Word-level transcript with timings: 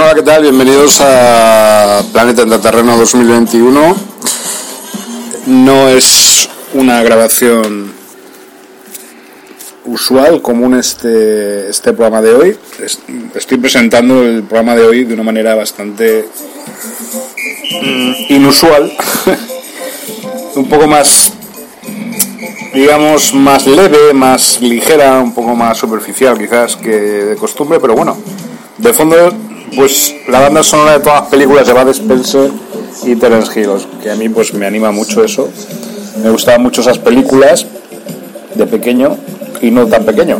Bueno, 0.00 0.12
hola, 0.12 0.22
¿qué 0.22 0.30
tal? 0.30 0.42
Bienvenidos 0.44 0.98
a 1.02 2.02
Planeta 2.10 2.58
Terreno 2.58 2.96
2021. 2.96 3.96
No 5.48 5.88
es 5.90 6.48
una 6.72 7.02
grabación 7.02 7.92
usual, 9.84 10.40
común 10.40 10.78
este, 10.78 11.68
este 11.68 11.92
programa 11.92 12.22
de 12.22 12.34
hoy. 12.34 12.56
Estoy 13.34 13.58
presentando 13.58 14.22
el 14.22 14.42
programa 14.42 14.74
de 14.74 14.86
hoy 14.86 15.04
de 15.04 15.12
una 15.12 15.22
manera 15.22 15.54
bastante 15.54 16.26
mm, 17.82 18.12
inusual, 18.30 18.90
un 20.54 20.66
poco 20.66 20.86
más, 20.86 21.34
digamos, 22.72 23.34
más 23.34 23.66
leve, 23.66 24.14
más 24.14 24.62
ligera, 24.62 25.20
un 25.20 25.34
poco 25.34 25.54
más 25.54 25.76
superficial 25.76 26.38
quizás 26.38 26.76
que 26.76 26.88
de 26.88 27.36
costumbre, 27.36 27.78
pero 27.78 27.94
bueno, 27.94 28.16
de 28.78 28.94
fondo 28.94 29.49
pues 29.76 30.14
la 30.28 30.40
banda 30.40 30.62
sonora 30.62 30.92
de 30.92 31.00
todas 31.00 31.22
las 31.22 31.30
películas 31.30 31.66
de 31.66 31.72
Bud 31.72 31.88
Spencer 31.88 32.50
y 33.04 33.16
Terence 33.16 33.58
Hill, 33.58 33.70
que 34.02 34.10
a 34.10 34.16
mí 34.16 34.28
pues 34.28 34.52
me 34.54 34.66
anima 34.66 34.90
mucho 34.90 35.24
eso. 35.24 35.48
Me 36.22 36.30
gustaban 36.30 36.62
mucho 36.62 36.80
esas 36.80 36.98
películas 36.98 37.66
de 38.54 38.66
pequeño 38.66 39.16
y 39.60 39.70
no 39.70 39.86
tan 39.86 40.04
pequeño. 40.04 40.38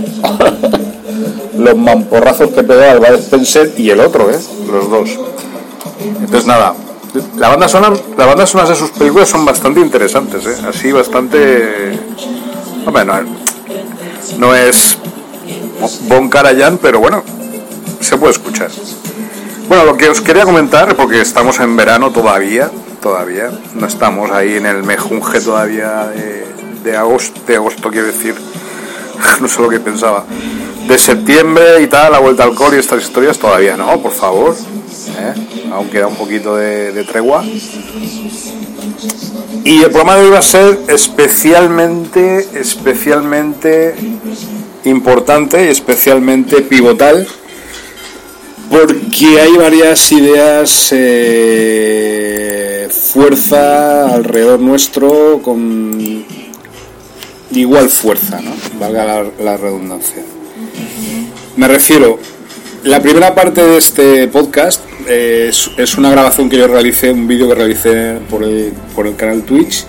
Los 1.59 1.77
mamporrazos 1.77 2.51
que 2.51 2.63
pegaba 2.63 2.93
el 2.93 2.99
Bud 2.99 3.21
Spencer 3.21 3.73
y 3.77 3.91
el 3.91 4.01
otro, 4.01 4.31
¿eh? 4.31 4.39
Los 4.71 4.91
dos. 4.91 5.11
Entonces 6.21 6.47
nada, 6.47 6.75
la 7.37 7.49
banda 7.49 7.69
sonora, 7.69 7.97
las 8.17 8.27
bandas 8.27 8.51
sonoras 8.51 8.71
de 8.71 8.77
sus 8.77 8.91
películas 8.91 9.29
son 9.29 9.45
bastante 9.45 9.81
interesantes, 9.81 10.47
¿eh? 10.47 10.57
Así 10.69 10.93
bastante... 10.93 11.99
Hombre, 12.87 13.05
no, 13.05 13.15
no 14.39 14.55
es 14.55 14.97
Bon 16.09 16.29
Karajan, 16.29 16.79
pero 16.79 17.01
bueno, 17.01 17.23
se 18.01 18.17
puede 18.17 18.33
escuchar. 18.33 18.71
Bueno, 19.71 19.85
lo 19.85 19.97
que 19.97 20.09
os 20.09 20.21
quería 20.21 20.43
comentar, 20.43 20.97
porque 20.97 21.21
estamos 21.21 21.61
en 21.61 21.77
verano 21.77 22.11
todavía, 22.11 22.73
todavía, 23.01 23.53
no 23.77 23.87
estamos 23.87 24.29
ahí 24.33 24.57
en 24.57 24.67
el 24.67 24.83
mejunje 24.83 25.41
todavía 25.41 26.11
de, 26.83 26.97
agosto, 26.97 27.41
de 27.47 27.55
agosto 27.55 27.89
quiero 27.89 28.09
decir, 28.09 28.35
no 29.41 29.47
sé 29.47 29.63
lo 29.63 29.69
que 29.69 29.79
pensaba, 29.79 30.25
de 30.89 30.99
septiembre 30.99 31.83
y 31.83 31.87
tal, 31.87 32.11
la 32.11 32.19
vuelta 32.19 32.43
al 32.43 32.57
col 32.57 32.75
y 32.75 32.79
estas 32.79 33.01
historias 33.01 33.39
todavía 33.39 33.77
no, 33.77 34.03
por 34.03 34.11
favor, 34.11 34.57
¿eh? 34.57 35.71
aún 35.71 35.89
un 36.05 36.17
poquito 36.17 36.57
de, 36.57 36.91
de 36.91 37.05
tregua. 37.05 37.45
Y 39.63 39.83
el 39.85 39.91
programa 39.91 40.17
de 40.17 40.25
hoy 40.25 40.31
va 40.31 40.39
a 40.41 40.43
ser 40.43 40.81
especialmente, 40.89 42.45
especialmente 42.55 43.95
importante 44.83 45.67
y 45.67 45.69
especialmente 45.69 46.61
pivotal 46.63 47.25
porque 48.71 49.41
hay 49.41 49.57
varias 49.57 50.13
ideas, 50.13 50.91
eh, 50.93 52.89
fuerza 52.91 54.15
alrededor 54.15 54.61
nuestro 54.61 55.41
con 55.43 56.25
igual 57.53 57.89
fuerza, 57.89 58.41
¿no? 58.41 58.53
valga 58.79 59.25
la, 59.43 59.57
redundancia. 59.57 60.23
Me 61.57 61.67
refiero, 61.67 62.21
la 62.85 63.03
primera 63.03 63.35
parte 63.35 63.61
de 63.61 63.77
este 63.77 64.29
podcast 64.29 64.83
eh, 65.09 65.51
es, 65.77 65.99
una 65.99 66.13
grabación 66.13 66.49
que 66.49 66.57
yo 66.57 66.69
realicé, 66.69 67.11
un 67.11 67.27
vídeo 67.27 67.49
que 67.49 67.57
realicé 67.57 68.19
por 68.31 68.45
el, 68.45 68.73
por 68.95 69.09
el 69.09 69.17
canal 69.17 69.43
Twitch 69.43 69.85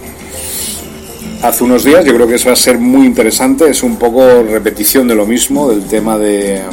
hace 1.44 1.64
unos 1.64 1.84
días. 1.84 2.04
Yo 2.04 2.16
creo 2.16 2.28
que 2.28 2.34
eso 2.36 2.48
va 2.48 2.54
a 2.54 2.56
ser 2.56 2.80
muy 2.80 3.06
interesante. 3.06 3.70
Es 3.70 3.84
un 3.84 3.98
poco 3.98 4.42
repetición 4.44 5.08
de 5.08 5.14
lo 5.14 5.28
mismo, 5.28 5.70
del 5.70 5.86
tema 5.86 6.18
de 6.18 6.64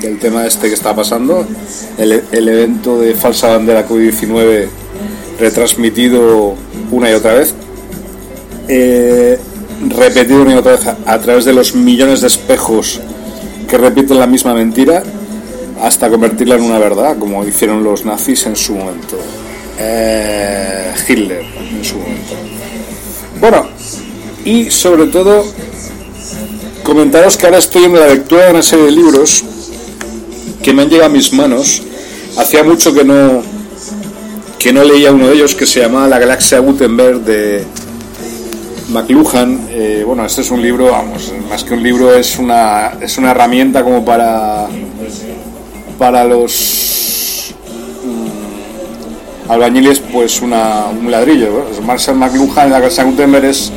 del 0.00 0.18
tema 0.18 0.46
este 0.46 0.68
que 0.68 0.74
está 0.74 0.94
pasando, 0.94 1.46
el, 1.98 2.48
evento 2.48 2.98
de 2.98 3.14
falsa 3.14 3.48
bandera 3.48 3.86
COVID-19 3.86 4.68
retransmitido 5.38 6.54
una 6.90 7.10
y 7.10 7.14
otra 7.14 7.34
vez, 7.34 7.54
eh, 8.68 9.38
repetido 9.88 10.42
una 10.42 10.54
y 10.54 10.56
otra 10.56 10.72
vez 10.72 10.86
a, 11.06 11.18
través 11.18 11.44
de 11.44 11.52
los 11.52 11.74
millones 11.74 12.20
de 12.20 12.26
espejos 12.26 13.00
que 13.68 13.78
repiten 13.78 14.18
la 14.18 14.26
misma 14.26 14.54
mentira 14.54 15.02
hasta 15.82 16.08
convertirla 16.08 16.56
en 16.56 16.62
una 16.62 16.78
verdad, 16.78 17.16
como 17.18 17.44
hicieron 17.44 17.84
los 17.84 18.04
nazis 18.04 18.46
en 18.46 18.56
su 18.56 18.74
momento. 18.74 19.16
eh, 19.78 20.92
Hitler 21.08 21.42
en 21.42 21.84
su 21.84 21.96
momento. 21.96 22.34
Bueno, 23.40 23.68
y 24.44 24.70
sobre 24.70 25.06
todo 25.06 25.44
comentaros 26.82 27.36
que 27.36 27.46
ahora 27.46 27.58
estoy 27.58 27.84
en 27.84 27.94
la 27.94 28.08
lectura 28.08 28.46
de 28.46 28.50
una 28.50 28.62
serie 28.62 28.86
de 28.86 28.92
libros 28.92 29.44
que 30.62 30.72
me 30.72 30.82
han 30.82 30.88
llegado 30.88 31.10
a 31.10 31.12
mis 31.12 31.32
manos. 31.32 31.82
Hacía 32.36 32.62
mucho 32.62 32.94
que 32.94 33.04
no 33.04 33.42
que 34.58 34.72
no 34.72 34.82
leía 34.82 35.12
uno 35.12 35.28
de 35.28 35.34
ellos 35.34 35.54
que 35.54 35.66
se 35.66 35.80
llama 35.80 36.08
La 36.08 36.18
galaxia 36.18 36.58
Gutenberg 36.58 37.20
de 37.20 37.64
McLuhan. 38.88 39.68
Eh, 39.70 40.02
bueno, 40.04 40.24
este 40.24 40.40
es 40.40 40.50
un 40.50 40.60
libro, 40.60 40.90
vamos, 40.90 41.32
más 41.48 41.62
que 41.62 41.74
un 41.74 41.82
libro 41.82 42.14
es 42.14 42.38
una 42.38 42.92
es 43.00 43.18
una 43.18 43.30
herramienta 43.30 43.84
como 43.84 44.04
para 44.04 44.66
para 45.98 46.24
los 46.24 47.54
mm, 48.04 49.50
albañiles 49.50 50.00
pues 50.00 50.40
una, 50.42 50.86
un 50.86 51.10
ladrillo. 51.10 51.64
Marshall 51.84 52.16
McLuhan 52.16 52.70
La 52.70 52.78
galaxia 52.78 53.04
Gutenberg 53.04 53.44
es 53.44 53.72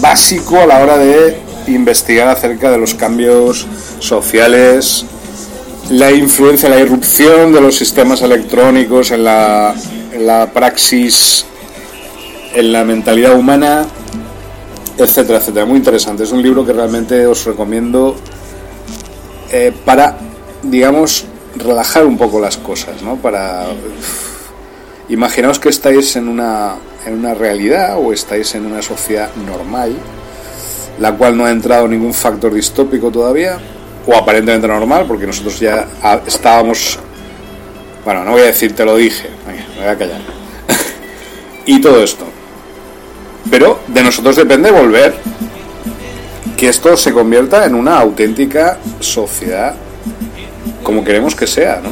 básico 0.00 0.60
a 0.60 0.66
la 0.66 0.78
hora 0.78 0.96
de 0.96 1.38
investigar 1.66 2.28
acerca 2.28 2.70
de 2.70 2.78
los 2.78 2.94
cambios 2.94 3.66
sociales, 3.98 5.04
la 5.90 6.12
influencia, 6.12 6.68
la 6.68 6.78
irrupción 6.78 7.52
de 7.52 7.60
los 7.60 7.76
sistemas 7.76 8.22
electrónicos 8.22 9.10
en 9.10 9.24
la, 9.24 9.74
praxis, 10.54 11.44
en 12.54 12.72
la 12.72 12.84
mentalidad 12.84 13.36
humana, 13.36 13.86
etcétera, 14.96 15.38
etcétera. 15.38 15.66
Muy 15.66 15.78
interesante. 15.78 16.22
Es 16.22 16.32
un 16.32 16.42
libro 16.42 16.64
que 16.64 16.72
realmente 16.72 17.26
os 17.26 17.44
recomiendo 17.44 18.14
eh, 19.50 19.72
para, 19.84 20.16
digamos, 20.62 21.24
relajar 21.56 22.06
un 22.06 22.16
poco 22.16 22.38
las 22.40 22.56
cosas, 22.56 23.02
¿no? 23.02 23.16
Para 23.16 23.66
imaginaos 25.08 25.58
que 25.58 25.70
estáis 25.70 26.14
en 26.14 26.28
una, 26.28 26.76
en 27.04 27.14
una 27.14 27.34
realidad 27.34 27.96
o 27.98 28.12
estáis 28.12 28.54
en 28.54 28.64
una 28.64 28.80
sociedad 28.80 29.28
normal, 29.44 29.96
la 31.00 31.16
cual 31.16 31.36
no 31.36 31.46
ha 31.46 31.50
entrado 31.50 31.88
ningún 31.88 32.14
factor 32.14 32.54
distópico 32.54 33.10
todavía, 33.10 33.58
o 34.06 34.14
aparentemente 34.14 34.66
normal, 34.66 35.04
porque 35.06 35.26
nosotros 35.26 35.58
ya 35.60 35.86
estábamos, 36.26 36.98
bueno, 38.04 38.24
no 38.24 38.32
voy 38.32 38.42
a 38.42 38.46
decir 38.46 38.74
te 38.74 38.84
lo 38.84 38.96
dije, 38.96 39.28
me 39.46 39.82
voy 39.82 39.88
a 39.88 39.98
callar, 39.98 40.20
y 41.66 41.80
todo 41.80 42.02
esto. 42.02 42.24
Pero 43.50 43.80
de 43.88 44.02
nosotros 44.02 44.36
depende 44.36 44.70
volver 44.70 45.14
que 46.56 46.68
esto 46.68 46.96
se 46.96 47.12
convierta 47.12 47.64
en 47.64 47.74
una 47.74 47.98
auténtica 47.98 48.78
sociedad 49.00 49.74
como 50.82 51.04
queremos 51.04 51.34
que 51.34 51.46
sea, 51.46 51.80
¿no? 51.82 51.90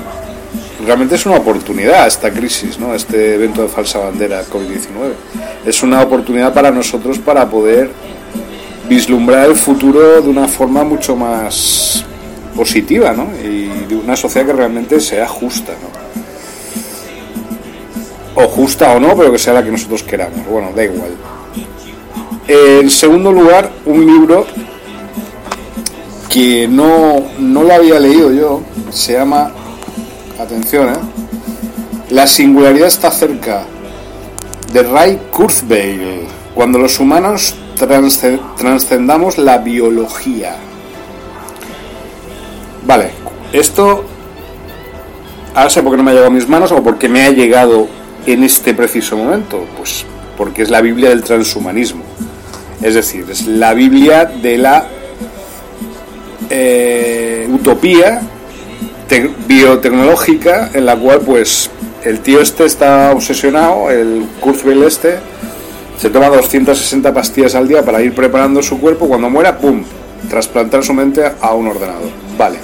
realmente 0.84 1.16
es 1.16 1.26
una 1.26 1.36
oportunidad 1.36 2.06
esta 2.06 2.30
crisis, 2.30 2.78
¿no? 2.78 2.94
este 2.94 3.34
evento 3.34 3.62
de 3.62 3.68
falsa 3.68 3.98
bandera 3.98 4.42
COVID-19. 4.44 5.12
Es 5.66 5.82
una 5.82 6.00
oportunidad 6.02 6.54
para 6.54 6.70
nosotros 6.70 7.18
para 7.18 7.48
poder 7.48 7.90
vislumbrar 8.88 9.48
el 9.48 9.56
futuro 9.56 10.20
de 10.20 10.28
una 10.28 10.48
forma 10.48 10.84
mucho 10.84 11.14
más 11.14 12.04
positiva 12.56 13.12
¿no? 13.12 13.28
y 13.42 13.86
de 13.86 13.96
una 13.96 14.16
sociedad 14.16 14.46
que 14.46 14.52
realmente 14.52 15.00
sea 15.00 15.28
justa. 15.28 15.72
¿no? 18.34 18.42
O 18.42 18.48
justa 18.48 18.92
o 18.92 19.00
no, 19.00 19.16
pero 19.16 19.32
que 19.32 19.38
sea 19.38 19.54
la 19.54 19.62
que 19.62 19.70
nosotros 19.70 20.02
queramos. 20.02 20.46
Bueno, 20.46 20.70
da 20.74 20.84
igual. 20.84 21.10
En 22.46 22.90
segundo 22.90 23.32
lugar, 23.32 23.70
un 23.84 24.06
libro 24.06 24.46
que 26.28 26.68
no, 26.68 27.22
no 27.38 27.62
lo 27.62 27.74
había 27.74 27.98
leído 27.98 28.32
yo, 28.32 28.62
se 28.90 29.14
llama 29.14 29.50
atención, 30.38 30.88
¿eh? 30.88 30.98
La 32.10 32.26
singularidad 32.26 32.88
está 32.88 33.10
cerca 33.10 33.64
de 34.72 34.82
Ray 34.82 35.20
Kurzweil, 35.30 36.26
cuando 36.54 36.78
los 36.78 36.98
humanos 37.00 37.54
trascendamos 37.78 39.38
la 39.38 39.58
biología. 39.58 40.56
Vale, 42.86 43.10
esto 43.52 44.04
ahora 45.54 45.70
sé 45.70 45.82
por 45.82 45.92
qué 45.92 45.96
no 45.96 46.02
me 46.02 46.10
ha 46.10 46.14
llegado 46.14 46.30
a 46.30 46.34
mis 46.34 46.48
manos 46.48 46.72
o 46.72 46.82
por 46.82 46.98
qué 46.98 47.08
me 47.08 47.24
ha 47.24 47.30
llegado 47.30 47.88
en 48.26 48.44
este 48.44 48.74
preciso 48.74 49.16
momento. 49.16 49.66
Pues 49.76 50.04
porque 50.36 50.62
es 50.62 50.70
la 50.70 50.80
Biblia 50.80 51.10
del 51.10 51.22
transhumanismo. 51.22 52.04
Es 52.80 52.94
decir, 52.94 53.26
es 53.28 53.46
la 53.46 53.74
Biblia 53.74 54.24
de 54.24 54.56
la 54.56 54.86
eh, 56.48 57.48
utopía 57.52 58.22
biotecnológica 59.48 60.70
en 60.74 60.86
la 60.86 60.96
cual 60.96 61.20
pues 61.20 61.70
el 62.04 62.20
tío 62.20 62.40
este 62.40 62.64
está 62.66 63.10
obsesionado, 63.10 63.90
el 63.90 64.26
Kurzweil 64.40 64.84
este, 64.84 65.18
se 65.98 66.10
toma 66.10 66.28
260 66.28 67.12
pastillas 67.12 67.54
al 67.54 67.66
día 67.66 67.84
para 67.84 68.00
ir 68.00 68.14
preparando 68.14 68.62
su 68.62 68.80
cuerpo, 68.80 69.08
cuando 69.08 69.28
muera, 69.28 69.58
¡pum!, 69.58 69.82
trasplantar 70.30 70.84
su 70.84 70.94
mente 70.94 71.24
a 71.40 71.54
un 71.54 71.66
ordenador. 71.66 72.10
Vale. 72.38 72.58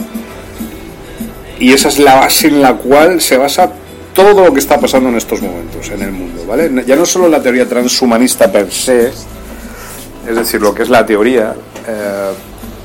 Y 1.59 1.73
esa 1.73 1.89
es 1.89 1.99
la 1.99 2.15
base 2.17 2.49
en 2.49 2.63
la 2.63 2.75
cual 2.75 3.21
se 3.21 3.37
basa 3.37 3.71
todo 4.15 4.45
lo 4.45 4.53
que 4.53 4.61
está 4.61 4.79
pasando 4.79 5.09
en 5.09 5.17
estos 5.17 5.43
momentos 5.43 5.91
en 5.91 6.03
el 6.03 6.13
mundo, 6.13 6.45
¿vale? 6.47 6.85
Ya 6.87 6.95
no 6.97 7.05
solo 7.05 7.29
la 7.29 7.43
teoría 7.43 7.69
transhumanista 7.69 8.51
per 8.51 8.71
se, 8.71 9.09
es 9.09 10.37
decir, 10.37 10.61
lo 10.61 10.75
que 10.75 10.85
es 10.85 10.89
la 10.89 11.05
teoría, 11.05 11.55
eh, 11.87 12.33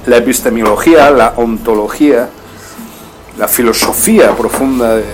la 0.07 0.17
epistemología, 0.17 1.11
la 1.11 1.33
ontología, 1.37 2.29
la 3.37 3.47
filosofía 3.47 4.35
profunda 4.35 4.95
de, 4.95 5.05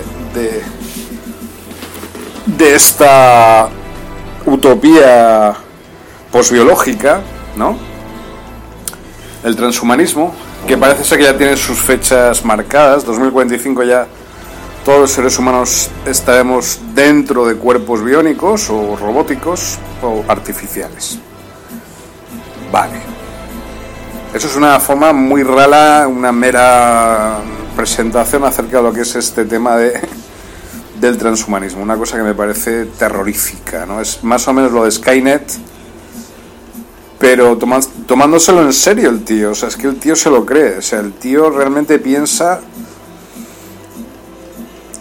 de, 2.46 2.74
esta 2.74 3.68
utopía 4.46 5.54
posbiológica, 6.32 7.20
¿no? 7.56 7.76
El 9.44 9.54
transhumanismo, 9.54 10.34
que 10.66 10.76
parece 10.76 11.04
ser 11.04 11.18
que 11.18 11.24
ya 11.24 11.36
tiene 11.36 11.56
sus 11.56 11.78
fechas 11.78 12.44
marcadas, 12.44 13.04
2045 13.04 13.82
ya 13.84 14.06
todos 14.84 15.00
los 15.00 15.10
seres 15.10 15.38
humanos 15.38 15.90
estaremos 16.06 16.80
dentro 16.94 17.46
de 17.46 17.56
cuerpos 17.56 18.04
biónicos 18.04 18.70
o 18.70 18.96
robóticos 18.96 19.78
o 20.02 20.24
artificiales. 20.28 21.18
Vale. 22.70 23.00
Eso 24.32 24.46
es 24.48 24.56
una 24.56 24.78
forma 24.80 25.12
muy 25.12 25.42
rala, 25.42 26.06
una 26.08 26.30
mera 26.30 27.38
presentación 27.74 28.44
acerca 28.44 28.78
de 28.78 28.82
lo 28.82 28.92
que 28.92 29.00
es 29.00 29.16
este 29.16 29.44
tema 29.44 29.76
de, 29.76 30.00
del 31.06 31.18
transhumanismo, 31.18 31.82
una 31.82 31.96
cosa 31.96 32.16
que 32.16 32.22
me 32.22 32.34
parece 32.34 32.86
terrorífica, 32.86 33.86
¿no? 33.86 34.00
Es 34.00 34.22
más 34.22 34.46
o 34.48 34.52
menos 34.52 34.72
lo 34.72 34.84
de 34.84 34.90
Skynet, 34.90 35.52
pero 37.18 37.56
tomándoselo 38.06 38.62
en 38.62 38.72
serio 38.72 39.08
el 39.10 39.24
tío, 39.24 39.52
o 39.52 39.54
sea, 39.54 39.68
es 39.68 39.76
que 39.76 39.86
el 39.86 39.96
tío 39.96 40.14
se 40.14 40.30
lo 40.30 40.44
cree, 40.44 40.78
o 40.78 40.82
sea, 40.82 41.00
el 41.00 41.12
tío 41.12 41.50
realmente 41.50 41.98
piensa 41.98 42.60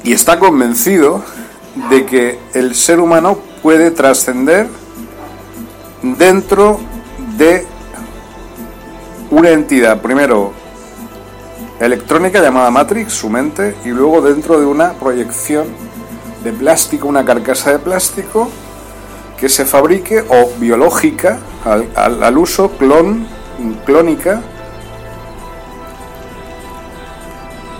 y 0.03 0.13
está 0.13 0.39
convencido 0.39 1.23
de 1.89 2.05
que 2.05 2.39
el 2.53 2.75
ser 2.75 2.99
humano 2.99 3.39
puede 3.61 3.91
trascender 3.91 4.67
dentro 6.01 6.79
de 7.37 7.65
una 9.31 9.49
entidad, 9.49 10.01
primero 10.01 10.53
electrónica 11.79 12.41
llamada 12.41 12.71
Matrix, 12.71 13.13
su 13.13 13.29
mente, 13.29 13.75
y 13.83 13.89
luego 13.89 14.21
dentro 14.21 14.59
de 14.59 14.65
una 14.65 14.93
proyección 14.93 15.65
de 16.45 16.53
plástico, 16.53 17.07
una 17.07 17.25
carcasa 17.25 17.71
de 17.71 17.79
plástico 17.79 18.49
que 19.37 19.49
se 19.49 19.65
fabrique 19.65 20.21
o 20.21 20.51
biológica 20.59 21.39
al, 21.65 22.37
uso 22.37 22.69
clon, 22.77 23.27
clónica 23.85 24.41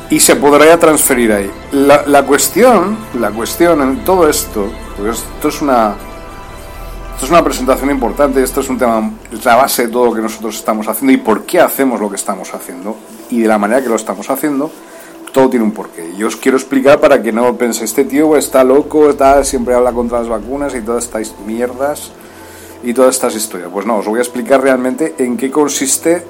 y 0.10 0.20
se 0.20 0.36
podrá 0.36 0.78
transferir 0.78 1.32
ahí. 1.32 1.52
La, 1.72 2.04
la, 2.08 2.24
cuestión, 2.24 2.98
la 3.20 3.32
cuestión 3.32 3.82
en 3.82 4.04
todo 4.04 4.28
esto, 4.28 4.70
pues 4.98 5.20
esto 5.20 5.48
es 5.48 5.62
una 5.62 5.96
esto 7.16 7.28
es 7.28 7.32
una 7.32 7.46
presentación 7.46 7.90
importante, 7.92 8.44
esto 8.44 8.60
es 8.60 8.68
un 8.68 8.78
tema, 8.78 9.10
la 9.46 9.56
base 9.56 9.86
de 9.86 9.94
todo 9.94 10.08
lo 10.08 10.14
que 10.14 10.22
nosotros 10.22 10.54
estamos 10.54 10.86
haciendo 10.90 11.14
y 11.14 11.18
por 11.18 11.46
qué 11.46 11.62
hacemos 11.62 12.02
lo 12.02 12.10
que 12.10 12.18
estamos 12.18 12.54
haciendo 12.54 12.98
y 13.30 13.40
de 13.40 13.48
la 13.48 13.58
manera 13.58 13.82
que 13.82 13.88
lo 13.88 13.96
estamos 13.96 14.30
haciendo, 14.30 14.70
todo 15.36 15.50
tiene 15.50 15.66
un 15.66 15.74
porqué. 15.74 16.14
Y 16.18 16.24
os 16.24 16.38
quiero 16.38 16.58
explicar 16.58 17.02
para 17.02 17.22
que 17.22 17.34
no 17.34 17.58
penséis, 17.58 17.90
este 17.90 18.06
tío 18.06 18.38
está 18.38 18.64
loco, 18.64 19.10
está, 19.10 19.44
siempre 19.44 19.76
habla 19.76 19.92
contra 19.92 20.20
las 20.20 20.30
vacunas 20.30 20.74
y 20.74 20.80
todas 20.80 21.04
estas 21.04 21.36
mierdas 21.46 22.14
y 22.82 22.94
todas 22.94 23.16
estas 23.16 23.36
historias. 23.36 23.70
Pues 23.70 23.86
no, 23.86 23.98
os 23.98 24.06
voy 24.06 24.20
a 24.20 24.22
explicar 24.22 24.62
realmente 24.62 25.14
en 25.18 25.36
qué 25.36 25.52
consiste, 25.52 26.24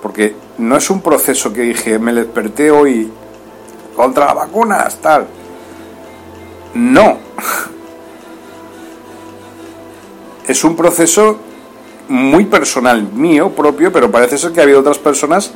porque 0.00 0.34
no 0.56 0.78
es 0.78 0.88
un 0.88 1.02
proceso 1.02 1.52
que 1.52 1.60
dije, 1.60 1.98
me 1.98 2.14
desperté 2.14 2.70
hoy 2.70 3.12
contra 3.94 4.24
las 4.24 4.34
vacunas, 4.34 4.96
tal. 4.96 5.26
No 6.72 7.18
es 10.48 10.64
un 10.64 10.74
proceso 10.74 11.36
muy 12.08 12.46
personal 12.46 13.02
mío 13.12 13.50
propio, 13.50 13.92
pero 13.92 14.10
parece 14.10 14.38
ser 14.38 14.52
que 14.52 14.60
ha 14.60 14.62
habido 14.62 14.80
otras 14.80 14.98
personas 14.98 15.52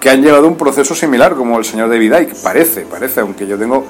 que 0.00 0.10
han 0.10 0.22
llevado 0.22 0.46
un 0.46 0.56
proceso 0.56 0.94
similar, 0.94 1.34
como 1.34 1.58
el 1.58 1.64
señor 1.64 1.88
David 1.88 2.14
Icke. 2.20 2.34
Parece, 2.42 2.82
parece, 2.82 3.20
aunque 3.20 3.46
yo 3.46 3.58
tengo 3.58 3.84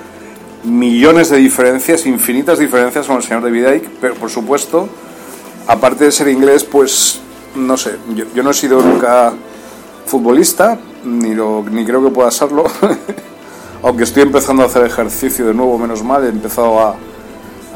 millones 0.64 1.30
de 1.30 1.36
diferencias, 1.36 2.06
infinitas 2.06 2.58
diferencias 2.58 3.06
con 3.06 3.16
el 3.16 3.22
señor 3.22 3.42
David 3.42 3.66
Icke, 3.74 3.90
pero 4.00 4.14
por 4.14 4.30
supuesto, 4.30 4.88
aparte 5.66 6.04
de 6.04 6.12
ser 6.12 6.28
inglés, 6.28 6.64
pues 6.64 7.20
no 7.54 7.76
sé, 7.76 7.96
yo, 8.34 8.42
no 8.42 8.50
he 8.50 8.54
sido 8.54 8.80
nunca 8.80 9.32
futbolista, 10.06 10.78
ni, 11.04 11.34
lo, 11.34 11.64
ni 11.70 11.84
creo 11.84 12.02
que 12.02 12.10
pueda 12.10 12.30
serlo, 12.30 12.64
aunque 13.82 14.04
estoy 14.04 14.22
empezando 14.22 14.62
a 14.62 14.66
hacer 14.66 14.84
ejercicio 14.84 15.46
de 15.46 15.54
nuevo, 15.54 15.78
menos 15.78 16.02
mal, 16.02 16.24
he 16.24 16.28
empezado 16.28 16.80
a, 16.80 16.96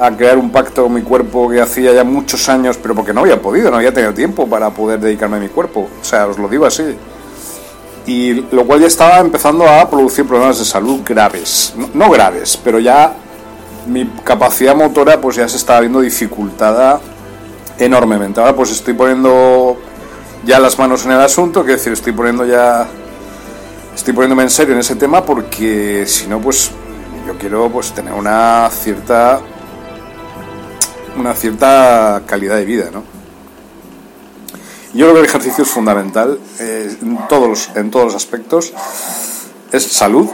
a 0.01 0.17
crear 0.17 0.39
un 0.39 0.51
pacto 0.51 0.85
con 0.85 0.95
mi 0.95 1.03
cuerpo 1.03 1.51
que 1.51 1.61
hacía 1.61 1.93
ya 1.93 2.05
muchos 2.05 2.49
años, 2.49 2.79
pero 2.79 2.95
porque 2.95 3.13
no 3.13 3.21
había 3.21 3.41
podido, 3.41 3.71
no 3.71 3.77
había 3.77 3.93
tenido 3.93 4.15
tiempo 4.15 4.49
para 4.49 4.71
poder 4.71 5.01
dedicarme 5.01 5.37
a 5.37 5.41
mi 5.41 5.49
cuerpo, 5.49 5.89
o 6.01 6.05
sea, 6.05 6.27
os 6.27 6.39
lo 6.39 6.49
digo 6.49 6.65
así 6.65 6.97
y 8.07 8.33
lo 8.51 8.65
cual 8.65 8.81
ya 8.81 8.87
estaba 8.87 9.19
empezando 9.19 9.69
a 9.69 9.89
producir 9.89 10.27
problemas 10.27 10.59
de 10.59 10.65
salud 10.65 11.01
graves, 11.05 11.75
no, 11.95 12.11
graves, 12.11 12.59
pero 12.63 12.79
ya 12.79 13.15
mi 13.87 14.07
capacidad 14.25 14.75
motora 14.75 15.21
pues 15.21 15.37
ya 15.37 15.49
se 15.49 15.57
estaba 15.57 15.81
viendo 15.81 16.01
dificultada 16.01 17.01
enormemente. 17.79 18.41
Ahora 18.41 18.55
pues 18.55 18.71
estoy 18.71 18.95
poniendo 18.95 19.79
ya 20.45 20.59
las 20.59 20.79
manos 20.79 21.05
en 21.05 21.13
el 21.13 21.21
asunto, 21.21 21.65
que 21.65 21.73
decir, 21.73 21.93
estoy 21.93 22.13
poniendo 22.13 22.45
ya 22.45 22.89
estoy 23.95 24.15
poniéndome 24.15 24.45
en 24.45 24.51
serio 24.51 24.75
en 24.75 24.81
ese 24.81 24.97
tema 24.97 25.25
porque 25.25 26.05
si 26.07 26.27
no 26.27 26.41
pues 26.41 26.71
yo 27.27 27.39
quiero 27.39 27.71
pues 27.71 27.93
tener 27.93 28.13
una 28.13 28.69
cierta 28.71 29.41
una 31.17 31.35
cierta 31.35 32.23
calidad 32.27 32.57
de 32.57 32.65
vida, 32.65 32.91
¿no? 32.93 33.12
Yo 34.95 35.07
creo 35.07 35.15
que 35.15 35.21
el 35.21 35.27
ejercicio 35.27 35.65
es 35.65 35.71
fundamental 35.71 36.39
eh, 36.61 36.95
en, 37.01 37.19
todos 37.29 37.49
los, 37.49 37.71
en 37.77 37.91
todos 37.91 38.07
los 38.07 38.15
aspectos. 38.15 38.73
Es 39.73 39.85
salud. 39.85 40.29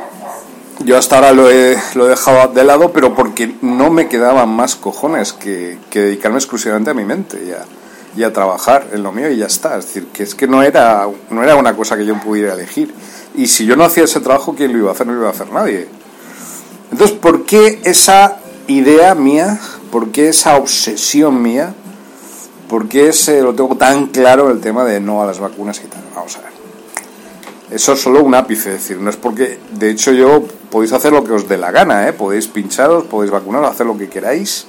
Yo 0.81 0.97
hasta 0.97 1.17
ahora 1.17 1.33
lo 1.33 1.51
he, 1.51 1.77
lo 1.95 2.07
he 2.07 2.11
dejado 2.11 2.53
de 2.53 2.65
lado, 2.65 2.93
pero 2.93 3.15
porque 3.15 3.55
no 3.63 3.91
me 3.91 4.09
quedaban 4.09 4.49
más 4.49 4.75
cojones 4.75 5.33
que, 5.33 5.79
dedicarme 5.93 6.39
exclusivamente 6.39 6.91
a 6.91 6.95
mi 6.95 7.05
mente 7.05 7.41
y 7.45 7.53
a, 7.53 7.65
y 8.17 8.25
a, 8.25 8.33
trabajar 8.33 8.89
en 8.93 9.05
lo 9.05 9.13
mío 9.13 9.31
y 9.31 9.37
ya 9.37 9.47
está. 9.47 9.79
Es 9.79 9.87
decir, 9.87 10.09
que 10.13 10.25
es 10.25 10.35
que 10.35 10.49
no 10.49 10.63
era, 10.63 11.07
no 11.31 11.43
era 11.43 11.55
una 11.55 11.77
cosa 11.77 11.97
que 11.97 12.05
yo 12.05 12.21
pudiera 12.21 12.55
elegir. 12.55 12.93
Y 13.37 13.47
si 13.47 13.65
yo 13.65 13.77
no 13.77 13.85
hacía 13.85 14.05
ese 14.05 14.21
trabajo, 14.21 14.55
¿quién 14.57 14.73
lo 14.73 14.79
iba 14.79 14.91
a 14.91 14.93
hacer? 14.93 15.07
No 15.07 15.13
lo 15.13 15.21
iba 15.21 15.29
a 15.29 15.33
hacer 15.33 15.53
nadie. 15.53 15.89
Entonces, 16.91 17.17
¿por 17.17 17.45
qué 17.45 17.81
esa 17.85 18.39
idea 18.67 19.15
mía, 19.15 19.61
por 19.93 20.11
qué 20.11 20.29
esa 20.29 20.57
obsesión 20.57 21.43
mía 21.43 21.75
¿Por 22.69 22.87
qué 22.87 23.13
se 23.15 23.41
lo 23.41 23.55
tengo 23.55 23.77
tan 23.77 24.09
claro 24.09 24.51
el 24.51 24.61
tema 24.61 24.85
de 24.85 25.01
no 25.01 25.23
a 25.23 25.27
las 25.27 25.41
vacunas 25.41 25.81
y 25.83 25.89
tal? 25.89 26.03
Vamos 26.15 26.37
a 26.37 26.41
ver. 26.41 26.51
Eso 27.71 27.95
es 27.95 28.01
solo 28.01 28.23
un 28.23 28.35
ápice, 28.35 28.75
es 28.75 28.81
decir, 28.81 28.99
no 28.99 29.11
es 29.11 29.17
porque, 29.17 29.59
de 29.73 29.91
hecho 29.91 30.13
yo 30.13 30.43
podéis 30.71 30.93
hacer 30.93 31.13
lo 31.13 31.25
que 31.25 31.33
os 31.33 31.49
dé 31.49 31.59
la 31.59 31.71
gana, 31.71 32.09
¿eh? 32.09 32.13
podéis 32.13 32.47
pincharos, 32.47 33.05
podéis 33.05 33.31
vacunaros, 33.31 33.71
hacer 33.71 33.87
lo 33.87 33.97
que 33.97 34.09
queráis. 34.09 34.67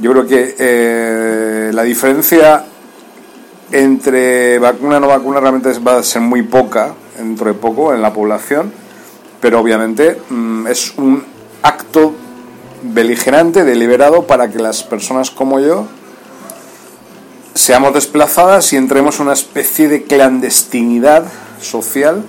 Yo 0.00 0.12
creo 0.12 0.26
que 0.26 0.56
eh, 0.58 1.70
la 1.72 1.82
diferencia 1.82 2.64
entre 3.70 4.58
vacuna 4.58 4.96
y 4.96 5.00
no 5.00 5.08
vacuna 5.08 5.40
realmente 5.40 5.78
va 5.78 5.98
a 5.98 6.02
ser 6.02 6.22
muy 6.22 6.42
poca, 6.42 6.94
dentro 7.18 7.46
de 7.46 7.54
poco, 7.54 7.94
en 7.94 8.02
la 8.02 8.12
población, 8.12 8.72
pero 9.40 9.60
obviamente 9.60 10.18
mm, 10.28 10.66
es 10.66 10.94
un 10.96 11.22
acto 11.62 12.14
beligerante, 12.82 13.64
deliberado, 13.64 14.26
para 14.26 14.50
que 14.50 14.58
las 14.58 14.82
personas 14.82 15.30
como 15.30 15.60
yo 15.60 15.86
seamos 17.54 17.94
desplazadas 17.94 18.72
y 18.72 18.76
entremos 18.76 19.16
en 19.16 19.22
una 19.22 19.32
especie 19.32 19.88
de 19.88 20.02
clandestinidad 20.02 21.24
social 21.60 22.24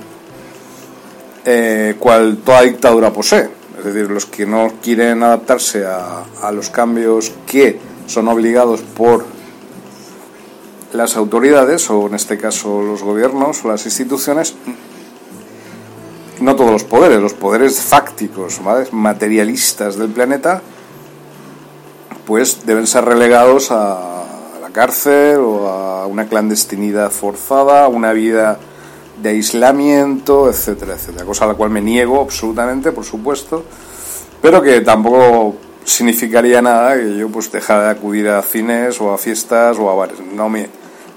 eh, 1.44 1.96
cual 2.00 2.38
toda 2.38 2.62
dictadura 2.62 3.12
posee. 3.12 3.50
Es 3.78 3.86
decir, 3.86 4.10
los 4.10 4.26
que 4.26 4.46
no 4.46 4.72
quieren 4.82 5.22
adaptarse 5.24 5.86
a, 5.86 6.52
los 6.52 6.70
cambios 6.70 7.32
que 7.46 7.80
son 8.08 8.28
obligados 8.28 8.82
por 8.82 9.26
las 10.94 11.18
autoridades, 11.18 11.90
o 11.90 12.08
en 12.08 12.16
este 12.16 12.38
caso 12.38 12.82
los 12.82 13.04
gobiernos 13.04 13.66
o 13.66 13.68
las 13.68 13.86
instituciones, 13.86 14.56
no 16.40 16.56
todos 16.56 16.72
los 16.72 16.84
poderes, 16.84 17.20
los 17.20 17.34
poderes 17.34 17.82
fácticos, 17.82 18.62
materialistas 18.92 19.98
del 19.98 20.10
planeta, 20.10 20.62
pues 22.26 22.66
deben 22.66 22.88
ser 22.88 23.06
relegados 23.06 23.72
a, 23.72 24.25
cárcel 24.76 25.38
o 25.40 25.70
a 25.70 26.06
una 26.06 26.28
clandestinidad 26.28 27.10
forzada, 27.10 27.86
a 27.86 27.88
una 27.88 28.12
vida 28.12 28.60
de 29.24 29.30
aislamiento, 29.30 30.50
etcétera, 30.50 30.96
etcétera. 30.96 31.24
Cosa 31.24 31.46
a 31.46 31.48
la 31.48 31.54
cual 31.54 31.70
me 31.70 31.80
niego 31.80 32.20
absolutamente, 32.20 32.92
por 32.92 33.06
supuesto, 33.06 33.64
pero 34.42 34.62
que 34.62 34.82
tampoco 34.82 35.56
significaría 35.86 36.62
nada 36.62 36.98
que 36.98 37.18
yo 37.18 37.30
pues 37.30 37.50
dejara 37.50 37.86
de 37.86 37.92
acudir 37.92 38.28
a 38.28 38.42
cines 38.42 39.00
o 39.00 39.14
a 39.14 39.18
fiestas 39.18 39.78
o 39.80 39.90
a 39.90 39.96
bares. 39.96 40.20
No 40.20 40.50
me 40.50 40.68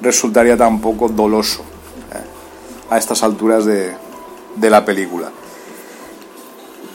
resultaría 0.01 0.57
tampoco 0.57 1.09
doloso 1.09 1.63
eh, 2.13 2.95
a 2.95 2.97
estas 2.97 3.25
alturas 3.25 3.65
de, 3.65 3.93
de 4.55 4.71
la 4.71 4.85
película. 4.85 5.33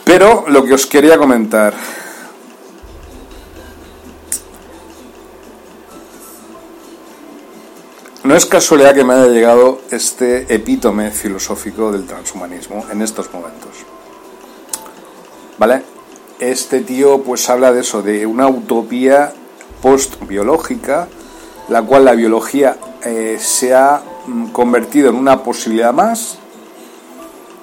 Pero 0.06 0.46
lo 0.48 0.64
que 0.64 0.76
os 0.76 0.86
quería 0.86 1.18
comentar 1.18 1.74
No 8.34 8.38
es 8.38 8.48
casualidad 8.48 8.96
que 8.96 9.04
me 9.04 9.14
haya 9.14 9.28
llegado 9.28 9.82
este 9.92 10.52
epítome 10.52 11.12
filosófico 11.12 11.92
del 11.92 12.08
transhumanismo 12.08 12.84
en 12.92 13.04
estos 13.04 13.32
momentos. 13.32 13.70
¿Vale? 15.60 15.84
Este 16.40 16.82
tío 16.82 17.22
pues 17.22 17.48
habla 17.52 17.72
de 17.72 17.82
eso, 17.82 18.02
de 18.02 18.26
una 18.26 18.48
utopía 18.48 19.32
post-biológica, 19.84 21.08
la 21.70 21.84
cual 21.84 22.06
la 22.06 22.14
biología 22.14 22.76
eh, 23.06 23.38
se 23.40 23.76
ha 23.76 24.02
mm, 24.26 24.48
convertido 24.48 25.12
en 25.12 25.16
una 25.16 25.44
posibilidad 25.44 25.94
más 25.94 26.40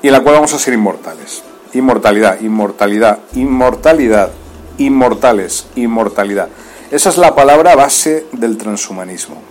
y 0.02 0.06
en 0.06 0.12
la 0.12 0.20
cual 0.20 0.36
vamos 0.36 0.54
a 0.54 0.58
ser 0.60 0.74
inmortales. 0.74 1.42
Inmortalidad, 1.72 2.40
inmortalidad, 2.42 3.18
inmortalidad, 3.34 4.30
inmortales, 4.78 5.66
inmortalidad. 5.74 6.48
Esa 6.92 7.08
es 7.08 7.18
la 7.18 7.34
palabra 7.34 7.74
base 7.74 8.28
del 8.30 8.56
transhumanismo. 8.56 9.50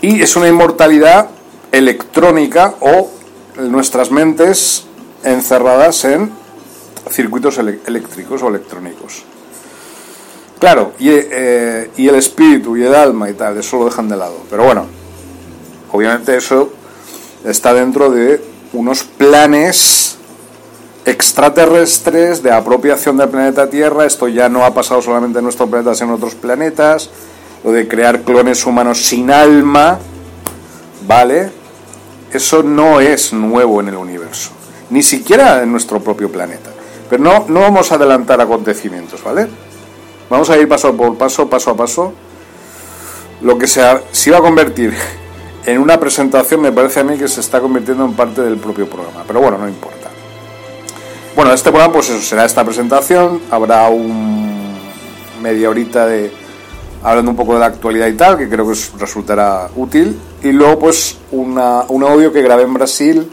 Y 0.00 0.22
es 0.22 0.36
una 0.36 0.48
inmortalidad 0.48 1.28
electrónica 1.72 2.74
o 2.80 3.10
nuestras 3.58 4.10
mentes 4.10 4.84
encerradas 5.24 6.04
en 6.04 6.30
circuitos 7.10 7.58
eléctricos 7.58 8.42
o 8.42 8.48
electrónicos. 8.48 9.24
Claro, 10.58 10.92
y, 10.98 11.08
eh, 11.10 11.90
y, 11.96 12.08
el 12.08 12.16
espíritu 12.16 12.76
y 12.76 12.82
el 12.82 12.94
alma 12.94 13.30
y 13.30 13.34
tal, 13.34 13.56
eso 13.58 13.78
lo 13.78 13.84
dejan 13.86 14.08
de 14.08 14.16
lado. 14.16 14.36
Pero 14.50 14.64
bueno, 14.64 14.86
obviamente 15.92 16.36
eso 16.36 16.72
está 17.44 17.72
dentro 17.72 18.10
de 18.10 18.42
unos 18.72 19.04
planes 19.04 20.18
extraterrestres 21.04 22.42
de 22.42 22.52
apropiación 22.52 23.16
del 23.16 23.28
planeta 23.28 23.70
Tierra. 23.70 24.04
Esto 24.04 24.28
ya 24.28 24.48
no 24.48 24.64
ha 24.64 24.74
pasado 24.74 25.00
solamente 25.00 25.38
en 25.38 25.44
nuestro 25.44 25.68
planeta, 25.68 25.94
sino 25.94 26.08
en 26.08 26.14
otros 26.14 26.34
planetas 26.34 27.08
lo 27.64 27.72
de 27.72 27.88
crear 27.88 28.22
clones 28.22 28.64
humanos 28.66 29.04
sin 29.04 29.30
alma, 29.30 29.98
¿vale? 31.06 31.50
Eso 32.32 32.62
no 32.62 33.00
es 33.00 33.32
nuevo 33.32 33.80
en 33.80 33.88
el 33.88 33.96
universo, 33.96 34.50
ni 34.90 35.02
siquiera 35.02 35.62
en 35.62 35.72
nuestro 35.72 36.00
propio 36.00 36.30
planeta. 36.30 36.70
Pero 37.08 37.22
no, 37.22 37.46
no 37.48 37.60
vamos 37.60 37.90
a 37.90 37.94
adelantar 37.94 38.40
acontecimientos, 38.40 39.22
¿vale? 39.24 39.48
Vamos 40.28 40.50
a 40.50 40.58
ir 40.58 40.68
paso 40.68 40.94
por 40.94 41.16
paso, 41.16 41.48
paso 41.48 41.70
a 41.70 41.76
paso. 41.76 42.12
Lo 43.40 43.56
que 43.56 43.66
se, 43.66 43.82
se 44.12 44.30
iba 44.30 44.38
a 44.38 44.42
convertir 44.42 44.92
en 45.68 45.78
una 45.78 46.00
presentación 46.00 46.62
me 46.62 46.72
parece 46.72 47.00
a 47.00 47.04
mí 47.04 47.18
que 47.18 47.28
se 47.28 47.40
está 47.40 47.60
convirtiendo 47.60 48.04
en 48.04 48.14
parte 48.14 48.42
del 48.42 48.56
propio 48.56 48.88
programa, 48.88 49.24
pero 49.26 49.40
bueno, 49.40 49.58
no 49.58 49.68
importa. 49.68 50.08
Bueno, 51.36 51.52
este 51.52 51.70
programa 51.70 51.92
pues 51.92 52.08
eso 52.08 52.20
será 52.20 52.44
esta 52.44 52.64
presentación, 52.64 53.42
habrá 53.50 53.88
un 53.88 54.76
media 55.42 55.68
horita 55.68 56.06
de, 56.06 56.32
hablando 57.02 57.30
un 57.30 57.36
poco 57.36 57.54
de 57.54 57.60
la 57.60 57.66
actualidad 57.66 58.06
y 58.08 58.14
tal, 58.14 58.38
que 58.38 58.48
creo 58.48 58.68
que 58.68 58.78
resultará 58.98 59.68
útil. 59.76 60.18
Y 60.42 60.52
luego, 60.52 60.78
pues, 60.78 61.18
una, 61.32 61.84
un 61.88 62.02
audio 62.02 62.32
que 62.32 62.42
grabé 62.42 62.62
en 62.62 62.74
Brasil 62.74 63.30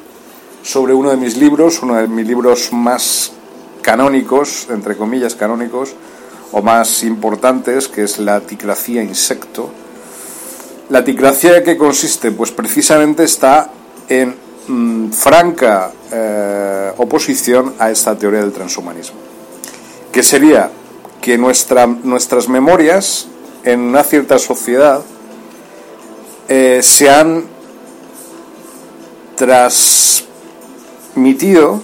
sobre 0.64 0.94
uno 0.94 1.12
de 1.12 1.18
mis 1.18 1.38
libros, 1.38 1.82
uno 1.84 1.96
de 1.96 2.08
mis 2.08 2.28
libros 2.28 2.74
más 2.74 3.32
canónicos, 3.82 4.68
entre 4.70 4.98
comillas 4.98 5.36
canónicos, 5.36 5.94
o 6.52 6.62
más 6.62 7.04
importantes, 7.04 7.88
que 7.88 8.04
es 8.04 8.20
la 8.20 8.42
ticracía 8.42 9.04
insecto. 9.04 9.70
La 10.90 11.04
ticracía 11.04 11.64
que 11.64 11.78
consiste, 11.78 12.32
pues 12.32 12.52
precisamente 12.52 13.24
está 13.24 13.70
en 14.08 14.36
mm, 14.68 15.10
franca 15.12 15.92
eh, 16.12 16.92
oposición 16.98 17.74
a 17.80 17.92
esta 17.92 18.18
teoría 18.18 18.42
del 18.42 18.52
transhumanismo, 18.52 19.18
que 20.12 20.24
sería 20.24 20.70
que 21.22 21.38
nuestra, 21.38 21.88
nuestras 21.88 22.48
memorias 22.48 23.28
en 23.66 23.82
una 23.82 24.04
cierta 24.04 24.40
sociedad 24.40 25.02
eh, 26.48 26.80
se 26.82 27.10
han 27.10 27.44
transmitido 29.36 31.82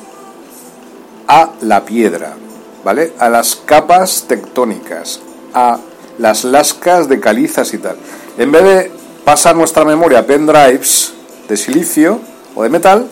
a 1.27 1.51
la 1.61 1.83
piedra, 1.83 2.35
¿vale? 2.83 3.13
A 3.17 3.29
las 3.29 3.55
capas 3.55 4.25
tectónicas, 4.27 5.19
a 5.53 5.79
las 6.19 6.43
lascas 6.43 7.09
de 7.09 7.19
calizas 7.19 7.73
y 7.73 7.79
tal. 7.79 7.95
En 8.37 8.51
vez 8.51 8.63
de 8.63 8.91
pasar 9.25 9.55
nuestra 9.55 9.83
memoria 9.83 10.19
a 10.19 10.25
pendrives 10.25 11.13
de 11.49 11.57
silicio 11.57 12.19
o 12.55 12.61
de 12.63 12.69
metal, 12.69 13.09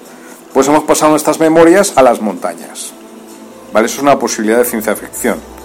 pues 0.54 0.68
hemos 0.68 0.84
pasado 0.84 1.10
nuestras 1.12 1.40
memorias 1.40 1.94
a 1.96 2.04
las 2.04 2.22
montañas. 2.22 2.92
¿Vale? 3.74 3.88
Eso 3.88 3.96
es 3.98 4.04
una 4.04 4.20
posibilidad 4.20 4.60
de 4.60 4.66
ciencia 4.66 4.96
ficción. 4.96 5.59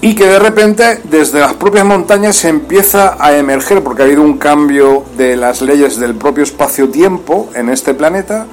Y 0.00 0.14
que 0.14 0.26
de 0.26 0.38
repente 0.38 1.00
desde 1.04 1.40
las 1.40 1.54
propias 1.54 1.84
montañas 1.84 2.36
se 2.36 2.48
empieza 2.48 3.16
a 3.18 3.36
emerger, 3.36 3.82
porque 3.82 4.02
ha 4.02 4.04
habido 4.04 4.22
un 4.22 4.38
cambio 4.38 5.04
de 5.16 5.36
las 5.36 5.62
leyes 5.62 5.98
del 5.98 6.14
propio 6.14 6.44
espacio-tiempo 6.44 7.48
en 7.54 7.70
este 7.70 7.94
planeta, 7.94 8.46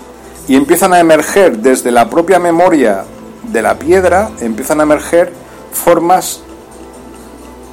y 0.48 0.56
empiezan 0.56 0.94
a 0.94 1.00
emerger 1.00 1.60
desde 1.60 1.92
la 1.92 2.10
propia 2.10 2.40
memoria 2.40 3.04
de 3.44 3.62
la 3.62 3.78
piedra, 3.78 4.32
empiezan 4.40 4.80
a 4.80 4.84
emerger 4.84 5.34
formas 5.72 6.42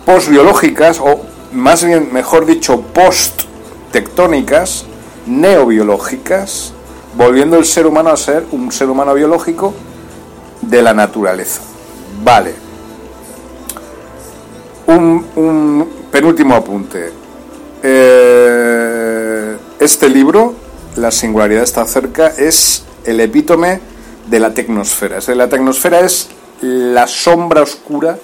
postbiológicas, 0.04 1.00
o 1.00 1.20
más 1.52 1.84
bien, 1.84 2.12
mejor 2.12 2.46
dicho, 2.46 2.80
post-tectónicas, 2.80 4.84
neobiológicas, 5.26 6.72
volviendo 7.16 7.56
el 7.56 7.64
ser 7.64 7.86
humano 7.86 8.10
a 8.10 8.16
ser 8.16 8.46
un 8.52 8.70
ser 8.72 8.88
humano 8.88 9.14
biológico 9.14 9.74
de 10.60 10.82
la 10.82 10.92
naturaleza. 10.92 11.60
Vale. 12.22 12.69
Un, 14.90 15.88
penúltimo 16.10 16.56
apunte. 16.56 17.12
Eh, 17.80 19.56
este 19.78 20.08
libro, 20.08 20.54
La 20.96 21.12
singularidad 21.12 21.62
está 21.62 21.86
cerca, 21.86 22.26
es 22.26 22.82
el 23.04 23.20
epítome 23.20 23.80
de 24.28 24.40
la 24.40 24.52
tecnosfera. 24.52 25.18
La 25.36 25.48
tecnosfera 25.48 26.00
es 26.00 26.28
la 26.60 27.06
sombra 27.06 27.62
oscura 27.62 28.18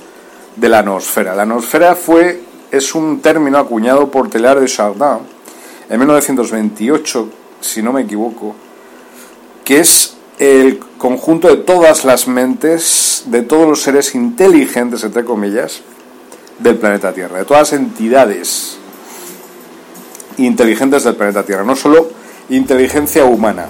de 0.57 0.69
la 0.69 0.83
noosfera. 0.83 1.37
La 1.37 1.47
noosfera 1.47 1.95
fue, 1.95 2.43
es 2.73 2.97
un 2.97 3.21
término 3.21 3.59
acuñado 3.59 4.11
por 4.11 4.29
Teilhard 4.29 4.61
de 4.61 4.67
Chardin 4.67 5.19
en 5.89 5.99
1928, 6.01 7.29
si 7.61 7.81
no 7.81 7.93
me 7.93 8.03
equivoco, 8.03 8.57
que 9.65 9.79
es 9.79 10.17
el 10.41 10.81
conjunto 10.99 11.47
de 11.47 11.59
todas 11.59 12.05
las 12.05 12.27
mentes, 12.27 13.23
de 13.27 13.43
todos 13.43 13.69
los 13.69 13.83
seres 13.83 14.17
inteligentes, 14.17 15.05
entre 15.05 15.25
comillas, 15.25 15.83
del 16.59 16.77
planeta 16.77 17.13
Tierra, 17.13 17.39
de 17.39 17.45
todas 17.45 17.71
las 17.71 17.81
entidades 17.81 18.79
inteligentes 20.39 21.05
del 21.05 21.17
planeta 21.17 21.43
Tierra, 21.45 21.65
no 21.65 21.77
solo 21.77 22.11
inteligencia 22.51 23.25
humana. 23.25 23.67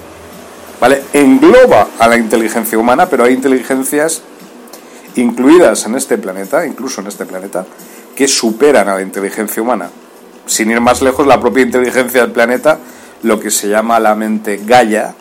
¿Vale? 0.80 1.02
Engloba 1.12 1.88
a 1.98 2.06
la 2.06 2.16
inteligencia 2.16 2.78
humana, 2.78 3.06
pero 3.06 3.24
hay 3.24 3.32
inteligencias 3.32 4.22
incluidas 5.16 5.86
en 5.86 5.94
este 5.94 6.18
planeta, 6.18 6.66
incluso 6.66 7.00
en 7.00 7.06
este 7.06 7.24
planeta, 7.24 7.64
que 8.14 8.28
superan 8.28 8.88
a 8.88 8.94
la 8.96 9.02
inteligencia 9.02 9.62
humana. 9.62 9.90
Sin 10.44 10.70
ir 10.70 10.80
más 10.80 11.00
lejos, 11.02 11.26
la 11.26 11.40
propia 11.40 11.62
inteligencia 11.62 12.20
del 12.20 12.32
planeta, 12.32 12.78
lo 13.22 13.40
que 13.40 13.50
se 13.50 13.68
llama 13.68 13.98
la 13.98 14.14
mente 14.14 14.60
Gaia, 14.64 15.14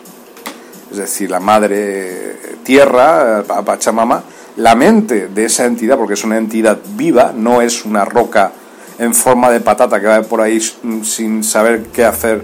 es 0.91 0.97
decir, 0.97 1.31
la 1.31 1.39
madre 1.39 2.37
tierra, 2.63 3.43
Pachamama, 3.43 4.23
la 4.57 4.75
mente 4.75 5.27
de 5.27 5.45
esa 5.45 5.65
entidad, 5.65 5.97
porque 5.97 6.13
es 6.13 6.23
una 6.23 6.37
entidad 6.37 6.79
viva, 6.95 7.33
no 7.35 7.61
es 7.61 7.85
una 7.85 8.05
roca 8.05 8.51
en 8.97 9.13
forma 9.13 9.51
de 9.51 9.59
patata 9.59 9.99
que 9.99 10.07
va 10.07 10.21
por 10.21 10.41
ahí 10.41 10.59
sin 11.03 11.43
saber 11.43 11.87
qué 11.93 12.05
hacer 12.05 12.43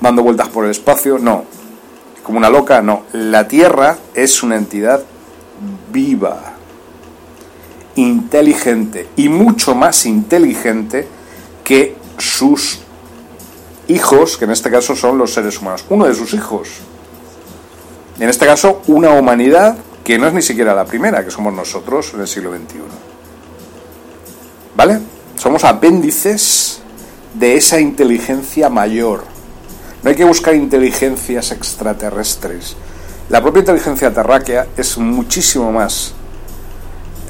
dando 0.00 0.22
vueltas 0.22 0.48
por 0.48 0.64
el 0.64 0.72
espacio, 0.72 1.18
no, 1.18 1.44
como 2.22 2.38
una 2.38 2.50
loca, 2.50 2.82
no, 2.82 3.04
la 3.12 3.46
tierra 3.46 3.98
es 4.14 4.42
una 4.42 4.56
entidad 4.56 5.02
viva, 5.92 6.54
inteligente 7.94 9.08
y 9.16 9.28
mucho 9.28 9.74
más 9.74 10.06
inteligente 10.06 11.06
que 11.62 11.96
sus 12.18 12.80
hijos, 13.88 14.36
que 14.36 14.44
en 14.44 14.50
este 14.50 14.70
caso 14.70 14.96
son 14.96 15.18
los 15.18 15.32
seres 15.32 15.60
humanos, 15.60 15.84
uno 15.88 16.06
de 16.06 16.14
sus 16.14 16.34
hijos. 16.34 16.68
En 18.18 18.28
este 18.28 18.46
caso, 18.46 18.82
una 18.88 19.10
humanidad 19.10 19.76
que 20.04 20.18
no 20.18 20.26
es 20.26 20.34
ni 20.34 20.42
siquiera 20.42 20.74
la 20.74 20.84
primera, 20.84 21.24
que 21.24 21.30
somos 21.30 21.52
nosotros 21.52 22.12
en 22.14 22.20
el 22.20 22.28
siglo 22.28 22.50
XXI. 22.52 22.78
¿Vale? 24.76 25.00
Somos 25.36 25.64
apéndices 25.64 26.80
de 27.34 27.56
esa 27.56 27.80
inteligencia 27.80 28.68
mayor. 28.68 29.24
No 30.02 30.10
hay 30.10 30.16
que 30.16 30.24
buscar 30.24 30.54
inteligencias 30.54 31.52
extraterrestres. 31.52 32.76
La 33.28 33.40
propia 33.40 33.60
inteligencia 33.60 34.12
terráquea 34.12 34.66
es 34.76 34.98
muchísimo 34.98 35.72
más 35.72 36.14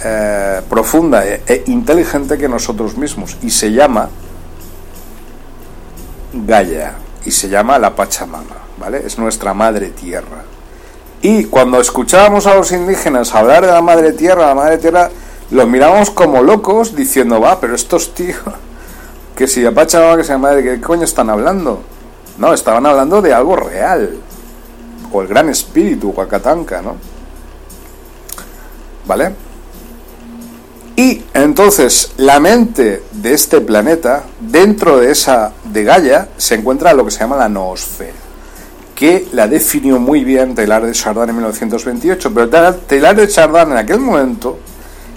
eh, 0.05 0.61
profunda 0.69 1.25
e, 1.27 1.43
e 1.47 1.65
inteligente 1.67 2.39
que 2.39 2.49
nosotros 2.49 2.97
mismos 2.97 3.37
y 3.43 3.51
se 3.51 3.71
llama 3.71 4.09
Gaia 6.33 6.95
y 7.25 7.31
se 7.31 7.49
llama 7.49 7.79
la 7.79 7.95
Pachamama, 7.95 8.57
¿vale? 8.79 9.07
Es 9.07 9.19
nuestra 9.19 9.55
madre 9.55 9.91
tierra. 9.91 10.43
Y 11.23 11.45
cuando 11.45 11.81
escuchábamos 11.81 12.49
a 12.49 12.57
los 12.57 12.73
indígenas 12.73 13.33
hablar 13.33 13.65
de 13.65 13.71
la 13.71 13.81
madre 13.81 14.13
tierra, 14.13 14.49
la 14.49 14.57
madre 14.57 14.79
tierra, 14.79 15.09
los 15.53 15.69
mirábamos 15.69 16.11
como 16.11 16.43
locos 16.43 16.97
diciendo, 16.97 17.41
va, 17.41 17.61
pero 17.61 17.77
estos 17.77 18.13
tíos, 18.13 18.41
que 19.37 19.47
si 19.47 19.65
Apache 19.65 19.99
que 20.17 20.25
se 20.25 20.37
madre, 20.37 20.65
¿qué 20.65 20.81
coño 20.81 21.05
están 21.05 21.31
hablando? 21.31 21.81
No, 22.39 22.53
estaban 22.53 22.85
hablando 22.87 23.23
de 23.23 23.33
algo 23.33 23.55
real. 23.55 24.17
O 25.13 25.23
el 25.23 25.29
gran 25.29 25.49
espíritu, 25.49 26.11
Huacatanca, 26.11 26.83
¿no? 26.83 26.97
¿Vale? 29.07 29.33
Y 30.97 31.23
entonces 31.35 32.15
la 32.17 32.41
mente 32.41 33.05
de 33.13 33.33
este 33.33 33.61
planeta, 33.61 34.25
dentro 34.41 34.99
de 34.99 35.13
esa 35.13 35.53
de 35.65 35.85
Gaia, 35.85 36.29
se 36.37 36.57
encuentra 36.57 36.93
lo 36.93 37.05
que 37.05 37.13
se 37.13 37.21
llama 37.21 37.37
la 37.37 37.49
noosfera 37.49 38.22
que 38.95 39.27
la 39.33 39.49
definió 39.49 39.99
muy 39.99 40.25
bien 40.25 40.55
Teilhard 40.55 40.87
de 40.87 40.93
Chardin 40.93 41.29
en 41.29 41.37
1928. 41.37 42.33
Pero 42.35 42.75
Teilhard 42.87 43.17
de 43.17 43.29
Chardin 43.29 43.73
en 43.73 43.79
aquel 43.79 44.01
momento, 44.01 44.59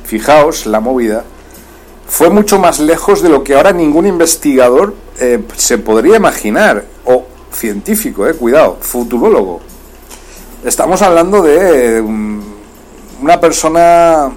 fijaos 0.06 0.66
la 0.66 0.80
movida, 0.80 1.24
fue 2.08 2.30
mucho 2.30 2.60
más 2.60 2.80
lejos 2.80 3.22
de 3.22 3.30
lo 3.30 3.44
que 3.44 3.56
ahora 3.56 3.72
ningún 3.72 4.06
investigador 4.06 4.96
eh, 5.20 5.44
se 5.58 5.78
podría 5.78 6.18
imaginar, 6.18 6.86
o 7.06 7.26
científico, 7.52 8.28
eh, 8.28 8.34
cuidado, 8.34 8.78
futurólogo. 8.80 9.62
Estamos 10.64 11.02
hablando 11.02 11.42
de 11.42 12.02
um, 12.02 12.42
una 13.22 13.40
persona 13.40 14.32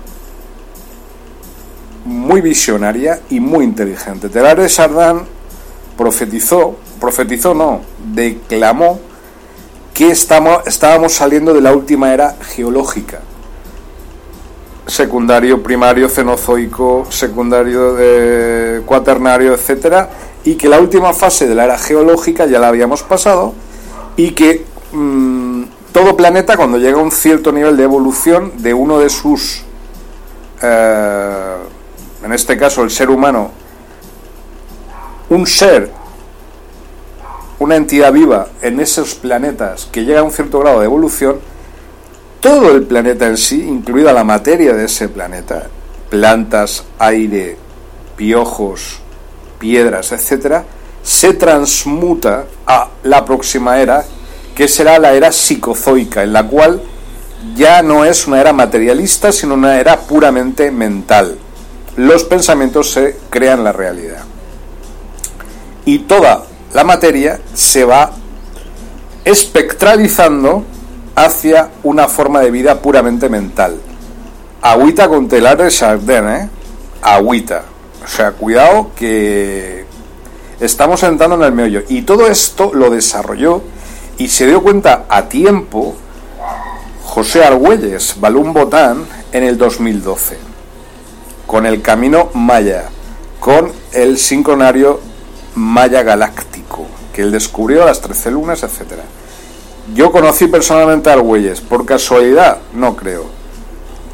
muy 2.05 2.41
visionaria 2.41 3.21
y 3.31 3.41
muy 3.41 3.65
inteligente. 3.65 4.29
Teilhard 4.29 4.61
de 4.61 4.69
Chardin 4.69 5.23
profetizó, 5.97 6.77
profetizó 7.01 7.55
no, 7.55 7.81
declamó 8.15 9.08
que 9.99 10.13
estamos, 10.13 10.61
estábamos 10.65 11.13
saliendo 11.13 11.53
de 11.53 11.61
la 11.61 11.73
última 11.73 12.15
era 12.15 12.37
geológica. 12.41 13.19
Secundario, 14.87 15.61
primario, 15.61 16.09
cenozoico, 16.09 17.09
secundario, 17.11 17.95
de 17.95 18.83
cuaternario, 18.87 19.55
etcétera, 19.55 20.09
y 20.45 20.55
que 20.55 20.69
la 20.69 20.79
última 20.79 21.13
fase 21.13 21.49
de 21.49 21.57
la 21.57 21.65
era 21.65 21.79
geológica 21.79 22.47
ya 22.47 22.61
la 22.61 22.69
habíamos 22.69 23.03
pasado 23.03 23.55
y 24.17 24.31
que 24.31 24.65
mm, 24.93 25.65
todo 25.91 26.17
planeta 26.17 26.57
cuando 26.57 26.79
llega 26.79 27.01
a 27.01 27.03
un 27.03 27.11
cierto 27.11 27.51
nivel 27.51 27.77
de 27.77 27.83
evolución 27.83 28.53
de 28.59 28.75
uno 28.75 29.01
de 29.01 29.11
sus, 29.11 29.65
eh, 30.63 31.57
en 32.23 32.33
este 32.33 32.57
caso 32.57 32.85
el 32.85 32.93
ser 32.93 33.11
humano, 33.11 33.51
un 35.29 35.45
ser 35.45 35.98
una 37.59 37.77
entidad 37.77 38.13
viva 38.13 38.49
en 38.63 38.81
esos 38.81 39.15
planetas 39.15 39.89
que 39.91 40.05
llega 40.05 40.21
a 40.21 40.25
un 40.25 40.31
cierto 40.31 40.61
grado 40.61 40.81
de 40.81 40.87
evolución, 40.87 41.41
todo 42.41 42.71
el 42.71 42.85
planeta 42.85 43.27
en 43.27 43.37
sí, 43.37 43.63
incluida 43.63 44.13
la 44.13 44.25
materia 44.25 44.75
de 44.75 44.85
ese 44.85 45.09
planeta, 45.09 45.67
plantas, 46.09 46.85
aire, 46.99 47.57
piojos, 48.17 49.01
piedras, 49.59 50.13
etcétera, 50.13 50.65
se 51.03 51.35
transmuta 51.35 52.45
a 52.67 52.89
la 53.03 53.25
próxima 53.25 53.81
era, 53.81 54.05
que 54.55 54.69
será 54.69 54.99
la 54.99 55.15
era 55.15 55.33
psicozoica, 55.33 56.23
en 56.23 56.33
la 56.33 56.47
cual 56.47 56.81
ya 57.55 57.83
no 57.83 58.05
es 58.05 58.27
una 58.27 58.41
era 58.41 58.53
materialista, 58.53 59.33
sino 59.33 59.55
una 59.55 59.81
era 59.81 60.01
puramente 60.01 60.71
mental. 60.71 61.39
Los 61.97 62.25
pensamientos 62.25 62.93
se 62.93 63.17
crean 63.31 63.65
la 63.65 63.73
realidad. 63.73 64.23
Y 65.85 66.01
toda 66.01 66.45
la 66.73 66.85
materia 66.85 67.41
se 67.55 67.85
va 67.85 68.13
espectralizando 69.25 70.65
hacia 71.15 71.71
una 71.83 72.09
forma 72.09 72.41
de 72.41 72.51
vida 72.51 72.81
puramente 72.81 73.29
mental. 73.29 73.79
Agüita 74.63 75.09
con 75.09 75.29
telar 75.29 75.59
de 75.59 75.69
Chardin, 75.69 76.29
¿eh? 76.29 76.49
Agüita. 77.03 77.65
O 78.05 78.09
sea, 78.09 78.33
cuidado 78.33 78.91
que 78.97 79.85
estamos 80.61 81.03
entrando 81.03 81.37
en 81.37 81.43
el 81.43 81.53
meollo. 81.53 81.83
Y 81.89 82.03
todo 82.03 82.27
esto 82.27 82.73
lo 82.75 82.91
desarrolló 82.91 83.63
y 84.17 84.29
se 84.29 84.47
dio 84.47 84.63
cuenta 84.63 85.05
a 85.09 85.29
tiempo 85.29 85.95
José 87.05 87.45
Argüelles, 87.45 88.17
Balún 88.21 88.53
Botán, 88.53 89.05
en 89.33 89.43
el 89.43 89.59
2012, 89.59 90.39
con 91.47 91.67
el 91.67 91.83
Camino 91.83 92.31
Maya, 92.35 92.85
con 93.41 93.73
el 93.93 94.19
sincronario 94.19 95.01
Maya 95.55 96.03
Galáctico, 96.03 96.48
que 97.19 97.23
él 97.23 97.33
descubrió 97.33 97.85
las 97.85 98.01
13 98.01 98.31
lunas, 98.31 98.63
etc. 98.63 98.93
Yo 99.93 100.13
conocí 100.13 100.47
personalmente 100.47 101.11
a 101.11 101.15
Argüelles, 101.15 101.61
por 101.61 101.85
casualidad, 101.85 102.59
no 102.75 102.95
creo. 102.95 103.25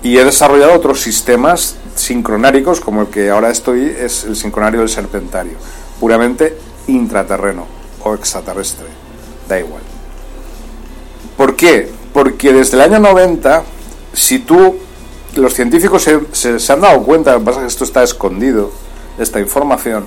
Y 0.03 0.17
he 0.17 0.25
desarrollado 0.25 0.73
otros 0.73 1.03
sistemas 1.03 1.77
sincronáricos, 1.95 2.81
como 2.81 3.03
el 3.03 3.09
que 3.09 3.29
ahora 3.29 3.51
estoy, 3.51 3.95
es 4.01 4.25
el 4.25 4.37
sincronario 4.37 4.81
del 4.81 4.89
serpentario, 4.89 5.53
puramente 6.01 6.57
intraterreno 6.87 7.67
o 8.03 8.15
extraterrestre, 8.15 8.87
da 9.51 9.61
igual. 9.61 9.83
¿Por 11.37 11.57
qué? 11.57 11.91
Porque 12.15 12.55
desde 12.55 12.79
el 12.79 12.85
año 12.85 13.01
90, 13.01 13.65
si 14.15 14.39
tú, 14.39 14.77
los 15.37 15.53
científicos 15.53 16.05
se, 16.05 16.59
se, 16.59 16.73
han 16.73 16.81
dado 16.81 17.03
cuenta, 17.03 17.35
lo 17.35 17.41
que 17.41 17.45
pasa 17.45 17.59
es 17.59 17.65
que 17.65 17.69
esto 17.69 17.85
está 17.85 18.03
escondido, 18.03 18.71
esta 19.19 19.41
información, 19.41 20.07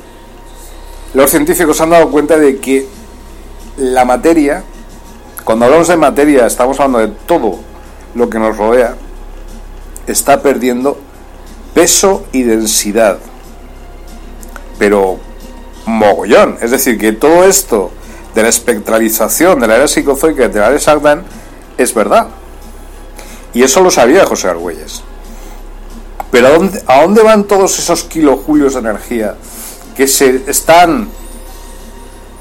los 1.13 1.29
científicos 1.29 1.79
han 1.81 1.91
dado 1.91 2.09
cuenta 2.09 2.37
de 2.37 2.57
que 2.57 2.87
la 3.77 4.05
materia, 4.05 4.63
cuando 5.43 5.65
hablamos 5.65 5.87
de 5.87 5.97
materia, 5.97 6.45
estamos 6.45 6.79
hablando 6.79 6.99
de 6.99 7.13
todo 7.25 7.59
lo 8.15 8.29
que 8.29 8.39
nos 8.39 8.57
rodea, 8.57 8.95
está 10.07 10.41
perdiendo 10.41 10.97
peso 11.73 12.25
y 12.31 12.43
densidad. 12.43 13.19
Pero 14.79 15.19
mogollón. 15.85 16.57
Es 16.61 16.71
decir, 16.71 16.97
que 16.97 17.13
todo 17.13 17.43
esto 17.43 17.91
de 18.35 18.43
la 18.43 18.49
espectralización 18.49 19.59
de 19.59 19.67
la 19.67 19.77
era 19.77 19.87
psicozoica 19.87 20.47
de 20.47 20.59
la 20.59 20.67
era 20.67 20.79
Sagdan 20.79 21.23
es 21.77 21.93
verdad. 21.93 22.27
Y 23.53 23.63
eso 23.63 23.81
lo 23.81 23.89
sabía 23.89 24.25
José 24.25 24.49
Argüelles. 24.49 25.01
Pero 26.29 26.47
¿a 26.47 26.51
dónde, 26.51 26.83
¿a 26.85 27.01
dónde 27.01 27.23
van 27.23 27.45
todos 27.45 27.79
esos 27.79 28.03
kilojulios 28.03 28.73
de 28.73 28.81
energía 28.81 29.35
que 29.97 30.07
se 30.07 30.43
están 30.47 31.09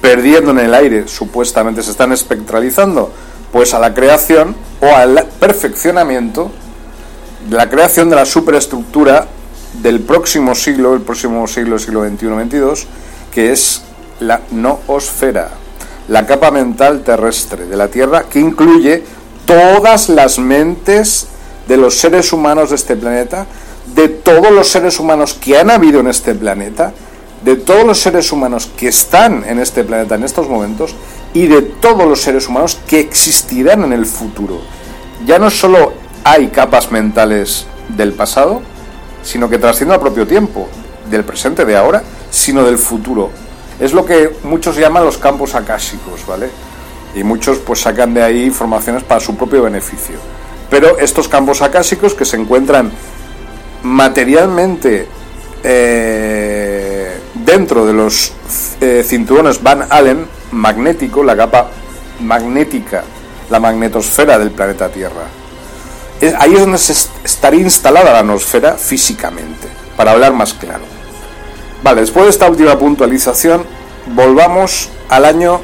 perdiendo 0.01 0.51
en 0.53 0.59
el 0.59 0.75
aire, 0.75 1.09
supuestamente 1.09 1.83
se 1.83 1.91
están 1.91 2.13
espectralizando? 2.13 3.11
Pues 3.51 3.75
a 3.75 3.79
la 3.79 3.95
creación 3.95 4.55
o 4.81 4.95
al 4.95 5.27
perfeccionamiento 5.41 6.51
la 7.51 7.69
creación 7.69 8.11
de 8.11 8.17
la 8.17 8.27
superestructura 8.27 9.27
del 9.83 10.01
próximo 10.01 10.55
siglo, 10.55 10.95
el 10.95 11.01
próximo 11.01 11.47
siglo, 11.47 11.79
siglo 11.79 12.05
XXI-XXII, 12.05 12.89
que 13.33 13.53
es 13.53 13.83
la 14.21 14.41
noosfera, 14.51 15.51
la 16.09 16.27
capa 16.27 16.51
mental 16.51 17.03
terrestre 17.03 17.67
de 17.67 17.77
la 17.77 17.89
Tierra, 17.89 18.25
que 18.25 18.41
incluye 18.41 19.03
todas 19.45 20.09
las 20.09 20.39
mentes 20.39 21.29
de 21.69 21.77
los 21.77 21.99
seres 21.99 22.33
humanos 22.33 22.71
de 22.71 22.77
este 22.77 22.97
planeta, 22.97 23.47
de 23.95 24.09
todos 24.09 24.51
los 24.51 24.69
seres 24.69 24.99
humanos 24.99 25.35
que 25.35 25.59
han 25.59 25.71
habido 25.71 26.01
en 26.01 26.09
este 26.09 26.35
planeta, 26.35 26.93
de 27.47 27.55
todos 27.55 27.87
los 27.87 28.01
seres 28.01 28.33
humanos 28.33 28.69
que 28.77 28.89
están 28.89 29.45
en 29.47 29.61
este 29.61 29.85
planeta 29.85 30.17
en 30.17 30.25
estos 30.25 30.49
momentos 30.49 30.97
y 31.33 31.47
de 31.47 31.63
todos 31.63 32.05
los 32.05 32.21
seres 32.21 32.49
humanos 32.49 32.77
que 32.89 32.99
existirán 32.99 33.85
en 33.85 33.93
el 33.93 34.05
futuro. 34.05 34.63
Ya 35.25 35.39
no 35.39 35.49
solo 35.49 35.93
hay 36.25 36.49
capas 36.49 36.91
mentales 36.91 37.67
del 37.89 38.15
pasado, 38.15 38.63
sino 39.23 39.49
que 39.49 39.59
trasciende 39.59 39.95
al 39.95 40.01
propio 40.01 40.27
tiempo, 40.27 40.67
del 41.09 41.23
presente, 41.23 41.65
de 41.65 41.77
ahora, 41.77 42.03
sino 42.33 42.65
del 42.65 42.79
futuro. 42.79 43.31
Es 43.79 43.93
lo 43.93 44.05
que 44.05 44.33
muchos 44.43 44.77
llaman 44.77 45.05
los 45.05 45.17
campos 45.17 45.55
akáshicos, 45.55 46.27
¿vale? 46.27 46.51
Y 47.15 47.23
muchos 47.23 47.59
pues 47.59 47.81
sacan 47.81 48.13
de 48.13 48.25
ahí 48.25 48.43
informaciones 48.43 49.05
para 49.05 49.21
su 49.21 49.37
propio 49.37 49.63
beneficio. 49.63 50.17
Pero 50.69 50.99
estos 50.99 51.29
campos 51.29 51.63
acásicos 51.63 52.13
que 52.13 52.25
se 52.25 52.39
encuentran 52.39 52.91
materialmente 53.85 55.07
eh, 55.63 56.36
dentro 57.47 57.87
de 57.87 57.95
los 57.95 58.35
eh, 58.83 59.03
cinturones 59.07 59.63
Van 59.63 59.87
Allen 59.89 60.27
magnético, 60.53 61.25
la 61.25 61.35
capa 61.35 61.71
magnética, 62.21 63.03
la 63.49 63.61
magnetosfera 63.61 64.39
del 64.39 64.51
planeta 64.51 64.91
Tierra 64.91 65.25
ahí 66.39 66.55
es 66.55 66.61
donde 66.61 66.79
se 66.79 66.95
estaría 67.25 67.61
instalada 67.61 68.13
la 68.13 68.21
atmósfera 68.21 68.75
físicamente, 68.75 69.67
para 69.97 70.13
hablar 70.13 70.33
más 70.33 70.55
claro. 70.55 70.85
Vale, 71.83 72.01
después 72.01 72.25
de 72.27 72.31
esta 72.31 72.49
última 72.49 72.79
puntualización, 72.79 73.65
volvamos 74.15 74.89
al 75.09 75.27
año 75.27 75.61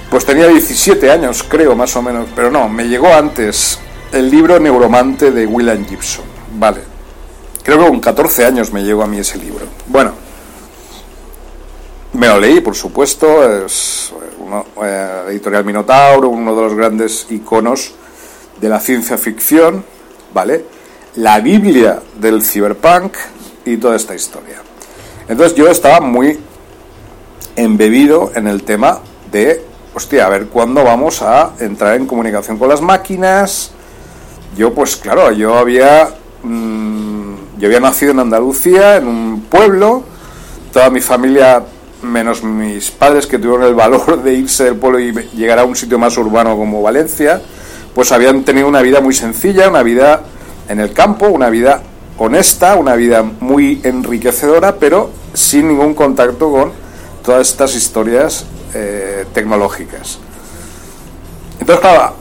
pues 0.09 0.25
tenía 0.25 0.47
17 0.47 1.11
años, 1.11 1.43
creo, 1.43 1.75
más 1.75 1.95
o 1.95 2.01
menos, 2.01 2.27
pero 2.35 2.49
no, 2.49 2.67
me 2.67 2.87
llegó 2.87 3.13
antes 3.13 3.79
el 4.11 4.29
libro 4.29 4.59
Neuromante 4.59 5.31
de 5.31 5.45
William 5.45 5.85
Gibson. 5.85 6.25
Vale, 6.57 6.81
Creo 7.69 7.83
que 7.83 7.87
con 7.87 7.99
14 7.99 8.45
años 8.45 8.71
me 8.71 8.83
llegó 8.83 9.03
a 9.03 9.07
mí 9.07 9.19
ese 9.19 9.37
libro. 9.37 9.65
Bueno, 9.85 10.13
me 12.13 12.27
lo 12.27 12.39
leí, 12.39 12.61
por 12.61 12.75
supuesto, 12.75 13.63
es 13.63 14.11
uno, 14.39 14.65
eh, 14.83 15.25
editorial 15.27 15.65
Minotauro, 15.65 16.29
uno 16.29 16.55
de 16.55 16.61
los 16.63 16.73
grandes 16.73 17.27
iconos 17.29 17.93
de 18.59 18.69
la 18.69 18.79
ciencia 18.79 19.19
ficción, 19.19 19.85
¿vale? 20.33 20.65
La 21.17 21.39
Biblia 21.41 22.01
del 22.19 22.43
cyberpunk 22.43 23.13
y 23.65 23.77
toda 23.77 23.95
esta 23.95 24.15
historia. 24.15 24.63
Entonces 25.27 25.55
yo 25.55 25.67
estaba 25.67 25.99
muy 25.99 26.39
embebido 27.55 28.31
en 28.33 28.47
el 28.47 28.63
tema 28.63 29.01
de, 29.31 29.63
hostia, 29.99 30.27
a 30.27 30.29
ver 30.29 30.45
cuándo 30.45 30.81
vamos 30.81 31.21
a 31.21 31.51
entrar 31.59 31.97
en 31.97 32.07
comunicación 32.07 32.57
con 32.57 32.69
las 32.69 32.79
máquinas. 32.79 33.71
Yo, 34.57 34.73
pues 34.73 34.95
claro, 34.95 35.31
yo 35.33 35.57
había... 35.57 36.09
Mm, 36.41 37.33
yo 37.57 37.67
había 37.67 37.81
nacido 37.81 38.13
en 38.13 38.19
Andalucía, 38.19 38.95
en 38.95 39.09
un 39.09 39.41
pueblo, 39.49 40.03
toda 40.71 40.89
mi 40.89 41.01
familia, 41.01 41.61
menos 42.01 42.41
mis 42.41 42.89
padres 42.91 43.27
que 43.27 43.37
tuvieron 43.37 43.63
el 43.65 43.75
valor 43.75 44.23
de 44.23 44.35
irse 44.35 44.63
del 44.63 44.77
pueblo 44.77 45.01
y 45.01 45.11
llegar 45.35 45.59
a 45.59 45.65
un 45.65 45.75
sitio 45.75 45.99
más 45.99 46.17
urbano 46.17 46.55
como 46.55 46.81
Valencia, 46.81 47.41
pues 47.93 48.13
habían 48.13 48.43
tenido 48.43 48.69
una 48.69 48.81
vida 48.81 49.01
muy 49.01 49.13
sencilla, 49.13 49.67
una 49.67 49.83
vida 49.83 50.21
en 50.69 50.79
el 50.79 50.93
campo, 50.93 51.27
una 51.27 51.49
vida 51.49 51.81
honesta, 52.17 52.75
una 52.75 52.95
vida 52.95 53.21
muy 53.41 53.81
enriquecedora, 53.83 54.77
pero 54.77 55.09
sin 55.33 55.67
ningún 55.67 55.93
contacto 55.93 56.49
con 56.49 56.71
todas 57.21 57.49
estas 57.51 57.75
historias 57.75 58.45
eh, 58.73 59.25
tecnológicas. 59.33 60.19
Entonces, 61.59 61.81
claro, 61.81 62.15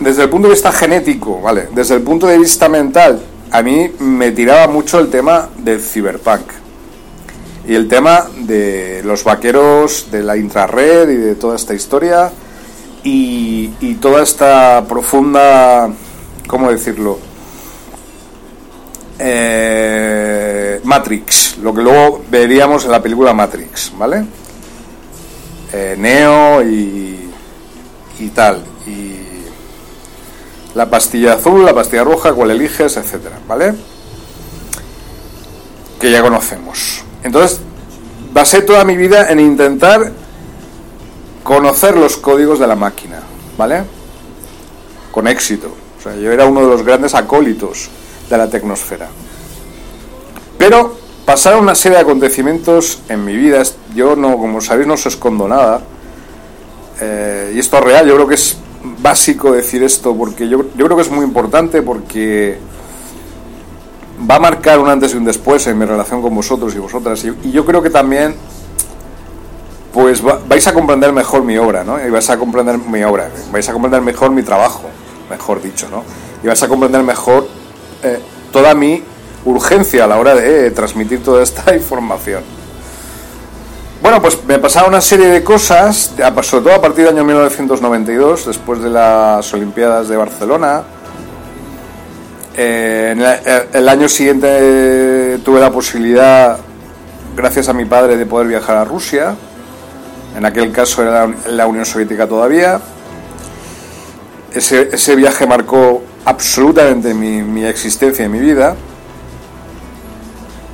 desde 0.00 0.24
el 0.24 0.28
punto 0.28 0.48
de 0.48 0.54
vista 0.54 0.72
genético, 0.72 1.40
¿vale? 1.40 1.68
Desde 1.74 1.94
el 1.94 2.02
punto 2.02 2.26
de 2.26 2.38
vista 2.38 2.68
mental, 2.68 3.20
a 3.50 3.62
mí 3.62 3.90
me 3.98 4.32
tiraba 4.32 4.68
mucho 4.68 4.98
el 4.98 5.08
tema 5.08 5.48
del 5.58 5.80
cyberpunk 5.80 6.42
y 7.66 7.74
el 7.74 7.88
tema 7.88 8.26
de 8.36 9.02
los 9.04 9.24
vaqueros 9.24 10.10
de 10.10 10.22
la 10.22 10.36
intrarred 10.36 11.08
y 11.10 11.16
de 11.16 11.34
toda 11.34 11.56
esta 11.56 11.74
historia 11.74 12.30
y, 13.02 13.68
toda 14.00 14.22
esta 14.22 14.84
profunda, 14.86 15.90
¿cómo 16.46 16.70
decirlo? 16.70 17.18
Eh, 19.18 20.80
Matrix, 20.84 21.58
lo 21.58 21.74
que 21.74 21.82
luego 21.82 22.22
veríamos 22.30 22.84
en 22.84 22.90
la 22.90 23.02
película 23.02 23.32
Matrix, 23.32 23.92
¿vale? 23.96 24.24
Eh, 25.72 25.96
Neo 25.98 26.62
y, 26.62 27.30
y 28.18 28.28
tal. 28.28 28.62
Y 28.86 29.18
la 30.74 30.88
pastilla 30.88 31.34
azul, 31.34 31.64
la 31.64 31.74
pastilla 31.74 32.04
roja, 32.04 32.32
cuál 32.32 32.50
eliges, 32.50 32.96
etcétera, 32.96 33.38
¿vale? 33.46 33.74
Que 36.00 36.10
ya 36.10 36.22
conocemos. 36.22 37.02
Entonces, 37.22 37.60
basé 38.32 38.62
toda 38.62 38.84
mi 38.84 38.96
vida 38.96 39.30
en 39.30 39.40
intentar 39.40 40.12
conocer 41.42 41.96
los 41.96 42.16
códigos 42.16 42.58
de 42.58 42.66
la 42.66 42.76
máquina, 42.76 43.20
¿vale? 43.56 43.84
Con 45.10 45.26
éxito. 45.26 45.74
O 45.98 46.02
sea, 46.02 46.14
yo 46.14 46.30
era 46.30 46.46
uno 46.46 46.60
de 46.60 46.66
los 46.68 46.82
grandes 46.84 47.14
acólitos 47.14 47.88
de 48.28 48.38
la 48.38 48.48
tecnosfera. 48.48 49.08
Pero 50.58 50.97
pasaron 51.28 51.60
una 51.60 51.74
serie 51.74 51.98
de 51.98 52.04
acontecimientos 52.04 53.02
en 53.10 53.22
mi 53.22 53.36
vida. 53.36 53.62
Yo 53.94 54.16
no, 54.16 54.38
como 54.38 54.62
sabéis, 54.62 54.86
no 54.86 54.94
os 54.94 55.04
escondo 55.04 55.46
nada. 55.46 55.82
Eh, 57.02 57.52
y 57.54 57.58
esto 57.58 57.76
es 57.76 57.84
real, 57.84 58.08
yo 58.08 58.14
creo 58.14 58.26
que 58.26 58.36
es 58.36 58.56
básico 59.02 59.52
decir 59.52 59.82
esto 59.82 60.16
porque 60.16 60.48
yo, 60.48 60.64
yo 60.74 60.86
creo 60.86 60.96
que 60.96 61.02
es 61.02 61.10
muy 61.10 61.26
importante 61.26 61.82
porque 61.82 62.58
va 64.28 64.36
a 64.36 64.40
marcar 64.40 64.78
un 64.78 64.88
antes 64.88 65.12
y 65.12 65.18
un 65.18 65.26
después 65.26 65.66
en 65.66 65.76
mi 65.76 65.84
relación 65.84 66.22
con 66.22 66.34
vosotros 66.34 66.74
y 66.74 66.78
vosotras 66.78 67.22
y, 67.22 67.50
yo 67.50 67.66
creo 67.66 67.82
que 67.82 67.90
también 67.90 68.34
pues 69.92 70.22
vais 70.22 70.66
a 70.66 70.72
comprender 70.72 71.12
mejor 71.12 71.44
mi 71.44 71.58
obra, 71.58 71.84
¿no? 71.84 72.02
Y 72.02 72.08
vais 72.08 72.30
a 72.30 72.38
comprender 72.38 72.78
mi 72.78 73.04
obra, 73.04 73.30
vais 73.52 73.68
a 73.68 73.72
comprender 73.74 74.00
mejor 74.00 74.30
mi 74.30 74.42
trabajo, 74.42 74.84
mejor 75.28 75.60
dicho, 75.60 75.88
¿no? 75.90 76.04
Y 76.42 76.46
vais 76.46 76.62
a 76.62 76.68
comprender 76.68 77.02
mejor 77.02 77.46
eh, 78.02 78.18
toda 78.50 78.74
mi 78.74 79.02
urgencia 79.44 80.04
a 80.04 80.06
la 80.06 80.18
hora 80.18 80.34
de 80.34 80.70
transmitir 80.70 81.22
toda 81.22 81.42
esta 81.42 81.74
información. 81.76 82.42
Bueno, 84.00 84.22
pues 84.22 84.38
me 84.46 84.58
pasaba 84.58 84.88
una 84.88 85.00
serie 85.00 85.26
de 85.26 85.42
cosas, 85.42 86.14
sobre 86.42 86.64
todo 86.64 86.74
a 86.74 86.80
partir 86.80 87.04
del 87.04 87.14
año 87.14 87.24
1992, 87.24 88.46
después 88.46 88.80
de 88.80 88.90
las 88.90 89.52
Olimpiadas 89.52 90.08
de 90.08 90.16
Barcelona. 90.16 90.82
Eh, 92.56 93.12
en 93.12 93.76
el 93.76 93.88
año 93.88 94.08
siguiente 94.08 95.38
tuve 95.44 95.60
la 95.60 95.70
posibilidad, 95.70 96.58
gracias 97.36 97.68
a 97.68 97.72
mi 97.72 97.84
padre, 97.84 98.16
de 98.16 98.24
poder 98.24 98.46
viajar 98.46 98.76
a 98.76 98.84
Rusia. 98.84 99.34
En 100.36 100.44
aquel 100.44 100.70
caso 100.70 101.02
era 101.02 101.28
la 101.48 101.66
Unión 101.66 101.84
Soviética 101.84 102.28
todavía. 102.28 102.80
Ese, 104.54 105.16
viaje 105.16 105.46
marcó 105.46 106.02
absolutamente 106.24 107.14
mi 107.14 107.64
existencia 107.64 108.24
y 108.24 108.28
mi 108.28 108.38
vida 108.38 108.76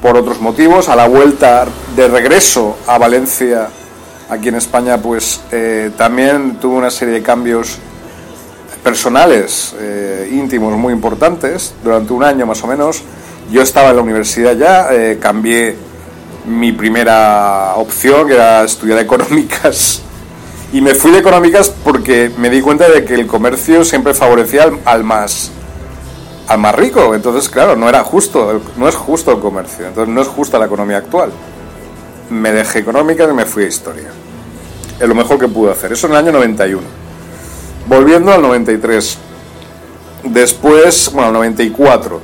por 0.05 0.19
otros 0.19 0.39
motivos. 0.39 0.91
A 0.91 0.97
la 0.97 1.09
vuelta 1.09 1.65
de 1.97 2.09
regreso 2.09 2.77
a 2.87 2.99
Valencia, 2.99 3.71
aquí 4.29 4.51
en 4.51 4.57
España, 4.57 4.99
pues 4.99 5.41
eh, 5.51 5.93
también 5.97 6.57
tuve 6.57 6.77
una 6.77 6.91
serie 6.91 7.15
de 7.15 7.23
cambios 7.23 7.79
personales, 8.83 9.75
eh, 9.81 10.29
íntimos, 10.31 10.77
muy 10.77 10.93
importantes. 10.93 11.73
Durante 11.83 12.13
un 12.13 12.23
año 12.23 12.45
más 12.45 12.63
o 12.63 12.67
menos, 12.67 13.03
yo 13.51 13.63
estaba 13.63 13.89
en 13.89 13.97
la 13.97 14.03
universidad 14.03 14.55
ya, 14.55 14.93
eh, 14.93 15.19
cambié 15.19 15.75
mi 16.45 16.73
primera 16.73 17.73
opción, 17.77 18.29
que 18.29 18.35
era 18.35 18.63
estudiar 18.63 18.99
económicas. 18.99 20.03
Y 20.75 20.83
me 20.83 20.95
fui 20.95 21.13
de 21.13 21.19
económicas 21.21 21.73
porque 21.83 22.31
me 22.37 22.51
di 22.51 22.61
cuenta 22.61 22.91
de 22.91 23.07
que 23.07 23.15
el 23.15 23.27
comercio 23.27 23.87
siempre 23.87 24.13
favorecía 24.13 24.71
al 24.85 25.03
más 25.03 25.51
al 26.49 26.59
más 26.59 26.75
rico. 26.75 27.15
Entonces, 27.15 27.49
claro, 27.49 27.77
no 27.77 27.89
era 27.89 28.03
justo, 28.05 28.61
no 28.77 28.89
es 28.89 28.95
justo 28.95 29.33
el 29.33 29.41
comercio, 29.41 29.87
entonces 29.87 30.13
no 30.13 30.21
es 30.21 30.29
justa 30.29 30.59
la 30.59 30.67
economía 30.67 30.99
actual. 30.99 31.31
Me 32.31 32.53
dejé 32.53 32.81
económica 32.81 33.25
y 33.25 33.33
me 33.33 33.45
fui 33.45 33.65
a 33.65 33.69
historia. 33.69 34.11
Es 34.99 35.09
lo 35.09 35.15
mejor 35.15 35.39
que 35.39 35.49
pude 35.49 35.73
hacer. 35.73 35.93
Eso 35.93 36.07
en 36.07 36.13
el 36.13 36.19
año 36.19 36.33
91. 36.33 36.83
Volviendo 37.87 38.33
al 38.33 38.41
93. 38.41 39.19
Después, 40.25 41.11
bueno, 41.13 41.29
al 41.29 41.35
94. 41.35 42.21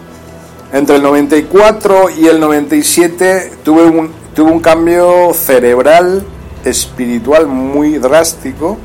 Entre 0.73 0.97
el 0.97 1.03
94 1.03 2.11
y 2.11 2.27
el 2.29 2.39
97 2.39 3.53
tuve 3.65 3.85
un, 3.85 4.13
tuve 4.35 4.53
un 4.53 4.61
cambio 4.61 5.35
cerebral, 5.35 6.25
espiritual 6.65 7.47
muy 7.49 7.99
drástico 7.99 8.79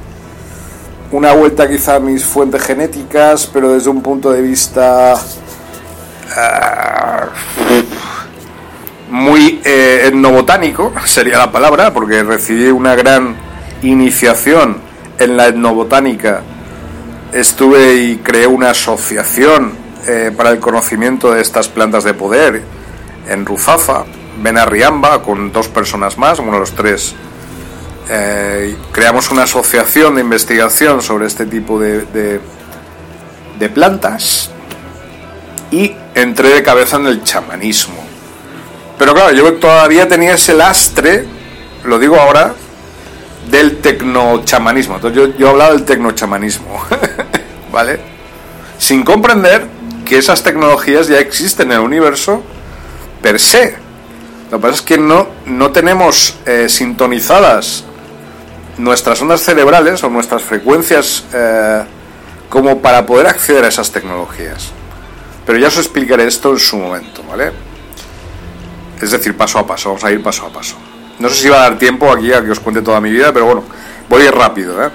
una 1.15 1.32
vuelta 1.32 1.69
quizá 1.69 1.95
a 1.95 1.99
mis 2.01 2.25
fuentes 2.25 2.62
genéticas, 2.62 3.49
pero 3.51 3.71
desde 3.71 3.89
un 3.89 4.01
punto 4.01 4.34
de 4.34 4.41
vista 4.41 5.13
ah, 6.36 7.28
muy 9.10 9.62
eh, 9.63 10.08
etnobotánico, 10.08 10.91
sería 11.06 11.38
la 11.38 11.54
palabra, 11.54 11.93
porque 11.93 12.21
recibí 12.21 12.67
una 12.67 12.95
gran 12.95 13.34
iniciación 13.82 14.80
en 15.17 15.38
la 15.38 15.47
etnobotánica. 15.47 16.41
Estuve 17.32 17.95
y 17.95 18.17
creé 18.17 18.47
una 18.47 18.71
asociación 18.71 19.71
eh, 20.08 20.34
para 20.36 20.49
el 20.49 20.60
conocimiento 20.60 21.32
de 21.32 21.41
estas 21.41 21.69
plantas 21.69 22.04
de 22.04 22.13
poder 22.13 22.62
en 23.30 23.45
Ruzafa, 23.45 24.04
Benarriamba, 24.43 25.23
con 25.23 25.54
dos 25.54 25.69
personas 25.69 26.17
más, 26.17 26.39
uno 26.39 26.51
de 26.51 26.60
los 26.60 26.73
tres 26.73 27.15
eh, 28.10 28.76
creamos 28.91 29.32
una 29.32 29.44
asociación 29.44 30.15
de 30.15 30.22
investigación 30.22 31.02
sobre 31.02 31.26
este 31.26 31.46
tipo 31.46 31.80
de, 31.80 32.06
de, 33.60 33.70
plantas 33.70 34.52
y 35.72 35.96
entré 36.13 36.50
de 36.50 36.63
cabeza 36.63 36.98
en 36.98 37.08
el 37.08 37.24
chamanismo. 37.24 37.96
Pero 39.00 39.13
claro, 39.13 39.34
yo 39.34 39.54
todavía 39.56 40.08
tenía 40.08 40.36
ese 40.36 40.54
lastre, 40.54 41.26
lo 41.84 41.98
digo 41.98 42.15
ahora, 42.18 42.54
del 43.50 43.80
tecnochamanismo. 43.80 44.96
Entonces 44.96 45.18
yo, 45.18 45.38
yo 45.38 45.50
hablaba 45.50 45.72
del 45.72 45.84
tecnochamanismo, 45.84 46.80
¿vale? 47.72 48.00
Sin 48.78 49.04
comprender 49.04 49.65
que 50.06 50.20
esas 50.20 50.44
tecnologías 50.44 51.08
ya 51.08 51.20
existen 51.20 51.72
en 51.72 51.80
el 51.80 51.84
universo 51.84 52.44
per 53.22 53.39
se. 53.39 53.76
Lo 54.52 54.58
que 54.58 54.62
pasa 54.62 54.76
es 54.76 54.82
que 54.84 54.98
no, 55.00 55.28
no 55.48 55.72
tenemos 55.72 56.38
eh, 56.46 56.70
sintonizadas 56.70 57.84
nuestras 58.78 59.22
ondas 59.22 59.42
cerebrales 59.42 60.04
o 60.04 60.10
nuestras 60.10 60.42
frecuencias 60.44 61.24
eh, 61.34 61.84
como 62.50 62.82
para 62.82 63.06
poder 63.06 63.28
acceder 63.28 63.64
a 63.66 63.68
esas 63.68 63.92
tecnologías. 63.92 64.72
Pero 65.46 65.60
ya 65.60 65.68
os 65.68 65.78
explicaré 65.78 66.26
esto 66.26 66.52
en 66.52 66.60
su 66.60 66.78
momento, 66.78 67.24
¿vale? 67.30 67.52
Es 69.02 69.12
decir, 69.12 69.36
paso 69.36 69.60
a 69.60 69.68
paso, 69.68 69.90
vamos 69.90 70.04
a 70.04 70.12
ir 70.12 70.22
paso 70.24 70.46
a 70.46 70.50
paso. 70.50 70.76
No 71.20 71.30
sé 71.30 71.36
si 71.36 71.50
va 71.50 71.58
a 71.58 71.70
dar 71.70 71.78
tiempo 71.78 72.12
aquí 72.12 72.34
a 72.34 72.44
que 72.44 72.52
os 72.52 72.60
cuente 72.60 72.82
toda 72.82 73.00
mi 73.00 73.12
vida, 73.12 73.32
pero 73.32 73.46
bueno, 73.46 73.64
voy 74.10 74.24
a 74.24 74.26
ir 74.26 74.36
rápido, 74.36 74.84
¿eh? 74.84 74.90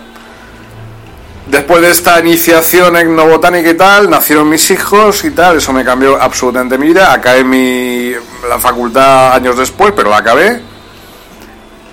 Después 1.46 1.82
de 1.82 1.90
esta 1.90 2.20
iniciación 2.20 2.96
etnobotánica 2.96 3.70
y 3.70 3.74
tal, 3.74 4.08
nacieron 4.08 4.48
mis 4.48 4.70
hijos 4.70 5.24
y 5.24 5.32
tal, 5.32 5.56
eso 5.56 5.72
me 5.72 5.84
cambió 5.84 6.20
absolutamente 6.20 6.78
mi 6.78 6.88
vida. 6.88 7.12
Acabé 7.12 7.42
mi, 7.42 8.12
la 8.48 8.58
facultad 8.60 9.32
años 9.32 9.56
después, 9.56 9.92
pero 9.96 10.10
la 10.10 10.18
acabé 10.18 10.60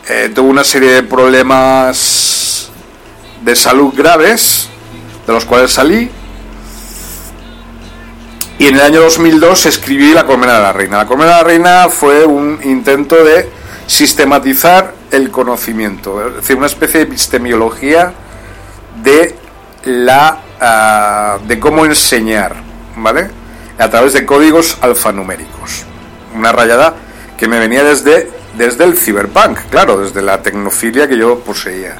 eh, 0.09 0.31
tuvo 0.33 0.49
una 0.49 0.63
serie 0.63 0.91
de 0.91 1.03
problemas 1.03 2.69
de 3.43 3.55
salud 3.55 3.93
graves, 3.93 4.69
de 5.25 5.33
los 5.33 5.43
cuales 5.43 5.71
salí. 5.71 6.09
Y 8.57 8.67
en 8.67 8.75
el 8.75 8.81
año 8.81 9.01
2002 9.01 9.65
escribí 9.65 10.13
La 10.13 10.25
Colmena 10.25 10.55
de 10.55 10.61
la 10.61 10.73
Reina. 10.73 10.97
La 10.97 11.05
Colmena 11.05 11.31
de 11.31 11.37
la 11.37 11.43
Reina 11.43 11.89
fue 11.89 12.25
un 12.25 12.59
intento 12.63 13.21
de 13.23 13.49
sistematizar 13.85 14.93
el 15.11 15.29
conocimiento, 15.29 16.25
es 16.27 16.35
decir, 16.35 16.55
una 16.57 16.65
especie 16.65 16.99
de 16.99 17.05
epistemiología 17.05 18.13
de 19.03 19.35
la 19.83 20.39
ah, 20.59 21.37
de 21.47 21.59
cómo 21.59 21.85
enseñar, 21.85 22.55
¿vale? 22.95 23.29
A 23.77 23.89
través 23.89 24.13
de 24.13 24.25
códigos 24.25 24.77
alfanuméricos. 24.81 25.85
Una 26.33 26.51
rayada 26.51 26.95
que 27.37 27.47
me 27.47 27.59
venía 27.59 27.83
desde 27.83 28.36
desde 28.57 28.83
el 28.83 28.97
cyberpunk, 28.97 29.59
claro, 29.69 29.97
desde 29.97 30.21
la 30.21 30.41
tecnofilia 30.41 31.07
que 31.07 31.17
yo 31.17 31.39
poseía. 31.39 31.95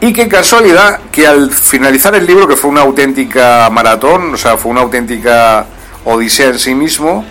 Y 0.00 0.12
qué 0.12 0.28
casualidad 0.28 1.00
que 1.12 1.26
al 1.26 1.50
finalizar 1.50 2.14
el 2.14 2.26
libro, 2.26 2.48
que 2.48 2.56
fue 2.56 2.70
una 2.70 2.80
auténtica 2.82 3.68
maratón, 3.70 4.34
o 4.34 4.36
sea, 4.36 4.56
fue 4.56 4.70
una 4.70 4.80
auténtica 4.80 5.66
odisea 6.04 6.48
en 6.48 6.58
sí 6.58 6.74
mismo, 6.74 7.24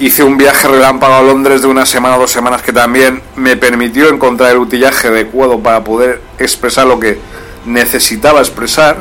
hice 0.00 0.22
un 0.22 0.36
viaje 0.36 0.68
relámpago 0.68 1.14
a 1.14 1.22
Londres 1.22 1.62
de 1.62 1.68
una 1.68 1.86
semana 1.86 2.16
o 2.16 2.20
dos 2.20 2.30
semanas 2.30 2.62
que 2.62 2.72
también 2.72 3.22
me 3.36 3.56
permitió 3.56 4.08
encontrar 4.08 4.52
el 4.52 4.58
utillaje 4.58 5.08
adecuado 5.08 5.60
para 5.60 5.82
poder 5.82 6.20
expresar 6.38 6.86
lo 6.86 7.00
que 7.00 7.18
necesitaba 7.66 8.40
expresar. 8.40 8.98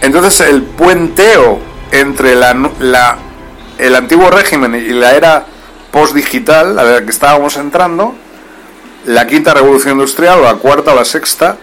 Entonces 0.00 0.48
el 0.48 0.62
puenteo 0.62 1.60
entre 1.92 2.34
la, 2.34 3.18
el 3.78 3.94
antiguo 3.94 4.30
régimen 4.30 4.74
y 4.74 4.92
la 4.92 5.14
era 5.14 5.46
post-digital, 5.92 6.78
a 6.78 6.82
la 6.82 7.04
que 7.04 7.10
estábamos 7.10 7.56
entrando, 7.56 8.14
la 9.06 9.26
quinta 9.26 9.54
revolución 9.54 9.92
industrial, 9.92 10.40
o 10.40 10.42
la 10.42 10.54
cuarta 10.54 10.92
o 10.92 10.96
la 10.96 11.04
sexta, 11.04 11.56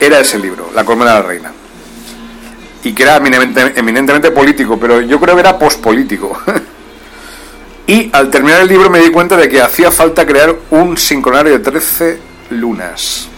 era 0.00 0.18
ese 0.18 0.38
libro, 0.38 0.70
La 0.74 0.84
colmena 0.84 1.12
de 1.12 1.20
la 1.20 1.26
reina. 1.26 1.52
Y 2.82 2.92
que 2.92 3.02
era 3.04 3.16
eminentemente, 3.16 4.30
político, 4.32 4.78
pero 4.80 5.00
yo 5.00 5.20
creo 5.20 5.34
que 5.34 5.40
era 5.40 5.58
pospolítico. 5.58 6.36
y 7.86 8.10
al 8.12 8.30
terminar 8.30 8.62
el 8.62 8.68
libro 8.68 8.90
me 8.90 8.98
di 8.98 9.10
cuenta 9.10 9.36
de 9.36 9.48
que 9.48 9.60
hacía 9.60 9.90
falta 9.90 10.26
crear 10.26 10.54
un 10.70 10.96
sincronario 10.96 11.52
de 11.52 11.58
13 11.60 12.18
lunas. 12.50 13.28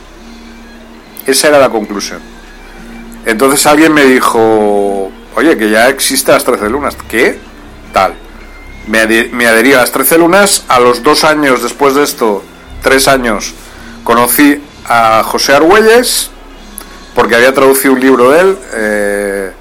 Esa 1.27 1.49
era 1.49 1.59
la 1.59 1.69
conclusión. 1.69 2.21
Entonces 3.25 3.67
alguien 3.67 3.93
me 3.93 4.05
dijo, 4.05 5.11
oye, 5.35 5.57
que 5.57 5.71
ya 5.71 5.89
existen 5.89 6.35
las 6.35 6.45
13 6.45 6.71
lunas. 6.71 6.97
¿Qué? 7.09 7.39
Tal 7.93 8.26
me, 8.87 9.47
adherí 9.47 9.73
a 9.73 9.79
las 9.79 9.93
13 9.93 10.19
lunas. 10.19 10.65
A 10.69 10.81
los 10.81 11.03
dos 11.03 11.25
años 11.25 11.63
después 11.63 11.95
de 11.95 12.05
esto, 12.05 12.43
tres 12.83 13.09
años, 13.09 13.55
conocí 14.05 14.63
a 14.87 15.23
José 15.25 15.55
Argüelles, 15.55 16.31
porque 17.15 17.35
había 17.35 17.53
traducido 17.53 17.95
un 17.95 18.01
libro 18.01 18.31
de 18.31 18.41
él. 18.41 18.59
Eh, 18.75 19.53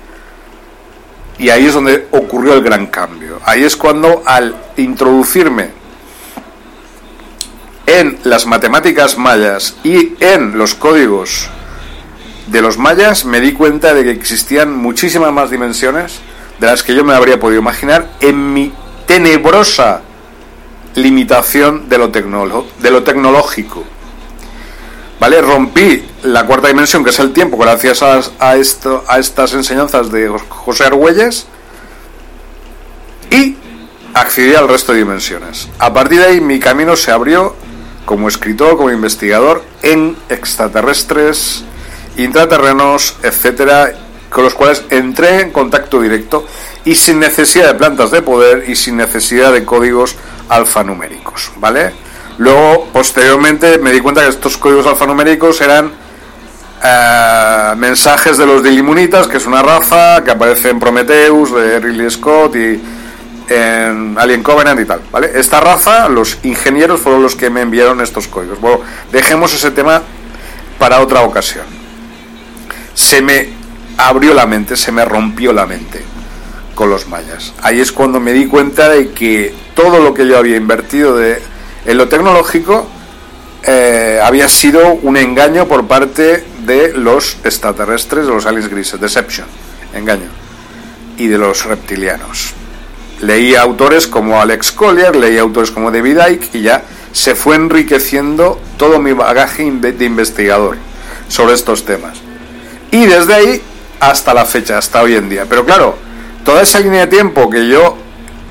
y 1.37 1.49
ahí 1.49 1.65
es 1.65 1.73
donde 1.73 2.07
ocurrió 2.11 2.53
el 2.53 2.63
gran 2.63 2.87
cambio. 2.87 3.39
Ahí 3.45 3.63
es 3.63 3.75
cuando 3.75 4.23
al 4.25 4.55
introducirme 4.77 5.69
en 7.85 8.17
las 8.23 8.45
matemáticas 8.45 9.17
mayas 9.17 9.75
y 9.83 10.13
en 10.19 10.57
los 10.57 10.75
códigos 10.75 11.49
de 12.47 12.61
los 12.61 12.77
mayas 12.77 13.25
me 13.25 13.41
di 13.41 13.53
cuenta 13.53 13.93
de 13.93 14.03
que 14.03 14.11
existían 14.11 14.75
muchísimas 14.75 15.31
más 15.31 15.49
dimensiones 15.51 16.19
de 16.59 16.67
las 16.67 16.83
que 16.83 16.95
yo 16.95 17.03
me 17.03 17.13
habría 17.13 17.39
podido 17.39 17.59
imaginar 17.59 18.09
en 18.21 18.53
mi 18.53 18.73
tenebrosa 19.05 20.01
limitación 20.95 21.89
de 21.89 21.97
lo, 21.97 22.07
de 22.07 22.91
lo 22.91 23.03
tecnológico. 23.03 23.83
¿Vale? 25.19 25.41
Rompí 25.41 26.05
la 26.23 26.45
cuarta 26.45 26.67
dimensión, 26.67 27.03
que 27.03 27.09
es 27.09 27.19
el 27.19 27.31
tiempo, 27.31 27.57
gracias 27.57 28.01
a, 28.03 28.55
esto, 28.55 29.03
a 29.07 29.17
estas 29.19 29.53
enseñanzas 29.53 30.11
de 30.11 30.27
José 30.49 30.85
Argüelles. 30.85 31.47
accedí 34.13 34.55
al 34.55 34.67
resto 34.67 34.93
de 34.93 34.99
dimensiones. 34.99 35.67
A 35.77 35.93
partir 35.93 36.19
de 36.19 36.25
ahí 36.25 36.41
mi 36.41 36.59
camino 36.59 36.95
se 36.95 37.11
abrió 37.11 37.55
como 38.05 38.27
escritor, 38.27 38.77
como 38.77 38.91
investigador 38.91 39.63
en 39.81 40.15
extraterrestres, 40.29 41.63
intraterrenos, 42.17 43.17
etcétera, 43.23 43.93
con 44.29 44.43
los 44.43 44.53
cuales 44.53 44.83
entré 44.89 45.41
en 45.41 45.51
contacto 45.51 46.01
directo 46.01 46.45
y 46.85 46.95
sin 46.95 47.19
necesidad 47.19 47.67
de 47.67 47.73
plantas 47.73 48.11
de 48.11 48.21
poder 48.21 48.69
y 48.69 48.75
sin 48.75 48.95
necesidad 48.95 49.51
de 49.51 49.65
códigos 49.65 50.15
alfanuméricos, 50.47 51.51
¿vale? 51.57 51.91
Luego, 52.37 52.87
posteriormente, 52.93 53.79
me 53.79 53.91
di 53.91 53.99
cuenta 53.99 54.21
que 54.21 54.29
estos 54.29 54.57
códigos 54.57 54.85
alfanuméricos 54.85 55.59
eran 55.61 55.91
eh, 56.83 57.73
mensajes 57.77 58.37
de 58.37 58.45
los 58.45 58.61
Dilimunitas, 58.61 59.27
que 59.27 59.37
es 59.37 59.47
una 59.47 59.63
raza 59.63 60.23
que 60.23 60.31
aparece 60.31 60.69
en 60.69 60.79
Prometheus, 60.79 61.53
de 61.53 61.79
Ridley 61.79 62.09
Scott 62.11 62.55
y 62.55 62.79
en 63.47 64.15
Alien 64.19 64.43
Covenant 64.43 64.79
y 64.79 64.85
tal, 64.85 65.01
¿vale? 65.11 65.31
Esta 65.33 65.59
raza, 65.59 66.07
los 66.07 66.37
ingenieros 66.43 66.99
fueron 66.99 67.23
los 67.23 67.35
que 67.35 67.49
me 67.49 67.61
enviaron 67.61 67.99
estos 68.01 68.27
códigos. 68.27 68.59
Bueno, 68.59 68.81
dejemos 69.11 69.53
ese 69.53 69.71
tema 69.71 70.03
para 70.77 70.99
otra 70.99 71.21
ocasión. 71.21 71.65
Se 72.93 73.21
me 73.21 73.49
abrió 73.97 74.35
la 74.35 74.45
mente, 74.45 74.75
se 74.75 74.91
me 74.91 75.03
rompió 75.03 75.51
la 75.51 75.65
mente 75.65 76.14
con 76.75 76.89
los 76.89 77.07
mayas. 77.07 77.53
Ahí 77.61 77.79
es 77.79 77.91
cuando 77.91 78.19
me 78.19 78.33
di 78.33 78.45
cuenta 78.45 78.89
de 78.89 79.09
que 79.11 79.53
todo 79.73 79.99
lo 79.99 80.13
que 80.13 80.27
yo 80.27 80.37
había 80.37 80.57
invertido 80.57 81.15
de, 81.15 81.41
en 81.85 81.97
lo 81.97 82.07
tecnológico 82.07 82.87
eh, 83.63 84.19
había 84.21 84.47
sido 84.47 84.93
un 84.93 85.17
engaño 85.17 85.67
por 85.67 85.87
parte 85.87 86.43
de 86.65 86.93
los 86.93 87.37
extraterrestres, 87.43 88.27
de 88.27 88.33
los 88.33 88.45
aliens 88.45 88.69
grises, 88.69 88.99
deception, 88.99 89.47
engaño, 89.93 90.29
y 91.17 91.27
de 91.27 91.37
los 91.37 91.65
reptilianos. 91.65 92.53
Leí 93.21 93.55
autores 93.55 94.07
como 94.07 94.41
Alex 94.41 94.73
Collier, 94.73 95.15
leí 95.15 95.37
autores 95.37 95.71
como 95.71 95.89
David 95.89 96.19
Icke 96.31 96.49
y 96.53 96.61
ya 96.61 96.83
se 97.11 97.33
fue 97.33 97.55
enriqueciendo 97.55 98.59
todo 98.77 98.99
mi 98.99 99.13
bagaje 99.13 99.63
de 99.71 100.05
investigador 100.05 100.77
sobre 101.29 101.53
estos 101.55 101.85
temas. 101.85 102.17
Y 102.91 103.05
desde 103.05 103.33
ahí 103.33 103.61
hasta 103.99 104.33
la 104.33 104.45
fecha, 104.45 104.77
hasta 104.77 105.01
hoy 105.01 105.15
en 105.15 105.29
día. 105.29 105.45
Pero 105.49 105.65
claro, 105.65 105.97
toda 106.45 106.61
esa 106.61 106.79
línea 106.79 107.01
de 107.01 107.07
tiempo 107.07 107.49
que 107.49 107.67
yo 107.67 107.97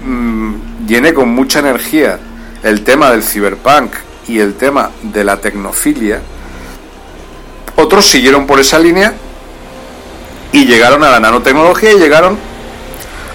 mm, 0.05 0.87
llené 0.87 1.15
con 1.15 1.31
mucha 1.31 1.61
energía 1.61 2.19
el 2.63 2.83
tema 2.83 3.11
del 3.11 3.23
cyberpunk 3.23 3.93
y 4.27 4.41
el 4.41 4.55
tema 4.55 4.91
de 5.03 5.23
la 5.23 5.37
tecnofilia, 5.39 6.21
otros 7.77 8.07
siguieron 8.07 8.47
por 8.47 8.59
esa 8.59 8.79
línea 8.79 9.15
y 10.53 10.65
llegaron 10.67 11.05
a 11.05 11.11
la 11.11 11.21
nanotecnología 11.21 11.93
y 11.93 11.99
llegaron 11.99 12.37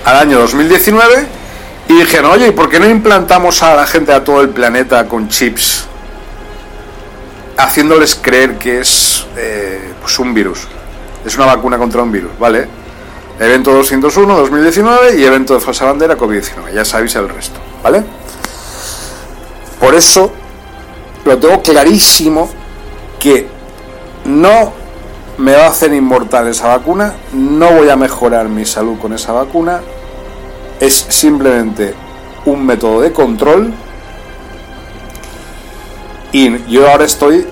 al 0.03 0.15
año 0.17 0.39
2019 0.39 1.25
y 1.87 1.93
dijeron, 1.93 2.31
oye, 2.31 2.47
¿y 2.47 2.51
por 2.51 2.69
qué 2.69 2.79
no 2.79 2.89
implantamos 2.89 3.63
a 3.63 3.75
la 3.75 3.87
gente 3.87 4.13
a 4.13 4.23
todo 4.23 4.41
el 4.41 4.49
planeta 4.49 5.07
con 5.07 5.29
chips? 5.29 5.85
Haciéndoles 7.57 8.15
creer 8.15 8.57
que 8.57 8.79
es 8.79 9.25
eh, 9.37 9.93
pues 10.01 10.17
un 10.19 10.33
virus. 10.33 10.67
Es 11.25 11.35
una 11.35 11.45
vacuna 11.45 11.77
contra 11.77 12.01
un 12.01 12.11
virus, 12.11 12.31
¿vale? 12.39 12.78
Evento 13.39 13.73
201 13.73 14.37
2019 14.37 15.17
y 15.17 15.23
evento 15.23 15.53
de 15.53 15.61
falsa 15.61 15.85
bandera 15.85 16.17
COVID-19. 16.17 16.73
Ya 16.73 16.83
sabéis 16.83 17.15
el 17.15 17.29
resto, 17.29 17.59
¿vale? 17.81 18.03
Por 19.79 19.95
eso 19.95 20.31
lo 21.23 21.37
tengo 21.37 21.61
clarísimo 21.61 22.49
que 23.17 23.47
no 24.25 24.73
me 25.37 25.53
va 25.53 25.67
a 25.67 25.69
hacer 25.69 25.93
inmortal 25.93 26.47
esa 26.49 26.67
vacuna, 26.67 27.15
no 27.31 27.71
voy 27.71 27.89
a 27.89 27.95
mejorar 27.95 28.49
mi 28.49 28.65
salud 28.65 28.99
con 28.99 29.13
esa 29.13 29.31
vacuna, 29.31 29.79
es 30.81 30.93
simplemente 30.93 31.93
un 32.45 32.65
método 32.65 33.01
de 33.01 33.13
control 33.13 33.73
y 36.33 36.57
yo 36.69 36.89
ahora 36.89 37.05
estoy, 37.05 37.47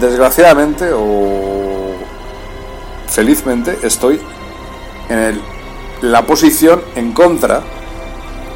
desgraciadamente 0.00 0.90
o 0.92 1.96
felizmente, 3.08 3.78
estoy 3.82 4.20
en 5.08 5.40
la 6.02 6.26
posición 6.26 6.82
en 6.94 7.12
contra 7.12 7.62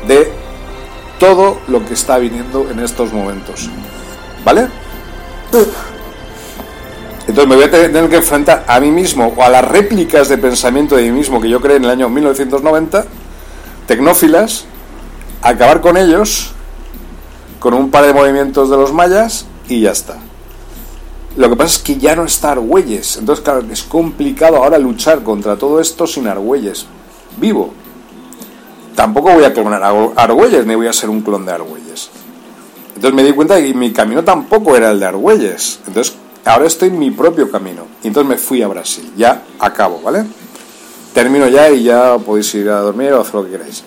de 0.06 0.32
todo 1.18 1.60
lo 1.68 1.84
que 1.84 1.94
está 1.94 2.18
viniendo 2.18 2.68
en 2.70 2.80
estos 2.80 3.12
momentos. 3.12 3.68
¿Vale? 4.44 4.68
Entonces 7.26 7.46
me 7.48 7.54
voy 7.54 7.64
a 7.64 7.70
tener 7.70 8.08
que 8.08 8.16
enfrentar 8.16 8.64
a 8.66 8.80
mí 8.80 8.90
mismo 8.90 9.32
o 9.36 9.42
a 9.42 9.48
las 9.48 9.64
réplicas 9.64 10.28
de 10.28 10.38
pensamiento 10.38 10.96
de 10.96 11.02
mí 11.02 11.12
mismo 11.12 11.40
que 11.40 11.48
yo 11.48 11.60
creé 11.60 11.76
en 11.76 11.84
el 11.84 11.90
año 11.90 12.08
1990, 12.08 13.04
tecnófilas, 13.86 14.64
acabar 15.42 15.80
con 15.80 15.96
ellos 15.96 16.52
con 17.58 17.74
un 17.74 17.90
par 17.90 18.06
de 18.06 18.14
movimientos 18.14 18.70
de 18.70 18.76
los 18.76 18.92
mayas 18.92 19.46
y 19.68 19.82
ya 19.82 19.92
está. 19.92 20.16
Lo 21.37 21.49
que 21.49 21.57
pasa 21.57 21.77
es 21.77 21.83
que 21.83 21.97
ya 21.97 22.16
no 22.16 22.25
está 22.25 22.53
Argüelles. 22.53 23.16
Entonces, 23.16 23.45
claro, 23.45 23.64
es 23.71 23.83
complicado 23.83 24.57
ahora 24.57 24.79
luchar 24.79 25.23
contra 25.23 25.57
todo 25.57 25.81
esto 25.81 26.07
sin 26.07 26.27
Argüelles. 26.27 26.87
Vivo. 27.37 27.73
Tampoco 28.95 29.33
voy 29.33 29.45
a 29.45 29.53
clonar 29.53 29.83
a 29.83 29.90
Argüelles, 30.23 30.66
ni 30.66 30.75
voy 30.75 30.88
a 30.88 30.93
ser 30.93 31.09
un 31.09 31.23
clon 31.23 31.47
de 31.47 31.53
Argüelles. 31.53 32.11
Entonces 32.97 33.14
me 33.14 33.23
di 33.23 33.33
cuenta 33.33 33.57
que 33.59 33.73
mi 33.73 33.93
camino 33.93 34.23
tampoco 34.25 34.77
era 34.77 34.90
el 34.90 35.01
de 35.01 35.07
Argüelles. 35.07 35.81
Entonces, 35.87 36.14
ahora 36.45 36.66
estoy 36.66 36.88
en 36.88 36.99
mi 36.99 37.11
propio 37.11 37.51
camino. 37.51 37.87
Y 38.03 38.09
entonces 38.09 38.29
me 38.29 38.37
fui 38.37 38.62
a 38.62 38.69
Brasil. 38.69 39.12
Ya 39.16 39.43
acabo, 39.59 40.01
¿vale? 40.03 40.25
Termino 41.14 41.49
ya 41.49 41.71
y 41.71 41.85
ya 41.85 42.19
podéis 42.19 42.55
ir 42.55 42.69
a 42.69 42.81
dormir 42.81 43.12
o 43.12 43.21
hacer 43.21 43.35
lo 43.37 43.45
que 43.45 43.53
queráis. 43.53 43.85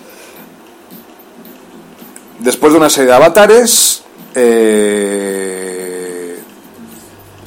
Después 2.40 2.72
de 2.72 2.78
una 2.78 2.90
serie 2.90 3.10
de 3.10 3.14
avatares 3.14 4.02
eh, 4.34 6.03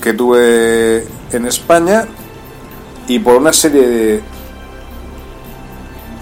que 0.01 0.13
tuve 0.13 1.07
en 1.31 1.45
España 1.45 2.05
y 3.07 3.19
por 3.19 3.35
una 3.35 3.53
serie 3.53 3.87
de 3.87 4.23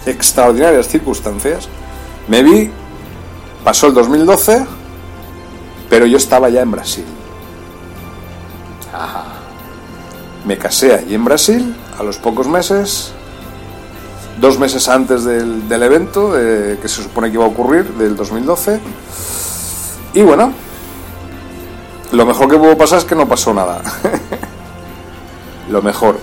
extraordinarias 0.05 0.87
circunstancias, 0.87 1.67
me 2.27 2.43
vi, 2.43 2.69
pasó 3.63 3.87
el 3.87 3.93
2012, 3.93 4.65
pero 5.89 6.05
yo 6.05 6.17
estaba 6.17 6.49
ya 6.49 6.61
en 6.61 6.71
Brasil. 6.71 7.05
Me 10.45 10.57
casé 10.57 10.93
allí 10.93 11.15
en 11.15 11.25
Brasil, 11.25 11.75
a 11.99 12.03
los 12.03 12.17
pocos 12.17 12.47
meses, 12.47 13.13
dos 14.39 14.59
meses 14.59 14.87
antes 14.87 15.23
del, 15.23 15.83
evento 15.83 16.33
que 16.33 16.87
se 16.87 17.01
supone 17.01 17.29
que 17.29 17.35
iba 17.35 17.45
a 17.45 17.47
ocurrir, 17.47 17.85
del 17.93 18.15
2012. 18.15 18.79
Y 20.13 20.21
bueno, 20.21 20.53
lo 22.15 22.25
mejor 22.25 22.49
que 22.49 22.57
pudo 22.57 22.77
pasar 22.77 22.99
es 22.99 23.05
que 23.05 23.15
no 23.15 23.27
pasó 23.27 23.53
nada. 23.53 23.81
lo 25.69 25.81
mejor. 25.81 26.17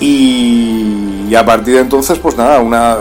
Y, 0.00 1.34
a 1.34 1.44
partir 1.44 1.74
de 1.74 1.80
entonces, 1.80 2.18
pues 2.18 2.34
nada, 2.36 2.60
una 2.60 2.98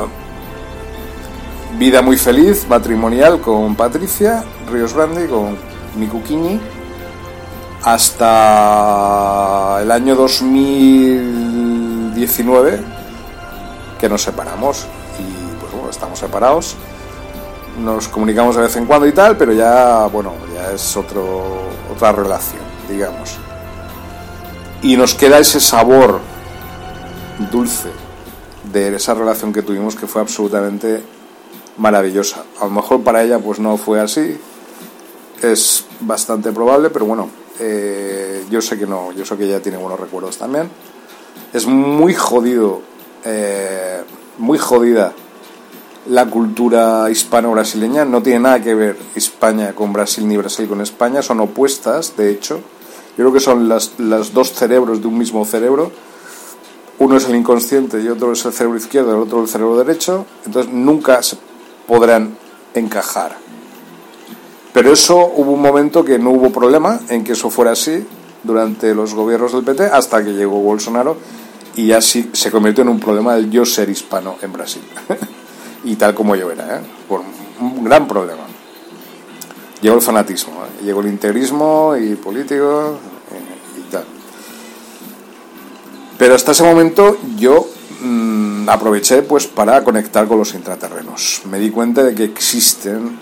vida 1.78 2.01
muy 2.01 2.18
feliz, 2.18 2.68
matrimonial 2.68 3.39
con 3.39 3.76
Patricia 3.76 4.43
Ríos 4.72 4.93
Grande, 4.93 5.28
con 5.28 5.55
mi 5.95 6.07
cuquiñi, 6.07 6.59
hasta 7.84 9.80
el 9.82 9.91
año 9.91 10.16
2019, 10.16 12.80
que 13.99 14.09
nos 14.09 14.22
separamos. 14.22 14.86
Y 15.20 15.24
pues 15.59 15.72
bueno, 15.72 15.89
estamos 15.89 16.20
separados. 16.20 16.76
Nos 17.80 18.07
comunicamos 18.07 18.55
de 18.55 18.61
vez 18.61 18.76
en 18.78 18.86
cuando 18.86 19.05
y 19.05 19.11
tal, 19.11 19.38
pero 19.38 19.51
ya, 19.51 20.07
bueno, 20.07 20.34
ya 20.53 20.71
es 20.71 20.95
otro, 20.95 21.43
otra 21.93 22.11
relación, 22.11 22.61
digamos. 22.89 23.38
Y 24.82 24.95
nos 24.95 25.13
queda 25.13 25.39
ese 25.39 25.59
sabor 25.59 26.19
dulce 27.51 27.89
de 28.71 28.95
esa 28.95 29.13
relación 29.13 29.51
que 29.51 29.61
tuvimos 29.61 29.95
que 29.95 30.07
fue 30.07 30.21
absolutamente 30.21 31.01
maravillosa. 31.78 32.43
A 32.61 32.65
lo 32.65 32.71
mejor 32.71 33.03
para 33.03 33.23
ella 33.23 33.39
pues 33.39 33.59
no 33.59 33.78
fue 33.78 33.99
así, 33.99 34.38
es 35.41 35.86
bastante 35.99 36.51
probable, 36.51 36.89
pero 36.89 37.05
bueno, 37.05 37.30
eh, 37.59 38.45
yo 38.49 38.61
sé 38.61 38.78
que 38.78 38.86
no, 38.86 39.11
yo 39.11 39.26
sé 39.26 39.38
que 39.38 39.45
ella 39.45 39.61
tiene 39.61 39.78
buenos 39.78 39.99
recuerdos 39.99 40.38
también. 40.38 40.69
Es 41.53 41.65
muy 41.65 42.13
jodido, 42.13 42.82
eh, 43.23 44.01
muy 44.38 44.57
jodida 44.57 45.13
la 46.07 46.27
cultura 46.27 47.09
hispano-brasileña, 47.09 48.05
no 48.05 48.21
tiene 48.21 48.41
nada 48.41 48.61
que 48.61 48.75
ver 48.75 48.97
España 49.15 49.73
con 49.73 49.93
Brasil 49.93 50.27
ni 50.27 50.37
Brasil 50.37 50.67
con 50.67 50.81
España, 50.81 51.21
son 51.21 51.39
opuestas, 51.39 52.15
de 52.15 52.31
hecho. 52.31 52.59
Yo 53.17 53.23
creo 53.23 53.33
que 53.33 53.39
son 53.39 53.69
las, 53.69 53.93
dos 54.33 54.53
cerebros 54.53 55.01
de 55.01 55.07
un 55.07 55.17
mismo 55.17 55.45
cerebro 55.45 55.91
uno 56.97 57.17
es 57.17 57.27
el 57.27 57.35
inconsciente 57.35 58.01
y 58.01 58.07
otro 58.07 58.31
es 58.31 58.45
el 58.45 58.53
cerebro 58.53 58.77
izquierdo 58.77 59.13
el 59.13 59.21
otro 59.21 59.41
el 59.41 59.49
cerebro 59.49 59.77
derecho, 59.77 60.25
entonces 60.45 60.71
nunca 60.71 61.21
se 61.21 61.37
podrán 61.85 62.37
encajar. 62.73 63.35
Pero 64.73 64.93
eso 64.93 65.31
hubo 65.35 65.51
un 65.51 65.61
momento 65.61 66.05
que 66.05 66.17
no 66.17 66.31
hubo 66.31 66.51
problema 66.51 66.99
en 67.09 67.23
que 67.23 67.33
eso 67.33 67.49
fuera 67.49 67.71
así 67.71 68.05
durante 68.43 68.93
los 68.95 69.13
gobiernos 69.13 69.53
del 69.53 69.63
PT 69.63 69.85
hasta 69.85 70.23
que 70.23 70.33
llegó 70.33 70.59
Bolsonaro 70.61 71.17
y 71.75 71.91
así 71.91 72.29
se 72.33 72.51
convirtió 72.51 72.83
en 72.83 72.89
un 72.89 72.99
problema 72.99 73.35
el 73.35 73.49
yo 73.49 73.65
ser 73.65 73.89
hispano 73.89 74.37
en 74.41 74.53
Brasil. 74.53 74.83
y 75.86 75.95
tal 75.95 76.13
como 76.13 76.36
yo 76.36 76.51
era, 76.51 76.77
¿eh? 76.77 76.81
por 77.07 77.21
un 77.61 77.83
gran 77.83 78.07
problema. 78.07 78.43
Llegó 79.81 79.95
el 79.95 80.01
fanatismo, 80.01 80.63
¿eh? 80.65 80.83
llegó 80.83 81.01
el 81.01 81.07
integrismo 81.07 81.95
y 81.95 82.15
político 82.15 82.97
eh, 83.31 83.79
y 83.79 83.91
tal. 83.91 84.03
Pero 86.17 86.36
hasta 86.36 86.51
ese 86.51 86.63
momento 86.63 87.17
yo 87.38 87.67
mm, 88.01 88.67
aproveché 88.67 89.21
pues 89.21 89.47
para 89.47 89.83
conectar 89.83 90.27
con 90.27 90.39
los 90.39 90.53
intraterrenos. 90.55 91.41
Me 91.49 91.59
di 91.59 91.69
cuenta 91.69 92.03
de 92.03 92.15
que 92.15 92.23
existen 92.23 93.17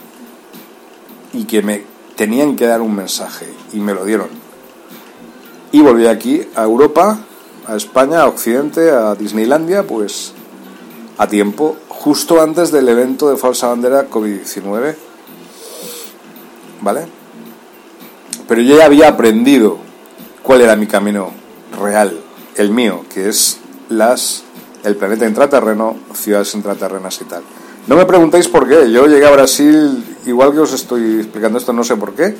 y 1.33 1.43
que 1.43 1.61
me 1.61 1.83
tenían 2.15 2.55
que 2.55 2.65
dar 2.65 2.81
un 2.81 2.95
mensaje 2.95 3.47
y 3.73 3.77
me 3.77 3.93
lo 3.93 4.05
dieron. 4.05 4.29
Y 5.71 5.81
volví 5.81 6.07
aquí 6.07 6.47
a 6.55 6.63
Europa, 6.63 7.19
a 7.67 7.75
España, 7.75 8.21
a 8.21 8.27
Occidente, 8.27 8.91
a 8.91 9.15
Disneylandia, 9.15 9.83
pues 9.85 10.33
a 11.17 11.27
tiempo, 11.27 11.75
justo 12.03 12.41
antes 12.41 12.69
del 12.69 12.89
evento 12.89 13.29
de 13.29 13.37
falsa 13.37 13.69
bandera 13.69 14.09
COVID-19. 14.09 14.95
¿Vale? 16.81 17.05
Pero 18.45 18.61
yo 18.61 18.77
ya 18.77 18.85
había 18.85 19.07
aprendido 19.07 19.77
cuál 20.41 20.61
era 20.61 20.75
mi 20.75 20.85
camino 20.85 21.31
real, 21.81 22.19
el 22.57 22.71
mío, 22.71 23.05
que 23.13 23.29
es 23.29 23.59
las 23.87 24.43
el 24.83 24.97
planeta 24.97 25.25
intraterreno, 25.25 25.95
ciudades 26.13 26.53
intraterrenas 26.55 27.21
y 27.21 27.23
tal. 27.23 27.41
No 27.87 27.95
me 27.95 28.05
preguntéis 28.05 28.49
por 28.49 28.67
qué. 28.67 28.91
Yo 28.91 29.07
llegué 29.07 29.25
a 29.25 29.31
Brasil, 29.31 30.03
igual 30.25 30.51
que 30.51 30.59
os 30.59 30.73
estoy 30.73 31.21
explicando 31.21 31.57
esto, 31.57 31.71
no 31.71 31.85
sé 31.85 31.95
por 31.95 32.15
qué. 32.15 32.35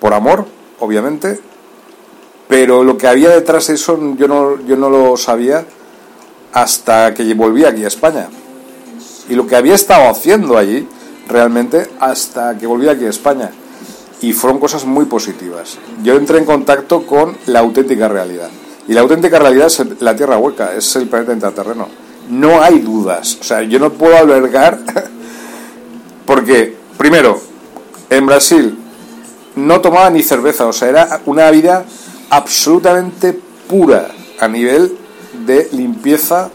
Por 0.00 0.14
amor, 0.14 0.46
obviamente. 0.78 1.38
Pero 2.48 2.84
lo 2.84 2.96
que 2.96 3.06
había 3.06 3.28
detrás 3.28 3.66
de 3.66 3.74
eso 3.74 3.98
yo 4.16 4.28
no, 4.28 4.58
yo 4.64 4.76
no 4.76 4.88
lo 4.88 5.14
sabía 5.18 5.66
hasta 6.54 7.12
que 7.12 7.34
volví 7.34 7.66
aquí 7.66 7.84
a 7.84 7.88
España. 7.88 8.30
Y 9.28 9.34
lo 9.34 9.46
que 9.46 9.56
había 9.56 9.74
estado 9.74 10.08
haciendo 10.08 10.56
allí, 10.56 10.86
realmente, 11.28 11.88
hasta 12.00 12.56
que 12.56 12.66
volví 12.66 12.88
aquí 12.88 13.04
a 13.04 13.10
España. 13.10 13.50
Y 14.20 14.32
fueron 14.32 14.58
cosas 14.58 14.84
muy 14.84 15.04
positivas. 15.04 15.78
Yo 16.02 16.16
entré 16.16 16.38
en 16.38 16.44
contacto 16.44 17.06
con 17.06 17.36
la 17.46 17.60
auténtica 17.60 18.08
realidad. 18.08 18.48
Y 18.88 18.94
la 18.94 19.02
auténtica 19.02 19.38
realidad 19.38 19.66
es 19.66 19.82
la 20.00 20.16
Tierra 20.16 20.38
hueca, 20.38 20.74
es 20.74 20.96
el 20.96 21.08
planeta 21.08 21.32
intraterreno. 21.32 21.88
No 22.30 22.62
hay 22.62 22.80
dudas. 22.80 23.38
O 23.40 23.44
sea, 23.44 23.62
yo 23.62 23.78
no 23.78 23.92
puedo 23.92 24.16
albergar. 24.16 24.78
Porque, 26.26 26.74
primero, 26.96 27.40
en 28.10 28.26
Brasil 28.26 28.78
no 29.56 29.80
tomaba 29.80 30.10
ni 30.10 30.22
cerveza. 30.22 30.66
O 30.66 30.72
sea, 30.72 30.88
era 30.88 31.20
una 31.26 31.50
vida 31.50 31.84
absolutamente 32.30 33.38
pura 33.68 34.08
a 34.40 34.48
nivel 34.48 34.96
de 35.46 35.68
limpieza 35.72 36.50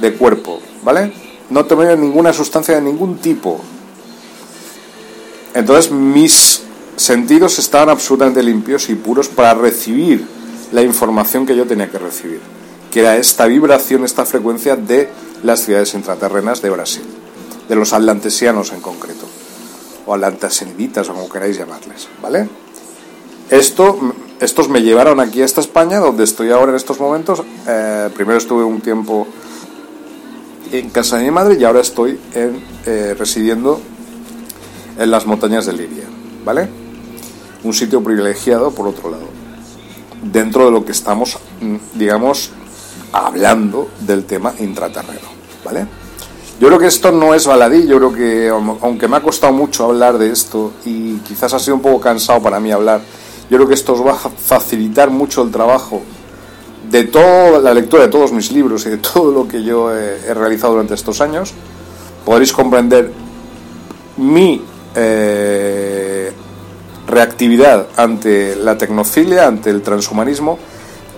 de 0.00 0.14
cuerpo, 0.14 0.60
¿vale? 0.82 1.25
No 1.50 1.64
tomé 1.64 1.96
ninguna 1.96 2.32
sustancia 2.32 2.74
de 2.74 2.80
ningún 2.80 3.18
tipo. 3.18 3.60
Entonces 5.54 5.90
mis 5.90 6.62
sentidos 6.96 7.58
estaban 7.58 7.88
absolutamente 7.88 8.42
limpios 8.42 8.88
y 8.90 8.94
puros 8.94 9.28
para 9.28 9.54
recibir 9.54 10.26
la 10.72 10.82
información 10.82 11.46
que 11.46 11.56
yo 11.56 11.66
tenía 11.66 11.90
que 11.90 11.98
recibir, 11.98 12.40
que 12.90 13.00
era 13.00 13.16
esta 13.16 13.46
vibración, 13.46 14.04
esta 14.04 14.26
frecuencia 14.26 14.76
de 14.76 15.08
las 15.42 15.60
ciudades 15.60 15.94
intraterrenas 15.94 16.60
de 16.62 16.70
Brasil, 16.70 17.04
de 17.68 17.76
los 17.76 17.92
atlantesianos 17.92 18.72
en 18.72 18.80
concreto, 18.80 19.26
o 20.06 20.14
atlanteseniditas, 20.14 21.08
o 21.08 21.14
como 21.14 21.28
queráis 21.28 21.58
llamarles, 21.58 22.08
¿vale? 22.20 22.48
Esto 23.48 24.14
estos 24.40 24.68
me 24.68 24.82
llevaron 24.82 25.20
aquí 25.20 25.40
a 25.40 25.44
esta 25.44 25.60
España, 25.60 25.98
donde 25.98 26.24
estoy 26.24 26.50
ahora 26.50 26.70
en 26.70 26.76
estos 26.76 27.00
momentos. 27.00 27.42
Eh, 27.66 28.10
primero 28.14 28.38
estuve 28.38 28.64
un 28.64 28.80
tiempo 28.80 29.26
en 30.72 30.90
casa 30.90 31.18
de 31.18 31.24
mi 31.24 31.30
madre 31.30 31.56
y 31.58 31.64
ahora 31.64 31.80
estoy 31.80 32.18
en, 32.34 32.62
eh, 32.86 33.14
residiendo 33.18 33.80
en 34.98 35.10
las 35.10 35.26
montañas 35.26 35.66
de 35.66 35.72
Liria, 35.72 36.04
¿vale? 36.44 36.68
Un 37.64 37.74
sitio 37.74 38.02
privilegiado, 38.02 38.70
por 38.70 38.88
otro 38.88 39.10
lado, 39.10 39.28
dentro 40.22 40.66
de 40.66 40.70
lo 40.70 40.84
que 40.84 40.92
estamos, 40.92 41.38
mm, 41.60 41.76
digamos, 41.94 42.50
hablando 43.12 43.90
del 44.00 44.24
tema 44.24 44.54
intraterreno, 44.58 45.28
¿vale? 45.64 45.86
Yo 46.58 46.68
creo 46.68 46.78
que 46.78 46.86
esto 46.86 47.12
no 47.12 47.34
es 47.34 47.46
baladí, 47.46 47.86
yo 47.86 47.98
creo 47.98 48.12
que, 48.12 48.48
aunque 48.48 49.08
me 49.08 49.16
ha 49.16 49.22
costado 49.22 49.52
mucho 49.52 49.84
hablar 49.84 50.16
de 50.16 50.30
esto 50.30 50.72
y 50.84 51.16
quizás 51.18 51.52
ha 51.52 51.58
sido 51.58 51.74
un 51.74 51.82
poco 51.82 52.00
cansado 52.00 52.42
para 52.42 52.58
mí 52.58 52.72
hablar 52.72 53.02
yo 53.48 53.58
creo 53.58 53.68
que 53.68 53.74
esto 53.74 53.92
os 53.92 54.04
va 54.04 54.12
a 54.12 54.16
facilitar 54.16 55.10
mucho 55.10 55.42
el 55.42 55.52
trabajo 55.52 56.02
de 56.90 57.04
toda 57.04 57.58
la 57.58 57.74
lectura 57.74 58.04
de 58.04 58.08
todos 58.08 58.32
mis 58.32 58.52
libros 58.52 58.86
y 58.86 58.90
de 58.90 58.98
todo 58.98 59.32
lo 59.32 59.48
que 59.48 59.62
yo 59.62 59.94
he, 59.94 60.32
realizado 60.34 60.72
durante 60.72 60.94
estos 60.94 61.20
años. 61.20 61.52
Podréis 62.24 62.52
comprender 62.52 63.12
mi 64.16 64.62
eh, 64.94 66.32
reactividad 67.06 67.86
ante 67.96 68.56
la 68.56 68.76
tecnofilia, 68.78 69.46
ante 69.46 69.70
el 69.70 69.82
transhumanismo, 69.82 70.58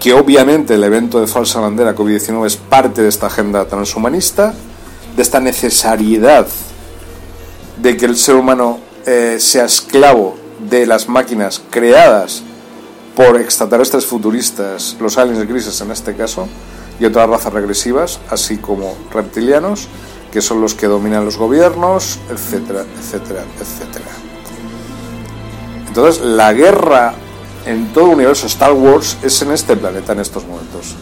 que 0.00 0.12
obviamente 0.12 0.74
el 0.74 0.84
evento 0.84 1.20
de 1.20 1.26
falsa 1.26 1.60
bandera 1.60 1.94
COVID-19 1.94 2.46
es 2.46 2.56
parte 2.56 3.02
de 3.02 3.08
esta 3.08 3.26
agenda 3.26 3.64
transhumanista, 3.66 4.54
de 5.16 5.22
esta 5.22 5.40
necesariedad 5.40 6.46
de 7.80 7.96
que 7.96 8.06
el 8.06 8.16
ser 8.16 8.36
humano 8.36 8.78
eh, 9.06 9.36
sea 9.38 9.64
esclavo 9.64 10.36
de 10.68 10.86
las 10.86 11.08
máquinas 11.08 11.62
creadas 11.70 12.42
por 13.18 13.36
extraterrestres 13.36 14.06
futuristas, 14.06 14.96
los 15.00 15.18
aliens 15.18 15.44
grises 15.48 15.80
en 15.80 15.90
este 15.90 16.14
caso, 16.14 16.46
y 17.00 17.04
otras 17.04 17.28
razas 17.28 17.52
regresivas, 17.52 18.20
así 18.30 18.58
como 18.58 18.96
reptilianos, 19.12 19.88
que 20.30 20.40
son 20.40 20.60
los 20.60 20.76
que 20.76 20.86
dominan 20.86 21.24
los 21.24 21.36
gobiernos, 21.36 22.20
etcétera, 22.30 22.84
etcétera, 22.96 23.42
etcétera. 23.58 24.04
Entonces, 25.88 26.22
la 26.22 26.52
guerra 26.52 27.14
en 27.66 27.92
todo 27.92 28.04
el 28.04 28.14
universo 28.14 28.46
Star 28.46 28.72
Wars 28.72 29.16
es 29.20 29.42
en 29.42 29.50
este 29.50 29.74
planeta 29.74 30.12
en 30.12 30.20
estos 30.20 30.46
momentos. 30.46 30.94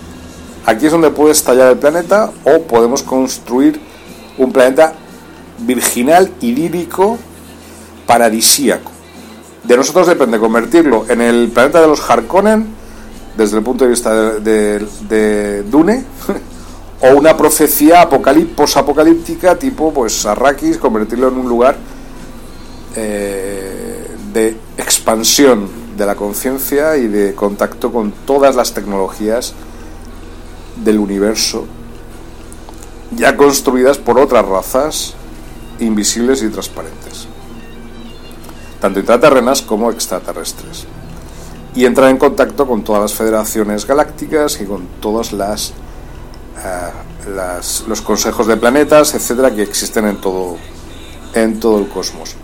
Aquí 0.64 0.86
es 0.86 0.92
donde 0.92 1.10
puede 1.10 1.32
estallar 1.32 1.70
el 1.70 1.78
planeta 1.78 2.30
o 2.44 2.62
podemos 2.62 3.02
construir 3.02 3.78
un 4.38 4.52
planeta 4.52 4.94
virginal, 5.58 6.32
idílico, 6.40 7.18
paradisíaco. 8.06 8.95
De 9.66 9.76
nosotros 9.76 10.06
depende 10.06 10.38
convertirlo 10.38 11.06
en 11.08 11.20
el 11.20 11.48
planeta 11.48 11.80
de 11.80 11.88
los 11.88 12.08
Harkonnen, 12.08 12.66
desde 13.36 13.58
el 13.58 13.64
punto 13.64 13.84
de 13.84 13.90
vista 13.90 14.14
de, 14.38 15.64
Dune, 15.68 16.04
o 17.00 17.16
una 17.16 17.36
profecía 17.36 18.08
posapocalíptica 18.08 19.56
tipo 19.56 19.92
pues 19.92 20.24
Arrakis, 20.24 20.78
convertirlo 20.78 21.28
en 21.28 21.38
un 21.38 21.48
lugar 21.48 21.76
eh, 22.94 24.06
de 24.32 24.56
expansión 24.78 25.68
de 25.96 26.06
la 26.06 26.14
conciencia 26.14 26.96
y 26.96 27.08
de 27.08 27.34
contacto 27.34 27.90
con 27.90 28.12
todas 28.24 28.54
las 28.54 28.72
tecnologías 28.72 29.52
del 30.84 30.98
universo 30.98 31.66
ya 33.16 33.36
construidas 33.36 33.98
por 33.98 34.18
otras 34.18 34.46
razas 34.46 35.14
invisibles 35.80 36.42
y 36.42 36.48
transparentes 36.48 37.28
tanto 38.80 39.00
intraterrenas 39.00 39.62
como 39.62 39.90
extraterrestres. 39.90 40.86
Y 41.74 41.84
entrar 41.84 42.10
en 42.10 42.16
contacto 42.16 42.66
con 42.66 42.82
todas 42.82 43.02
las 43.02 43.14
federaciones 43.14 43.86
galácticas 43.86 44.60
y 44.60 44.64
con 44.64 44.86
todos 45.00 45.32
las, 45.32 45.70
eh, 45.70 47.30
los 47.86 48.00
consejos 48.00 48.46
de 48.46 48.56
planetas, 48.56 49.14
etcétera, 49.14 49.54
que 49.54 49.62
existen 49.62 50.06
en 50.06 50.20
todo, 50.20 50.56
en 51.34 51.60
todo 51.60 51.78
el 51.78 51.88
cosmos. 51.88 52.36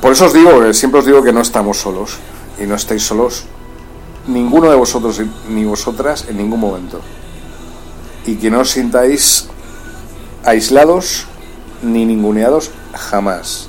Por 0.00 0.12
eso 0.12 0.26
os 0.26 0.32
digo, 0.32 0.72
siempre 0.74 1.00
os 1.00 1.06
digo 1.06 1.22
que 1.22 1.32
no 1.32 1.40
estamos 1.40 1.78
solos 1.78 2.18
y 2.60 2.66
no 2.66 2.74
estáis 2.74 3.02
solos 3.02 3.44
ninguno 4.26 4.70
de 4.70 4.76
vosotros 4.76 5.20
ni 5.48 5.64
vosotras 5.64 6.26
en 6.28 6.36
ningún 6.36 6.60
momento. 6.60 7.00
Y 8.26 8.36
que 8.36 8.50
no 8.50 8.60
os 8.60 8.70
sintáis 8.70 9.48
aislados 10.44 11.26
ni 11.82 12.04
ninguneados 12.04 12.70
jamás. 12.94 13.68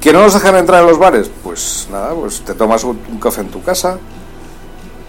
¿Que 0.00 0.12
no 0.12 0.22
nos 0.22 0.34
dejan 0.34 0.56
entrar 0.56 0.82
en 0.82 0.88
los 0.88 0.98
bares? 0.98 1.30
Pues 1.42 1.88
nada, 1.90 2.14
pues 2.14 2.40
te 2.40 2.54
tomas 2.54 2.84
un, 2.84 2.96
café 3.20 3.40
en 3.40 3.48
tu 3.48 3.62
casa, 3.62 3.98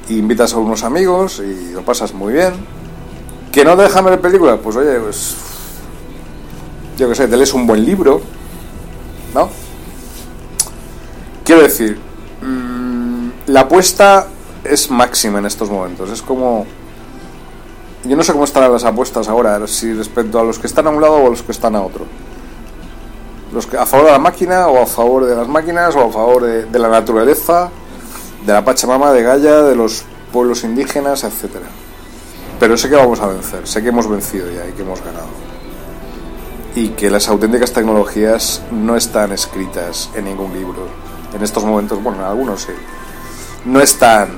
invitas 0.10 0.54
a 0.54 0.58
unos 0.58 0.84
amigos 0.84 1.40
y 1.40 1.74
lo 1.74 1.84
pasas 1.84 2.14
muy 2.14 2.34
bien. 2.34 2.54
¿Que 3.52 3.64
no 3.66 3.76
dejan 3.76 4.06
ver 4.06 4.20
películas? 4.20 4.60
Pues 4.64 4.76
oye, 4.76 5.00
pues. 5.00 5.36
Yo 6.98 7.08
qué 7.10 7.16
sé, 7.16 7.28
te 7.28 7.38
lees 7.38 7.54
un 7.54 7.68
buen 7.68 7.86
libro, 7.86 8.22
¿no? 9.36 9.50
Quiero 11.44 11.62
decir, 11.62 12.00
mm, 12.42 13.30
la 13.48 13.62
apuesta 13.62 14.28
es 14.64 14.90
máxima 14.90 15.40
en 15.40 15.46
estos 15.46 15.70
momentos. 15.70 16.10
Es 16.10 16.22
como. 16.22 16.66
Yo 18.04 18.16
no 18.16 18.24
sé 18.24 18.32
cómo 18.32 18.46
estarán 18.46 18.72
las 18.72 18.84
apuestas 18.84 19.28
ahora, 19.28 19.68
si 19.68 19.94
respecto 19.94 20.40
a 20.40 20.44
los 20.44 20.58
que 20.58 20.68
están 20.68 20.88
a 20.88 20.90
un 20.90 21.02
lado 21.02 21.16
o 21.16 21.28
a 21.28 21.30
los 21.30 21.44
que 21.44 21.52
están 21.52 21.76
a 21.76 21.82
otro 21.82 22.06
a 23.78 23.86
favor 23.86 24.06
de 24.06 24.12
la 24.12 24.20
máquina 24.20 24.68
o 24.68 24.82
a 24.82 24.86
favor 24.86 25.26
de 25.26 25.36
las 25.36 25.48
máquinas 25.48 25.96
o 25.96 26.06
a 26.06 26.12
favor 26.12 26.44
de, 26.44 26.80
la 26.80 26.90
naturaleza, 26.90 27.70
de 28.46 28.54
la 28.54 28.64
Pachamama, 28.64 29.12
de 29.12 29.24
Gaia, 29.24 29.62
de 29.64 29.76
los 29.76 30.04
pueblos 30.32 30.64
indígenas, 30.64 31.24
etcétera. 31.24 31.66
Pero 32.60 32.78
sé 32.78 32.90
que 32.90 32.96
vamos 32.96 33.20
a 33.20 33.28
vencer, 33.28 33.68
sé 33.68 33.82
que 33.82 33.90
hemos 33.90 34.10
vencido 34.10 34.48
ya 34.52 34.68
y 34.68 34.72
que 34.74 34.82
hemos 34.82 35.02
ganado. 35.04 35.28
y 36.76 36.90
que 36.90 37.10
las 37.10 37.28
auténticas 37.28 37.74
tecnologías 37.74 38.62
no 38.72 38.96
están 38.96 39.32
escritas 39.32 40.12
en 40.14 40.26
ningún 40.26 40.54
libro. 40.54 40.88
En 41.34 41.42
estos 41.44 41.66
momentos, 41.66 42.02
bueno, 42.04 42.20
en 42.20 42.26
algunos 42.26 42.62
sí. 42.62 42.74
No 43.66 43.82
están 43.82 44.30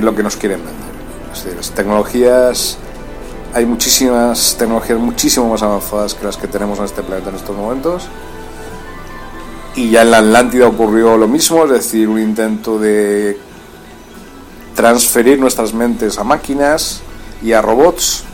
lo 0.00 0.14
que 0.14 0.22
nos 0.22 0.36
quieren 0.36 0.60
vender. 0.64 1.56
Las 1.56 1.70
tecnologías, 1.70 2.78
hay 3.54 3.66
muchísimas 3.66 4.56
tecnologías 4.58 4.98
muchísimo 4.98 5.48
más 5.48 5.62
avanzadas 5.62 6.14
que 6.14 6.24
las 6.24 6.36
que 6.36 6.48
tenemos 6.48 6.78
en 6.78 6.84
este 6.84 7.02
planeta 7.02 7.30
en 7.30 7.36
estos 7.36 7.56
momentos. 7.56 8.08
Y 9.74 9.90
ya 9.90 10.02
en 10.02 10.10
la 10.10 10.18
Atlántida 10.18 10.66
ocurrió 10.66 11.16
lo 11.16 11.28
mismo, 11.28 11.64
es 11.64 11.70
decir, 11.70 12.08
un 12.08 12.20
intento 12.20 12.78
de 12.78 13.38
transferir 14.74 15.38
nuestras 15.38 15.72
mentes 15.72 16.18
a 16.18 16.24
máquinas 16.24 17.00
y 17.42 17.52
a 17.52 17.62
robots. 17.62 18.24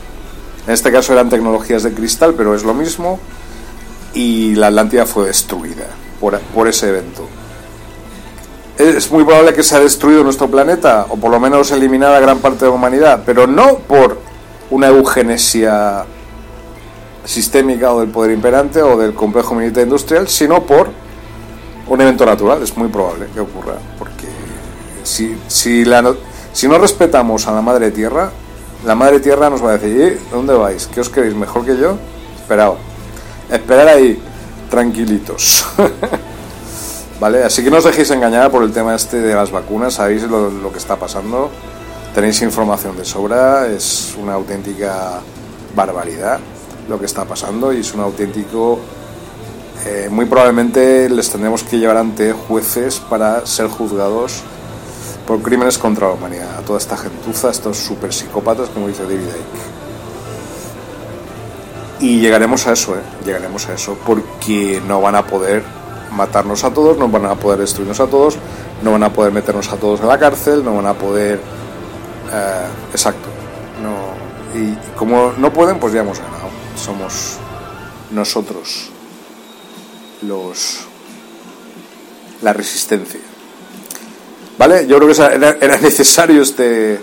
En 0.67 0.73
este 0.73 0.91
caso 0.91 1.13
eran 1.13 1.29
tecnologías 1.29 1.83
de 1.83 1.93
cristal, 1.93 2.33
pero 2.35 2.55
es 2.55 2.63
lo 2.63 2.73
mismo. 2.73 3.19
Y 4.13 4.55
la 4.55 4.67
Atlántida 4.67 5.05
fue 5.05 5.27
destruida 5.27 5.85
por, 6.19 6.39
por 6.39 6.67
ese 6.67 6.89
evento. 6.89 7.27
Es 8.77 9.09
muy 9.09 9.23
probable 9.23 9.53
que 9.53 9.63
se 9.63 9.75
ha 9.75 9.79
destruido 9.79 10.23
nuestro 10.23 10.49
planeta, 10.49 11.05
o 11.09 11.15
por 11.15 11.31
lo 11.31 11.39
menos 11.39 11.71
eliminada 11.71 12.19
gran 12.19 12.39
parte 12.39 12.65
de 12.65 12.71
la 12.71 12.75
humanidad, 12.75 13.23
pero 13.25 13.47
no 13.47 13.77
por 13.77 14.24
una 14.69 14.87
eugenesia 14.87 16.05
sistémica 17.23 17.93
o 17.93 17.99
del 17.99 18.09
poder 18.09 18.31
imperante 18.31 18.81
o 18.81 18.97
del 18.97 19.13
complejo 19.13 19.55
militar 19.55 19.83
industrial, 19.83 20.27
sino 20.27 20.63
por 20.63 20.89
un 21.87 22.01
evento 22.01 22.25
natural. 22.25 22.61
Es 22.61 22.75
muy 22.77 22.89
probable 22.89 23.27
que 23.33 23.39
ocurra, 23.39 23.75
porque 23.97 24.27
si, 25.03 25.37
si, 25.47 25.85
la, 25.85 26.15
si 26.53 26.67
no 26.67 26.77
respetamos 26.77 27.47
a 27.47 27.53
la 27.53 27.61
madre 27.61 27.91
tierra, 27.91 28.31
la 28.85 28.95
madre 28.95 29.19
tierra 29.19 29.49
nos 29.49 29.63
va 29.63 29.71
a 29.71 29.77
decir, 29.77 30.01
¿Eh? 30.01 30.19
¿dónde 30.31 30.53
vais? 30.53 30.87
¿Qué 30.87 31.01
os 31.01 31.09
queréis? 31.09 31.33
¿Mejor 31.33 31.65
que 31.65 31.77
yo? 31.77 31.97
Esperad. 32.35 32.73
Esperar 33.51 33.87
ahí, 33.87 34.21
tranquilitos. 34.69 35.65
¿Vale? 37.19 37.43
Así 37.43 37.63
que 37.63 37.71
no 37.71 37.77
os 37.77 37.83
dejéis 37.83 38.11
engañar 38.11 38.51
por 38.51 38.63
el 38.63 38.71
tema 38.71 38.93
este 38.93 39.21
de 39.21 39.33
las 39.33 39.49
vacunas, 39.49 39.93
sabéis 39.93 40.23
lo, 40.23 40.71
que 40.71 40.77
está 40.77 40.97
pasando, 40.97 41.49
tenéis 42.15 42.41
información 42.41 42.95
de 42.95 43.03
sobra, 43.03 43.67
es 43.67 44.15
una 44.17 44.35
auténtica 44.35 45.19
barbaridad 45.75 46.39
lo 46.87 46.97
que 46.97 47.05
está 47.05 47.25
pasando 47.25 47.73
y 47.73 47.81
es 47.81 47.93
un 47.93 47.99
auténtico... 47.99 48.79
Eh, 49.85 50.07
muy 50.09 50.25
probablemente 50.25 51.09
les 51.09 51.29
tendremos 51.29 51.61
que 51.63 51.77
llevar 51.77 51.97
ante 51.97 52.31
jueces 52.31 52.99
para 53.01 53.45
ser 53.45 53.67
juzgados 53.67 54.41
por 55.27 55.41
crímenes 55.41 55.77
contra 55.77 56.07
la 56.07 56.13
humanidad, 56.13 56.57
a 56.57 56.61
toda 56.61 56.79
esta 56.79 56.95
gentuza, 56.95 57.49
estos 57.49 57.77
super 57.77 58.13
psicópatas, 58.13 58.69
como 58.69 58.87
dice 58.87 59.03
David 59.03 59.19
Icke. 59.19 59.65
Y 61.99 62.19
llegaremos 62.19 62.65
a 62.65 62.71
eso, 62.71 62.95
¿eh? 62.95 63.01
llegaremos 63.25 63.67
a 63.67 63.73
eso, 63.73 63.97
porque 64.05 64.81
no 64.87 65.01
van 65.01 65.15
a 65.15 65.27
poder 65.27 65.63
matarnos 66.11 66.63
a 66.63 66.71
todos, 66.71 66.97
no 66.97 67.09
van 67.09 67.25
a 67.25 67.35
poder 67.35 67.59
destruirnos 67.59 67.99
a 67.99 68.07
todos, 68.07 68.37
no 68.81 68.93
van 68.93 69.03
a 69.03 69.11
poder 69.11 69.33
meternos 69.33 69.69
a 69.71 69.75
todos 69.75 69.99
en 69.99 70.07
la 70.07 70.17
cárcel, 70.17 70.63
no 70.63 70.75
van 70.75 70.87
a 70.87 70.93
poder... 70.93 71.41
Eh, 72.31 72.67
exacto. 72.91 73.29
No, 73.81 74.59
y 74.59 74.75
como 74.97 75.33
no 75.33 75.51
pueden, 75.51 75.79
pues 75.79 75.93
ya 75.93 76.01
hemos 76.01 76.19
ganado. 76.19 76.49
Somos 76.75 77.37
nosotros 78.11 78.89
los... 80.21 80.79
la 82.41 82.53
resistencia. 82.53 83.19
¿Vale? 84.57 84.87
Yo 84.87 84.97
creo 84.97 85.13
que 85.13 85.35
era, 85.61 85.77
necesario 85.77 86.41
este, 86.41 86.99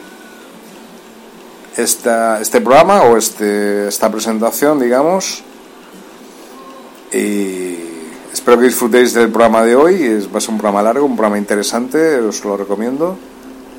esta, 1.77 2.41
este 2.41 2.61
programa 2.61 3.03
o 3.03 3.17
este, 3.17 3.89
esta 3.89 4.11
presentación, 4.11 4.81
digamos. 4.81 5.43
Y 7.13 7.77
espero 8.33 8.59
que 8.59 8.67
disfrutéis 8.67 9.13
del 9.13 9.29
programa 9.29 9.65
de 9.65 9.77
hoy. 9.77 10.03
Es, 10.03 10.33
va 10.33 10.39
a 10.39 10.41
ser 10.41 10.51
un 10.51 10.59
programa 10.59 10.83
largo, 10.83 11.05
un 11.05 11.15
programa 11.15 11.37
interesante, 11.37 12.17
os 12.21 12.43
lo 12.45 12.57
recomiendo. 12.57 13.19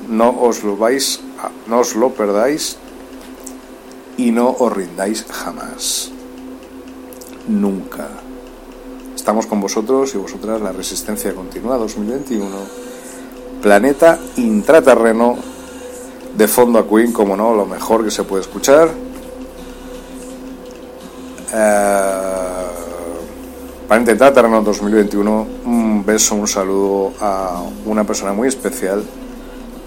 No 0.08 0.30
os 0.40 0.62
lo 0.62 0.76
vais, 0.76 1.20
no 1.66 1.80
os 1.80 1.94
lo 1.94 2.10
perdáis 2.10 2.76
y 4.16 4.30
no 4.30 4.50
os 4.50 4.72
rindáis 4.72 5.24
jamás. 5.30 6.10
Nunca. 7.48 8.08
Estamos 9.14 9.46
con 9.46 9.60
vosotros 9.60 10.14
y 10.14 10.18
vosotras, 10.18 10.60
la 10.60 10.72
Resistencia 10.72 11.34
Continua 11.34 11.76
2021 11.78 12.84
Planeta 13.64 14.18
Intraterreno, 14.36 15.36
de 16.36 16.46
fondo 16.46 16.78
a 16.78 16.86
Queen, 16.86 17.12
como 17.14 17.34
no, 17.34 17.54
lo 17.54 17.64
mejor 17.64 18.04
que 18.04 18.10
se 18.10 18.22
puede 18.22 18.42
escuchar. 18.42 18.90
Eh, 21.50 22.64
Planeta 23.88 24.12
Intraterreno 24.12 24.60
2021, 24.60 25.46
un 25.64 26.04
beso, 26.04 26.34
un 26.34 26.46
saludo 26.46 27.14
a 27.22 27.62
una 27.86 28.04
persona 28.04 28.34
muy 28.34 28.48
especial, 28.48 29.02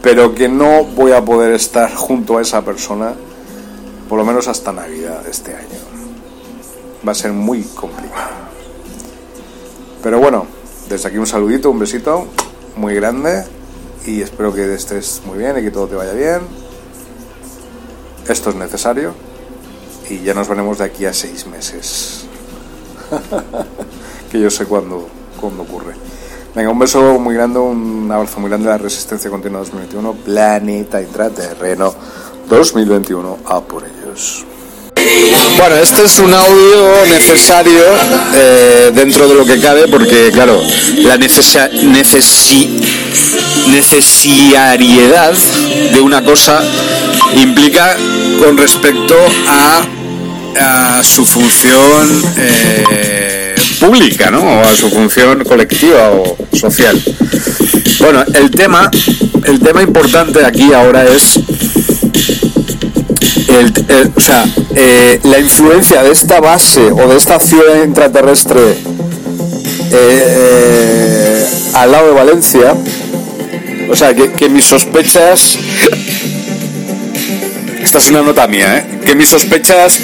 pero 0.02 0.34
que 0.36 0.48
no 0.48 0.84
voy 0.84 1.12
a 1.12 1.24
poder 1.24 1.54
estar 1.54 1.93
junto 1.93 2.38
a 2.38 2.41
esa 2.41 2.64
persona, 2.64 3.14
por 4.08 4.18
lo 4.18 4.26
menos 4.26 4.48
hasta 4.48 4.72
Navidad 4.72 5.24
de 5.24 5.32
este 5.32 5.56
año. 5.56 5.80
Va 7.08 7.12
a 7.12 7.16
ser 7.16 7.34
muy 7.34 7.64
complicado. 7.64 8.48
Pero 10.04 10.20
bueno, 10.20 10.45
desde 10.89 11.10
aquí 11.10 11.18
un 11.18 11.28
saludito, 11.28 11.70
un 11.70 11.80
besito 11.80 12.28
muy 12.76 12.95
grande 12.95 13.43
y 14.06 14.22
espero 14.22 14.54
que 14.54 14.74
estés 14.74 15.22
muy 15.26 15.38
bien 15.38 15.58
y 15.58 15.62
que 15.62 15.72
todo 15.72 15.88
te 15.88 15.95
vaya 15.95 16.14
bien. 16.14 16.41
Esto 18.28 18.50
es 18.50 18.56
necesario 18.56 19.14
y 20.10 20.20
ya 20.20 20.34
nos 20.34 20.48
veremos 20.48 20.78
de 20.78 20.86
aquí 20.86 21.06
a 21.06 21.14
seis 21.14 21.45
meses. 21.48 22.26
que 24.32 24.39
yo 24.39 24.50
sé 24.50 24.66
cuándo, 24.66 25.08
cuándo 25.39 25.64
ocurre. 25.64 25.93
Venga, 26.58 26.72
un 26.72 26.80
beso 26.80 27.20
muy 27.20 27.36
grande, 27.36 27.60
un 27.60 28.12
abrazo 28.12 28.39
muy 28.39 28.49
grande 28.49 28.68
a 28.68 28.72
la 28.72 28.78
Resistencia 28.80 29.30
Continua 29.30 29.60
2021, 29.60 30.14
Planeta 30.26 30.99
Intraterreno 30.99 31.93
2021, 32.49 33.38
a 33.45 33.62
por 33.62 33.84
ellos. 33.84 34.43
Bueno, 35.55 35.76
este 35.76 36.03
es 36.03 36.18
un 36.18 36.34
audio 36.34 37.05
necesario 37.12 37.84
eh, 38.34 38.91
dentro 38.91 39.28
de 39.28 39.36
lo 39.36 39.45
que 39.45 39.60
cabe 39.60 39.88
porque, 39.88 40.32
claro, 40.34 40.60
la 41.03 41.16
necesi 41.16 41.60
necesariedad 43.70 45.34
de 45.93 46.01
una 46.01 46.24
cosa 46.24 46.64
implica 47.36 47.95
con 48.43 48.58
respecto 48.58 49.16
a, 49.47 51.03
su 51.03 51.24
función 51.24 52.24
eh, 52.36 53.47
pública, 53.80 54.32
¿no? 54.32 54.41
O 54.41 54.61
a 54.61 54.75
su 54.75 54.89
función 54.89 55.43
colectiva 55.43 56.11
o 56.11 56.38
social. 56.53 57.01
Bueno, 57.99 58.23
el 58.34 58.51
tema, 58.51 58.89
el 59.45 59.59
tema 59.59 59.82
importante 59.82 60.45
aquí 60.45 60.73
ahora 60.73 61.05
es 61.05 61.39
o 64.15 64.19
sea, 64.19 64.45
eh, 64.75 65.19
la 65.23 65.39
influencia 65.39 66.03
de 66.03 66.11
esta 66.11 66.39
base 66.39 66.91
o 66.91 67.07
de 67.07 67.17
esta 67.17 67.39
ciudad 67.39 67.84
intraterrestre 67.84 68.78
eh, 69.91 71.45
al 71.73 71.91
lado 71.91 72.07
de 72.07 72.13
Valencia, 72.13 72.75
o 73.89 73.95
sea, 73.95 74.13
que, 74.13 74.49
mis 74.49 74.65
sospechas, 74.65 75.57
esta 77.82 77.97
es 77.97 78.09
una 78.09 78.21
nota 78.21 78.47
mía, 78.47 78.78
¿eh? 78.78 78.99
que 79.05 79.15
mis 79.15 79.30
sospechas 79.30 79.99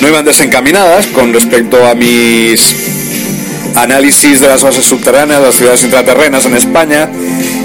no 0.00 0.08
iban 0.08 0.24
desencaminadas 0.24 1.06
con 1.08 1.32
respecto 1.32 1.86
a 1.86 1.94
mis 1.94 3.74
análisis 3.76 4.40
de 4.40 4.48
las 4.48 4.62
bases 4.62 4.84
subterráneas, 4.84 5.42
las 5.42 5.54
ciudades 5.54 5.84
intraterrenas 5.84 6.46
en 6.46 6.54
España 6.54 7.10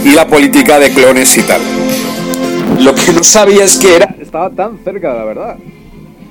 y 0.04 0.12
la 0.14 0.28
política 0.28 0.80
de 0.80 0.92
clones 0.92 1.38
y 1.38 1.42
tal. 1.44 1.62
Lo 2.80 2.96
que 2.96 3.14
no 3.14 3.24
sabía 3.24 3.64
es 3.64 3.78
que 3.78 3.96
era 3.96 4.16
estaba 4.20 4.50
tan 4.52 4.78
cerca 4.84 5.12
de 5.12 5.20
la 5.20 5.26
verdad. 5.26 5.58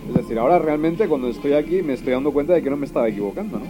Es 0.09 0.15
decir, 0.15 0.39
ahora 0.39 0.59
realmente 0.59 1.09
cuando 1.09 1.29
estoy 1.29 1.55
aquí 1.55 1.83
me 1.83 1.95
estoy 1.95 2.13
dando 2.13 2.33
cuenta 2.33 2.55
de 2.55 2.63
que 2.63 2.71
no 2.71 2.77
me 2.77 2.87
estaba 2.87 3.09
equivocando, 3.09 3.59
¿no? 3.59 3.67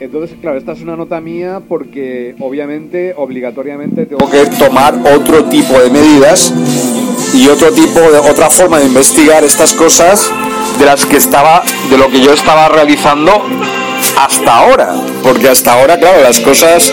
Entonces, 0.00 0.36
claro, 0.40 0.58
esta 0.58 0.72
es 0.72 0.80
una 0.80 0.96
nota 0.96 1.20
mía 1.20 1.60
porque 1.68 2.34
obviamente, 2.38 3.14
obligatoriamente 3.16 4.06
tengo 4.06 4.30
que 4.30 4.46
tomar 4.58 4.94
otro 5.14 5.44
tipo 5.46 5.78
de 5.78 5.90
medidas 5.90 6.54
y 7.34 7.48
otro 7.48 7.72
tipo 7.72 8.00
de 8.00 8.18
otra 8.18 8.48
forma 8.48 8.78
de 8.78 8.86
investigar 8.86 9.42
estas 9.44 9.74
cosas 9.74 10.30
de 10.78 10.86
las 10.86 11.04
que 11.04 11.16
estaba 11.16 11.62
de 11.90 11.98
lo 11.98 12.08
que 12.08 12.20
yo 12.20 12.32
estaba 12.32 12.68
realizando 12.68 13.32
hasta 14.16 14.56
ahora, 14.56 14.94
porque 15.22 15.48
hasta 15.48 15.72
ahora, 15.72 15.98
claro, 15.98 16.22
las 16.22 16.38
cosas 16.40 16.92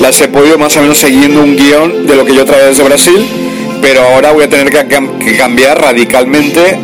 las 0.00 0.20
he 0.20 0.28
podido 0.28 0.56
más 0.56 0.76
o 0.76 0.80
menos 0.80 0.98
siguiendo 0.98 1.42
un 1.42 1.56
guion 1.56 2.06
de 2.06 2.14
lo 2.14 2.24
que 2.24 2.34
yo 2.34 2.44
traía 2.44 2.66
desde 2.66 2.84
Brasil 2.84 3.44
pero 3.84 4.00
ahora 4.00 4.32
voy 4.32 4.44
a 4.44 4.48
tener 4.48 4.70
que, 4.70 5.36
cambiar 5.36 5.78
radicalmente. 5.78 6.78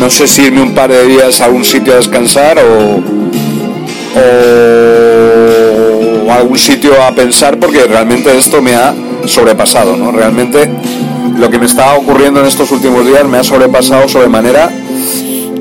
No 0.00 0.10
sé 0.10 0.26
si 0.26 0.42
irme 0.42 0.62
un 0.62 0.74
par 0.74 0.90
de 0.90 1.06
días 1.06 1.40
a 1.40 1.44
algún 1.44 1.64
sitio 1.64 1.92
a 1.92 1.96
descansar 1.96 2.58
o, 2.58 3.19
o 4.16 4.20
algún 6.30 6.58
sitio 6.58 7.02
a 7.02 7.12
pensar 7.14 7.58
porque 7.58 7.84
realmente 7.84 8.36
esto 8.36 8.62
me 8.62 8.74
ha 8.74 8.94
sobrepasado, 9.26 9.96
¿no? 9.96 10.12
Realmente 10.12 10.70
lo 11.36 11.50
que 11.50 11.58
me 11.58 11.66
estaba 11.66 11.94
ocurriendo 11.94 12.40
en 12.40 12.46
estos 12.46 12.70
últimos 12.70 13.06
días 13.06 13.24
me 13.26 13.38
ha 13.38 13.44
sobrepasado 13.44 14.08
sobremanera 14.08 14.70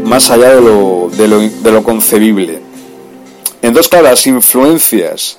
más 0.03 0.29
allá 0.31 0.55
de 0.55 0.61
lo, 0.61 1.09
de 1.11 1.27
lo, 1.27 1.39
de 1.39 1.71
lo 1.71 1.83
concebible. 1.83 2.59
Entonces, 3.61 3.89
claro, 3.89 4.05
las 4.09 4.25
influencias 4.25 5.37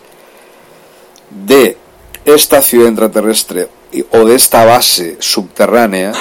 de 1.31 1.77
esta 2.25 2.63
ciudad 2.63 2.89
intraterrestre 2.89 3.69
o 4.13 4.25
de 4.25 4.35
esta 4.35 4.65
base 4.65 5.17
subterránea 5.21 6.13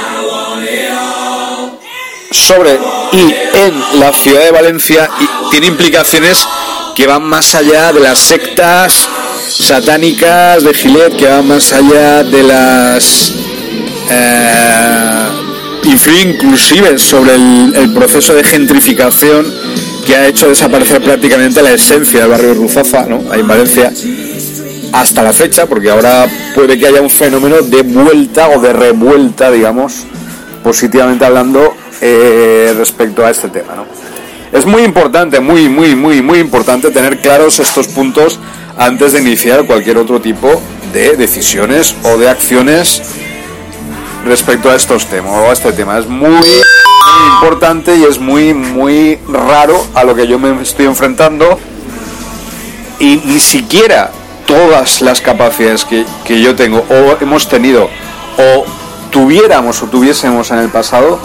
sobre 2.31 2.79
y 3.11 3.33
en 3.53 3.99
la 3.99 4.13
ciudad 4.13 4.43
de 4.43 4.51
Valencia 4.51 5.09
y 5.19 5.51
tiene 5.51 5.67
implicaciones 5.67 6.47
que 6.99 7.07
van 7.07 7.23
más 7.23 7.55
allá 7.55 7.93
de 7.93 8.01
las 8.01 8.19
sectas 8.19 9.07
satánicas 9.47 10.61
de 10.65 10.73
Gilet, 10.73 11.15
que 11.15 11.27
van 11.27 11.47
más 11.47 11.71
allá 11.71 12.25
de 12.25 12.43
las 12.43 13.33
eh, 14.11 15.29
inclusive 16.25 16.99
sobre 16.99 17.35
el, 17.35 17.93
proceso 17.93 18.33
de 18.33 18.43
gentrificación 18.43 19.47
que 20.05 20.13
ha 20.13 20.27
hecho 20.27 20.49
desaparecer 20.49 21.01
prácticamente 21.01 21.61
la 21.61 21.71
esencia 21.71 22.19
del 22.19 22.31
barrio 22.31 22.53
Ruzafa, 22.53 23.05
¿no? 23.05 23.31
Ahí 23.31 23.39
en 23.39 23.47
Valencia 23.47 23.93
hasta 24.91 25.23
la 25.23 25.31
fecha, 25.31 25.67
porque 25.67 25.89
ahora 25.89 26.27
puede 26.53 26.77
que 26.77 26.85
haya 26.85 27.01
un 27.01 27.09
fenómeno 27.09 27.61
de 27.61 27.81
vuelta 27.83 28.49
o 28.49 28.59
de 28.59 28.73
revuelta, 28.73 29.49
digamos, 29.49 30.05
positivamente 30.61 31.23
hablando, 31.23 31.73
eh, 32.01 32.73
respecto 32.77 33.25
a 33.25 33.31
este 33.31 33.47
tema. 33.47 33.75
¿no? 33.75 33.98
Es 34.51 34.65
muy 34.65 34.81
importante, 34.81 35.39
muy, 35.39 35.69
muy, 35.69 35.95
muy, 35.95 36.21
muy 36.23 36.39
importante 36.39 36.89
tener 36.89 37.19
claros 37.19 37.59
estos 37.59 37.87
puntos 37.87 38.39
antes 38.77 39.13
de 39.13 39.21
iniciar 39.21 39.65
cualquier 39.65 39.97
otro 39.97 40.19
tipo 40.19 40.59
de 40.91 41.15
decisiones 41.15 41.95
o 42.03 42.17
de 42.17 42.29
acciones 42.29 43.03
respecto 44.25 44.71
a 44.71 44.75
estos 44.75 45.05
temas 45.05 45.33
o 45.33 45.49
a 45.49 45.53
este 45.53 45.71
tema. 45.73 45.99
Es 45.99 46.07
muy, 46.07 46.31
muy 46.31 47.33
importante 47.35 47.95
y 47.95 48.03
es 48.05 48.17
muy, 48.17 48.55
muy 48.55 49.19
raro 49.27 49.85
a 49.93 50.03
lo 50.03 50.15
que 50.15 50.25
yo 50.25 50.39
me 50.39 50.61
estoy 50.63 50.87
enfrentando 50.87 51.59
y 52.97 53.21
ni 53.25 53.39
siquiera 53.39 54.09
todas 54.47 55.01
las 55.01 55.21
capacidades 55.21 55.85
que, 55.85 56.05
que 56.25 56.41
yo 56.41 56.55
tengo 56.55 56.83
o 56.89 57.17
hemos 57.21 57.47
tenido 57.47 57.87
o 58.37 58.65
tuviéramos 59.11 59.83
o 59.83 59.85
tuviésemos 59.85 60.49
en 60.49 60.57
el 60.57 60.69
pasado 60.69 61.19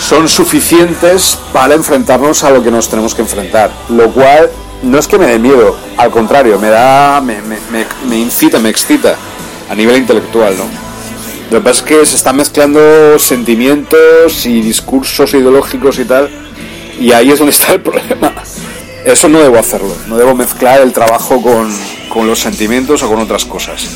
son 0.00 0.28
suficientes 0.28 1.38
para 1.52 1.74
enfrentarnos 1.74 2.44
a 2.44 2.50
lo 2.50 2.62
que 2.62 2.70
nos 2.70 2.88
tenemos 2.88 3.14
que 3.14 3.22
enfrentar. 3.22 3.70
Lo 3.88 4.10
cual 4.10 4.50
no 4.82 4.98
es 4.98 5.06
que 5.06 5.18
me 5.18 5.26
dé 5.26 5.38
miedo, 5.38 5.76
al 5.96 6.10
contrario, 6.10 6.58
me 6.58 6.68
da, 6.68 7.20
me, 7.20 8.18
incita, 8.18 8.58
me 8.58 8.68
excita 8.68 9.16
a 9.68 9.74
nivel 9.74 9.96
intelectual, 9.96 10.56
¿no? 10.56 10.64
Lo 11.50 11.58
que 11.58 11.64
pasa 11.64 11.80
es 11.80 11.82
que 11.82 12.06
se 12.06 12.16
están 12.16 12.36
mezclando 12.36 13.18
sentimientos 13.18 14.46
y 14.46 14.60
discursos 14.60 15.34
ideológicos 15.34 15.98
y 15.98 16.04
tal, 16.04 16.30
y 16.98 17.12
ahí 17.12 17.30
es 17.30 17.38
donde 17.38 17.52
está 17.52 17.74
el 17.74 17.80
problema. 17.82 18.32
Eso 19.04 19.28
no 19.28 19.40
debo 19.40 19.58
hacerlo, 19.58 19.94
no 20.06 20.16
debo 20.16 20.34
mezclar 20.34 20.80
el 20.80 20.92
trabajo 20.92 21.42
con, 21.42 21.72
con 22.08 22.26
los 22.26 22.40
sentimientos 22.40 23.02
o 23.02 23.08
con 23.08 23.20
otras 23.20 23.44
cosas. 23.44 23.88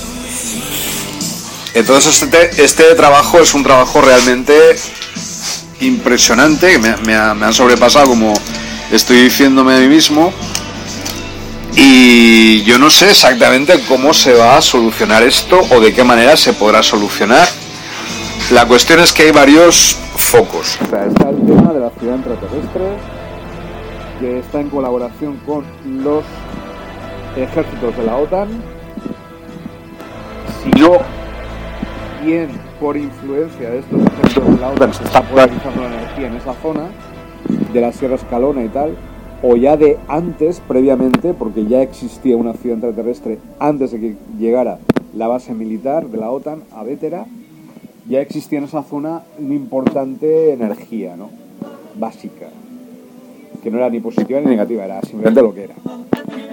Entonces 1.75 2.23
este, 2.23 2.65
este 2.65 2.95
trabajo 2.95 3.39
es 3.39 3.53
un 3.55 3.63
trabajo 3.63 4.01
realmente 4.01 4.55
impresionante, 5.81 6.73
que 6.73 6.79
me, 6.79 7.15
ha, 7.15 7.31
han 7.31 7.53
sobrepasado 7.53 8.07
como 8.07 8.33
estoy 8.91 9.23
diciéndome 9.23 9.75
a 9.75 9.79
mí 9.79 9.89
mismo. 9.89 10.33
Y 11.75 12.63
yo 12.63 12.79
no 12.79 12.89
sé 12.89 13.11
exactamente 13.11 13.79
cómo 13.87 14.15
se 14.15 14.33
va 14.33 14.57
a 14.57 14.63
solucionar 14.63 15.23
esto 15.23 15.61
o 15.71 15.81
de 15.81 15.93
qué 15.93 16.05
manera 16.05 16.37
se 16.37 16.55
podrá 16.55 16.83
solucionar. 16.83 17.47
La 18.51 18.67
cuestión 18.67 19.01
es 19.01 19.13
que 19.13 19.25
hay 19.25 19.33
varios 19.33 19.97
focos. 20.17 20.79
O 20.87 20.89
sea, 20.89 21.05
está 21.05 21.29
el 21.29 21.37
tema 21.47 21.73
de 21.73 21.81
la 21.81 21.91
ciudad 21.91 22.17
intraterrestre, 22.17 22.97
que 24.21 24.39
está 24.39 24.61
en 24.61 24.71
colaboración 24.71 25.37
con 25.45 25.65
los 26.03 26.25
ejércitos 27.37 27.97
de 27.97 28.05
la 28.05 28.17
OTAN. 28.17 28.49
Si 30.63 30.71
no, 30.81 30.99
bien 32.25 32.66
por 32.81 32.97
influencia 32.97 33.71
de 33.71 33.79
estos 33.79 34.01
ejércitos 34.03 34.55
de 34.55 34.61
la 34.61 34.71
OTAN 34.71 34.93
se 34.93 35.05
está 35.05 35.23
polarizando 35.23 35.83
la 35.83 35.95
energía 35.95 36.27
en 36.29 36.35
esa 36.35 36.55
zona, 36.55 36.89
de 37.73 37.81
la 37.81 37.93
Sierra 37.93 38.17
Escalona 38.17 38.65
y 38.65 38.69
tal, 38.69 38.97
o 39.43 39.57
ya 39.57 39.77
de 39.77 39.99
antes, 40.09 40.61
previamente, 40.67 41.35
porque 41.35 41.67
ya 41.67 41.83
existía 41.83 42.37
una 42.37 42.55
ciudad 42.55 42.77
intraterrestre 42.77 43.39
antes 43.59 43.93
de 43.93 44.01
que 44.01 44.17
llegara 44.39 44.79
la 45.15 45.29
base 45.29 45.55
militar 45.55 46.07
de 46.09 46.19
la 46.19 46.31
OTAN 46.31 46.63
a 46.73 46.83
Vétera, 46.83 47.27
ya 48.09 48.21
existía 48.21 48.59
en 48.59 48.65
esa 48.65 48.83
zona 48.83 49.23
una 49.39 49.55
importante 49.55 50.53
energía, 50.53 51.17
¿no? 51.17 51.31
Básica, 51.97 52.49
que 53.63 53.71
no 53.71 53.79
era 53.79 53.91
ni 53.91 54.01
positiva 54.01 54.41
ni 54.41 54.47
negativa, 54.47 54.85
era 54.85 55.01
simplemente 55.03 55.43
lo 55.43 55.55
que 55.55 55.65
era. 55.65 55.75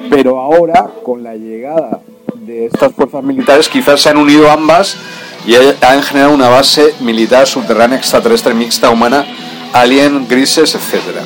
Pero 0.10 0.40
ahora, 0.40 0.90
con 1.04 1.24
la 1.24 1.36
llegada 1.36 2.02
de 2.46 2.66
estas 2.66 2.94
fuerzas 2.94 3.24
militares, 3.24 3.70
quizás 3.70 4.02
se 4.02 4.10
han 4.10 4.18
unido 4.18 4.52
ambas 4.52 4.98
y 5.46 5.56
han 5.56 6.04
generado 6.04 6.34
una 6.34 6.50
base 6.50 6.94
militar 7.00 7.48
subterránea 7.48 7.98
extraterrestre 7.98 8.54
mixta 8.54 8.90
humana, 8.90 9.26
alien, 9.72 10.28
grises, 10.28 10.76
etcétera. 10.76 11.24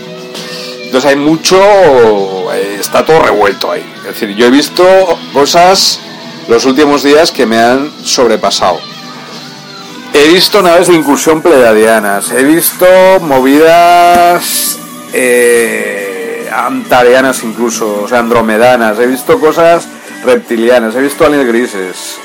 Entonces 0.83 1.09
hay 1.09 1.15
mucho, 1.15 1.57
eh, 2.53 2.77
está 2.79 3.03
todo 3.03 3.19
revuelto 3.19 3.71
ahí. 3.71 3.85
Es 3.99 4.03
decir, 4.03 4.35
yo 4.35 4.45
he 4.45 4.51
visto 4.51 4.85
cosas 5.33 5.99
los 6.47 6.65
últimos 6.65 7.03
días 7.03 7.31
que 7.31 7.45
me 7.45 7.59
han 7.59 7.91
sobrepasado. 8.03 8.79
He 10.13 10.29
visto 10.29 10.61
naves 10.61 10.87
de 10.87 10.95
incursión 10.95 11.41
pleiadianas, 11.41 12.31
he 12.31 12.43
visto 12.43 12.85
movidas 13.21 14.79
eh, 15.13 16.49
antarianas 16.53 17.43
incluso, 17.43 18.03
o 18.03 18.07
sea, 18.07 18.19
andromedanas, 18.19 18.97
he 18.99 19.07
visto 19.07 19.39
cosas 19.39 19.87
reptilianas, 20.23 20.95
he 20.95 21.01
visto 21.01 21.25
aliens 21.25 21.47
grises, 21.47 22.19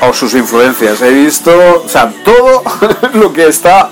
o 0.00 0.12
sus 0.12 0.34
influencias. 0.34 1.02
He 1.02 1.10
visto, 1.10 1.52
o 1.84 1.88
sea, 1.88 2.12
todo 2.24 2.62
lo 3.14 3.32
que 3.32 3.46
está, 3.48 3.90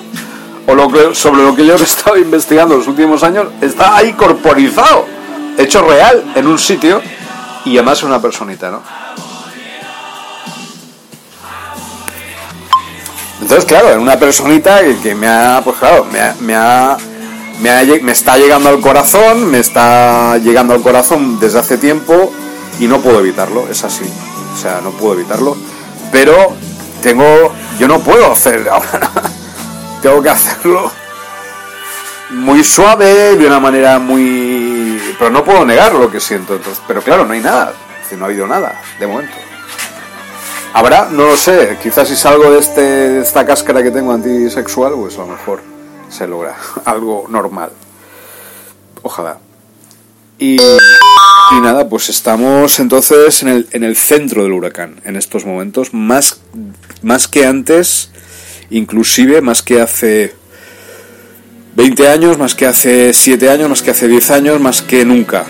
o 0.66 0.74
lo 0.74 0.88
que, 0.88 1.14
sobre 1.14 1.42
lo 1.42 1.54
que 1.54 1.66
yo 1.66 1.74
he 1.74 1.82
estado 1.82 2.16
investigando 2.16 2.76
los 2.76 2.88
últimos 2.88 3.22
años, 3.22 3.46
está 3.60 3.96
ahí 3.96 4.12
corporizado, 4.12 5.06
hecho 5.56 5.82
real, 5.82 6.32
en 6.34 6.46
un 6.46 6.58
sitio, 6.58 7.00
y 7.64 7.76
además 7.76 8.02
una 8.02 8.20
personita, 8.20 8.70
¿no? 8.70 8.82
Entonces, 13.40 13.66
claro, 13.66 13.92
en 13.92 14.00
una 14.00 14.18
personita 14.18 14.80
que, 15.02 15.14
me 15.14 15.28
ha, 15.28 15.60
pues 15.62 15.76
claro, 15.78 16.04
me 16.10 16.20
ha, 16.20 16.34
me 16.40 16.54
ha, 16.56 16.96
me, 17.60 18.00
me 18.02 18.12
está 18.12 18.36
llegando 18.36 18.68
al 18.68 18.80
corazón, 18.80 19.48
me 19.48 19.60
está 19.60 20.38
llegando 20.38 20.74
al 20.74 20.82
corazón 20.82 21.38
desde 21.38 21.60
hace 21.60 21.78
tiempo 21.78 22.32
y 22.78 22.86
no 22.86 23.00
puedo 23.00 23.20
evitarlo, 23.20 23.68
es 23.68 23.84
así. 23.84 24.04
O 24.54 24.56
sea, 24.56 24.80
no 24.80 24.90
puedo 24.90 25.14
evitarlo 25.14 25.56
pero 26.10 26.54
tengo, 27.02 27.52
yo 27.78 27.88
no 27.88 28.00
puedo 28.00 28.32
hacer 28.32 28.68
ahora, 28.68 29.10
tengo 30.02 30.22
que 30.22 30.30
hacerlo 30.30 30.90
muy 32.30 32.62
suave, 32.62 33.36
de 33.36 33.46
una 33.46 33.60
manera 33.60 33.98
muy, 33.98 35.00
pero 35.18 35.30
no 35.30 35.44
puedo 35.44 35.64
negar 35.64 35.94
lo 35.94 36.10
que 36.10 36.20
siento, 36.20 36.54
entonces, 36.54 36.82
pero 36.86 37.02
claro, 37.02 37.24
no 37.24 37.32
hay 37.32 37.40
nada, 37.40 37.72
no 38.16 38.24
ha 38.24 38.28
habido 38.28 38.46
nada 38.46 38.80
de 38.98 39.06
momento. 39.06 39.34
Habrá, 40.74 41.08
no 41.10 41.24
lo 41.24 41.36
sé, 41.36 41.78
quizás 41.82 42.08
si 42.08 42.14
salgo 42.14 42.50
de, 42.50 42.58
este, 42.58 42.82
de 42.82 43.22
esta 43.22 43.46
cáscara 43.46 43.82
que 43.82 43.90
tengo 43.90 44.12
antisexual, 44.12 44.92
pues 44.96 45.16
a 45.16 45.22
lo 45.22 45.28
mejor 45.28 45.62
se 46.10 46.26
logra 46.26 46.54
algo 46.84 47.24
normal. 47.28 47.72
Ojalá. 49.02 49.38
Y, 50.38 50.54
y, 50.56 51.60
nada, 51.60 51.88
pues 51.88 52.08
estamos 52.08 52.78
entonces 52.78 53.42
en 53.42 53.48
el, 53.48 53.68
en 53.72 53.82
el 53.82 53.96
centro 53.96 54.44
del 54.44 54.52
huracán 54.52 55.00
en 55.04 55.16
estos 55.16 55.44
momentos, 55.44 55.92
más, 55.92 56.40
más 57.02 57.26
que 57.26 57.44
antes, 57.44 58.10
inclusive 58.70 59.40
más 59.40 59.62
que 59.62 59.80
hace 59.80 60.34
20 61.74 62.08
años, 62.08 62.38
más 62.38 62.54
que 62.54 62.66
hace 62.66 63.12
7 63.12 63.50
años, 63.50 63.68
más 63.68 63.82
que 63.82 63.90
hace 63.90 64.06
10 64.06 64.30
años, 64.30 64.60
más 64.60 64.80
que 64.80 65.04
nunca. 65.04 65.44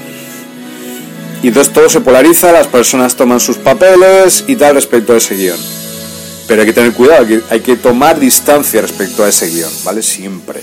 Y 1.43 1.49
entonces 1.49 1.73
todo 1.73 1.91
se 1.91 2.01
polariza, 2.01 2.51
las 2.51 2.67
personas 2.67 3.15
toman 3.15 3.41
sus 3.41 3.59
papeles 3.59 4.45
y 4.47 4.57
tal 4.57 4.75
respecto 4.75 5.13
a 5.13 5.19
ese 5.19 5.37
guion. 5.37 5.59
Pero 6.47 6.63
hay 6.63 6.67
que 6.67 6.73
tener 6.73 6.95
cuidado, 6.95 7.21
hay 7.21 7.27
que, 7.27 7.43
hay 7.51 7.61
que 7.61 7.77
tomar 7.77 8.19
distancia 8.19 8.81
respecto 8.81 9.23
a 9.23 9.29
ese 9.29 9.49
guion, 9.49 9.71
¿vale? 9.85 10.03
Siempre. 10.03 10.63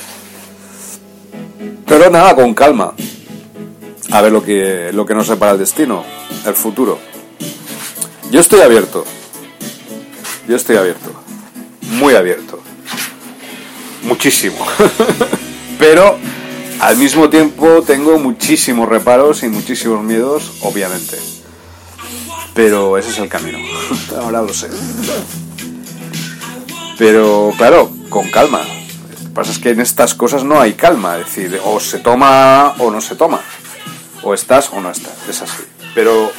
Pero 1.86 2.10
nada, 2.10 2.36
con 2.36 2.56
calma 2.56 2.96
a 4.12 4.22
ver 4.22 4.32
lo 4.32 4.44
que, 4.44 4.92
lo 4.94 5.06
que 5.06 5.16
nos 5.16 5.28
separa 5.28 5.54
el 5.54 5.60
destino, 5.60 6.04
el 6.46 6.54
futuro. 6.54 7.00
Yo 8.32 8.40
estoy 8.40 8.62
abierto. 8.62 9.06
Yo 10.48 10.56
estoy 10.56 10.78
abierto. 10.78 11.12
Muy 11.82 12.16
abierto. 12.16 12.60
Muchísimo. 14.04 14.66
Pero 15.80 16.18
al 16.80 16.98
mismo 16.98 17.30
tiempo 17.30 17.84
tengo 17.86 18.18
muchísimos 18.20 18.88
reparos 18.88 19.44
y 19.44 19.48
muchísimos 19.48 20.04
miedos, 20.04 20.54
obviamente. 20.62 21.18
Pero 22.54 22.98
ese 22.98 23.10
es 23.10 23.18
el 23.20 23.30
camino. 23.30 23.58
Ahora 24.22 24.42
lo 24.42 24.54
sé. 24.54 24.70
Pero 26.98 27.54
claro, 27.58 27.92
con 28.10 28.30
calma. 28.30 28.62
pasa 29.34 29.52
es 29.52 29.60
que 29.60 29.72
en 29.72 29.82
estas 29.82 30.14
cosas 30.16 30.44
no 30.44 30.62
hay 30.62 30.74
calma, 30.74 31.18
es 31.18 31.26
decir, 31.26 31.60
o 31.66 31.80
se 31.80 32.00
toma 32.00 32.76
o 32.80 32.90
no 32.90 33.02
se 33.02 33.16
toma, 33.16 33.42
o 34.26 34.34
estás 34.34 34.72
o 34.74 34.82
no 34.82 34.90
estás, 34.90 35.14
es 35.30 35.42
así. 35.42 35.64
Pero 35.94 36.32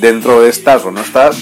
dentro 0.00 0.42
de 0.42 0.50
estás 0.50 0.84
o 0.84 0.90
no 0.90 1.00
estás, 1.00 1.36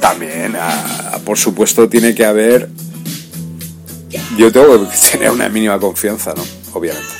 también, 0.00 0.56
ah, 0.60 1.18
por 1.24 1.38
supuesto, 1.38 1.88
tiene 1.88 2.14
que 2.14 2.26
haber. 2.26 2.68
Yo 4.36 4.52
tengo 4.52 4.90
que 4.90 4.96
tener 5.12 5.30
una 5.30 5.48
mínima 5.48 5.78
confianza, 5.78 6.34
¿no? 6.36 6.44
Obviamente. 6.72 7.14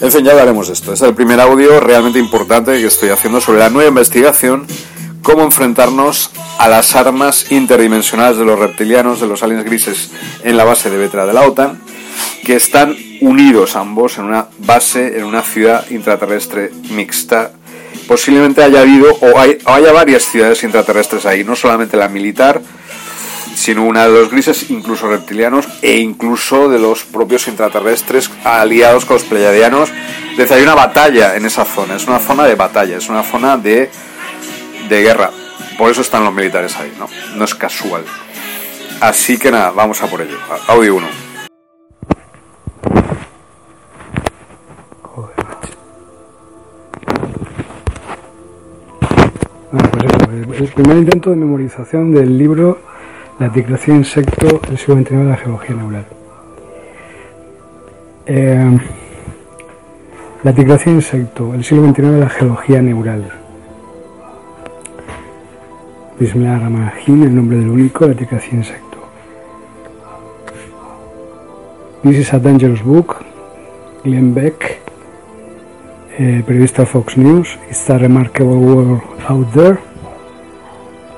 En 0.00 0.10
fin, 0.10 0.24
ya 0.24 0.32
hablaremos 0.32 0.68
esto. 0.70 0.92
Es 0.92 1.02
el 1.02 1.14
primer 1.14 1.40
audio 1.40 1.80
realmente 1.80 2.18
importante 2.18 2.72
que 2.72 2.86
estoy 2.86 3.10
haciendo 3.10 3.40
sobre 3.40 3.60
la 3.60 3.70
nueva 3.70 3.88
investigación 3.88 4.66
cómo 5.24 5.42
enfrentarnos 5.42 6.30
a 6.58 6.68
las 6.68 6.94
armas 6.94 7.50
interdimensionales 7.50 8.36
de 8.36 8.44
los 8.44 8.58
reptilianos, 8.58 9.20
de 9.20 9.26
los 9.26 9.42
aliens 9.42 9.64
grises 9.64 10.10
en 10.44 10.56
la 10.56 10.64
base 10.64 10.90
de 10.90 10.98
Vetra 10.98 11.26
de 11.26 11.32
la 11.32 11.42
OTAN, 11.42 11.80
que 12.44 12.54
están 12.54 12.94
unidos 13.22 13.74
ambos 13.74 14.18
en 14.18 14.26
una 14.26 14.46
base, 14.58 15.18
en 15.18 15.24
una 15.24 15.42
ciudad 15.42 15.88
intraterrestre 15.90 16.70
mixta. 16.90 17.52
Posiblemente 18.06 18.62
haya 18.62 18.82
habido 18.82 19.12
o, 19.14 19.38
haya 19.38 19.92
varias 19.92 20.24
ciudades 20.24 20.62
intraterrestres 20.62 21.24
ahí, 21.24 21.42
no 21.42 21.56
solamente 21.56 21.96
la 21.96 22.08
militar, 22.08 22.60
sino 23.56 23.86
una 23.86 24.06
de 24.06 24.12
los 24.12 24.30
grises, 24.30 24.68
incluso 24.68 25.08
reptilianos 25.08 25.66
e 25.80 25.96
incluso 25.96 26.68
de 26.68 26.78
los 26.78 27.02
propios 27.04 27.48
intraterrestres 27.48 28.30
aliados 28.44 29.06
con 29.06 29.14
los 29.14 29.24
pleyadianos. 29.24 29.90
Desde 30.36 30.56
hay 30.56 30.62
una 30.62 30.74
batalla 30.74 31.34
en 31.34 31.46
esa 31.46 31.64
zona, 31.64 31.96
es 31.96 32.06
una 32.06 32.18
zona 32.18 32.44
de 32.44 32.56
batalla, 32.56 32.98
es 32.98 33.08
una 33.08 33.22
zona 33.22 33.56
de 33.56 33.90
de 34.88 35.02
guerra. 35.02 35.30
Por 35.78 35.90
eso 35.90 36.00
están 36.00 36.24
los 36.24 36.34
militares 36.34 36.76
ahí, 36.76 36.92
¿no? 36.98 37.08
No 37.36 37.44
es 37.44 37.54
casual. 37.54 38.04
Así 39.00 39.38
que 39.38 39.50
nada, 39.50 39.70
vamos 39.70 40.02
a 40.02 40.06
por 40.06 40.20
ello. 40.20 40.38
Audio 40.68 40.96
1. 40.96 41.06
Bueno, 49.72 49.88
pues 49.90 50.04
eso, 50.04 50.64
el 50.64 50.68
primer 50.68 50.96
intento 50.98 51.30
de 51.30 51.36
memorización 51.36 52.12
del 52.14 52.38
libro 52.38 52.78
La 53.38 53.52
ticracia 53.52 53.94
insecto 53.94 54.60
del 54.68 54.78
siglo 54.78 54.96
XXI 55.02 55.16
de 55.16 55.24
la 55.24 55.36
geología 55.36 55.74
neural. 55.74 56.06
Eh, 58.26 58.78
la 60.44 60.52
ticracia 60.52 60.92
insecto, 60.92 61.52
el 61.52 61.64
siglo 61.64 61.88
XXI 61.88 62.02
de 62.02 62.20
la 62.20 62.28
geología 62.28 62.80
neural. 62.80 63.43
Bismillah 66.18 66.60
Rahman 66.60 66.92
el 67.08 67.34
nombre 67.34 67.58
del 67.58 67.68
único, 67.68 68.06
la 68.06 68.12
etiqueta 68.12 68.40
insecto. 68.52 68.98
This 72.04 72.18
is 72.18 72.32
a 72.32 72.38
dangerous 72.38 72.84
book. 72.84 73.24
Glenn 74.04 74.32
Beck, 74.32 74.78
eh, 76.16 76.44
periodista 76.46 76.86
Fox 76.86 77.16
News. 77.16 77.58
It's 77.68 77.90
a 77.90 77.98
remarkable 77.98 78.58
world 78.58 79.02
out 79.28 79.50
there. 79.54 79.78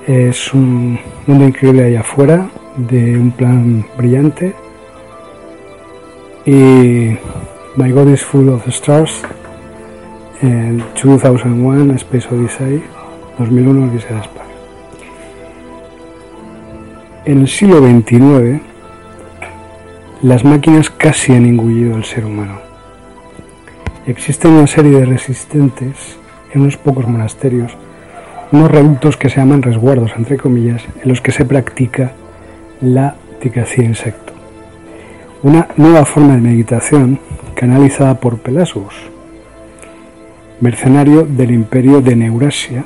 Es 0.07 0.55
un 0.55 0.99
mundo 1.27 1.45
increíble 1.45 1.85
allá 1.85 2.01
afuera, 2.01 2.49
de 2.79 3.19
un 3.19 3.33
plan 3.33 3.85
brillante. 3.99 4.55
Y 6.47 7.19
My 7.77 7.93
God 7.93 8.09
is 8.09 8.25
Full 8.25 8.49
of 8.49 8.67
Stars. 8.69 9.21
En 10.41 10.83
2001, 10.95 11.95
Space 11.97 12.35
Odyssey. 12.35 12.83
2001, 13.39 13.91
Odisea 13.91 14.15
de 14.15 14.21
España. 14.23 14.46
En 17.27 17.41
el 17.41 17.49
siglo 17.49 17.81
XXIX, 17.81 18.61
las 20.23 20.45
máquinas 20.45 20.91
casi 20.91 21.33
han 21.33 21.45
engullido 21.45 21.97
al 21.97 22.05
ser 22.05 22.25
humano. 22.25 22.61
Existen 24.07 24.53
una 24.53 24.69
serie 24.69 24.93
de 25.01 25.07
resistentes 25.07 26.19
en 26.55 26.61
unos 26.61 26.77
pocos 26.77 27.09
monasterios, 27.09 27.73
unos 28.53 28.71
reductos 28.71 29.17
que 29.17 29.29
se 29.29 29.39
llaman 29.39 29.63
resguardos, 29.63 30.13
entre 30.17 30.37
comillas, 30.37 30.85
en 31.03 31.09
los 31.09 31.21
que 31.21 31.33
se 31.33 31.45
practica 31.45 32.13
la 32.81 33.17
ticacía 33.41 33.83
insecto. 33.83 34.33
Una 35.43 35.67
nueva 35.77 36.05
forma 36.05 36.35
de 36.35 36.43
meditación 36.43 37.19
canalizada 37.57 38.21
por 38.21 38.39
Pelasus, 38.39 38.95
mercenario 40.61 41.25
del 41.25 41.51
imperio 41.51 42.01
de 42.01 42.15
Neurasia, 42.15 42.85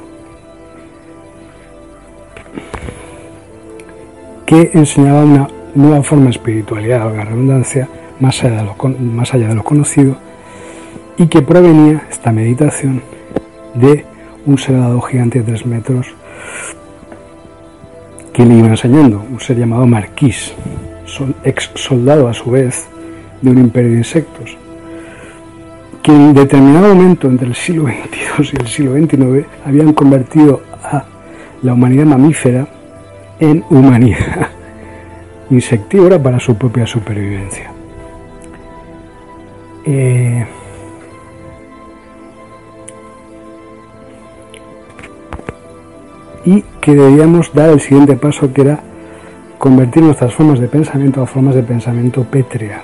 que 4.50 4.68
enseñaba 4.74 5.22
una 5.22 5.48
nueva 5.76 6.02
forma 6.02 6.24
de 6.24 6.30
espiritualidad, 6.30 7.14
la 7.14 7.24
redundancia, 7.24 7.88
más 8.18 8.42
allá, 8.42 8.56
de 8.56 8.64
lo, 8.64 8.74
más 8.98 9.32
allá 9.32 9.46
de 9.46 9.54
lo 9.54 9.62
conocido, 9.62 10.16
y 11.16 11.28
que 11.28 11.40
provenía 11.40 12.02
esta 12.10 12.32
meditación 12.32 13.00
de 13.74 14.04
un 14.46 14.58
ser 14.58 14.74
gigante 15.08 15.38
de 15.38 15.44
tres 15.44 15.64
metros 15.64 16.08
que 18.32 18.44
le 18.44 18.56
iba 18.56 18.66
enseñando, 18.66 19.24
un 19.30 19.38
ser 19.38 19.56
llamado 19.56 19.86
Marquís, 19.86 20.52
ex 21.44 21.70
soldado 21.76 22.26
a 22.26 22.34
su 22.34 22.50
vez 22.50 22.88
de 23.42 23.52
un 23.52 23.58
imperio 23.58 23.92
de 23.92 23.98
insectos, 23.98 24.56
que 26.02 26.10
en 26.10 26.34
determinado 26.34 26.92
momento 26.92 27.28
entre 27.28 27.46
el 27.46 27.54
siglo 27.54 27.84
XXII 27.84 28.50
y 28.52 28.62
el 28.62 28.66
siglo 28.66 28.92
XXIX 28.94 29.46
habían 29.64 29.92
convertido 29.92 30.60
a 30.82 31.04
la 31.62 31.72
humanidad 31.72 32.06
mamífera 32.06 32.66
en 33.40 33.64
humanidad 33.70 34.48
insectívora 35.50 36.22
para 36.22 36.38
su 36.38 36.56
propia 36.56 36.86
supervivencia. 36.86 37.72
Eh, 39.84 40.46
y 46.44 46.62
que 46.80 46.94
debíamos 46.94 47.52
dar 47.52 47.70
el 47.70 47.80
siguiente 47.80 48.16
paso 48.16 48.52
que 48.52 48.60
era 48.62 48.80
convertir 49.58 50.02
nuestras 50.02 50.32
formas 50.32 50.60
de 50.60 50.68
pensamiento 50.68 51.22
a 51.22 51.26
formas 51.26 51.54
de 51.54 51.62
pensamiento 51.62 52.24
pétrea. 52.24 52.82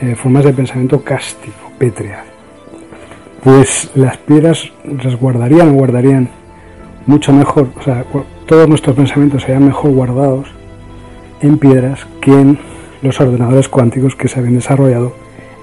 Eh, 0.00 0.14
formas 0.14 0.44
de 0.44 0.52
pensamiento 0.52 1.02
cástico, 1.02 1.72
pétrea 1.76 2.27
pues 3.42 3.90
las 3.94 4.16
piedras 4.18 4.70
resguardarían 4.84 5.70
o 5.70 5.74
guardarían 5.74 6.28
mucho 7.06 7.32
mejor, 7.32 7.68
o 7.78 7.82
sea, 7.82 8.04
todos 8.46 8.68
nuestros 8.68 8.96
pensamientos 8.96 9.42
serían 9.42 9.66
mejor 9.66 9.92
guardados 9.92 10.48
en 11.40 11.58
piedras 11.58 12.06
que 12.20 12.32
en 12.32 12.58
los 13.02 13.20
ordenadores 13.20 13.68
cuánticos 13.68 14.16
que 14.16 14.28
se 14.28 14.38
habían 14.38 14.56
desarrollado 14.56 15.14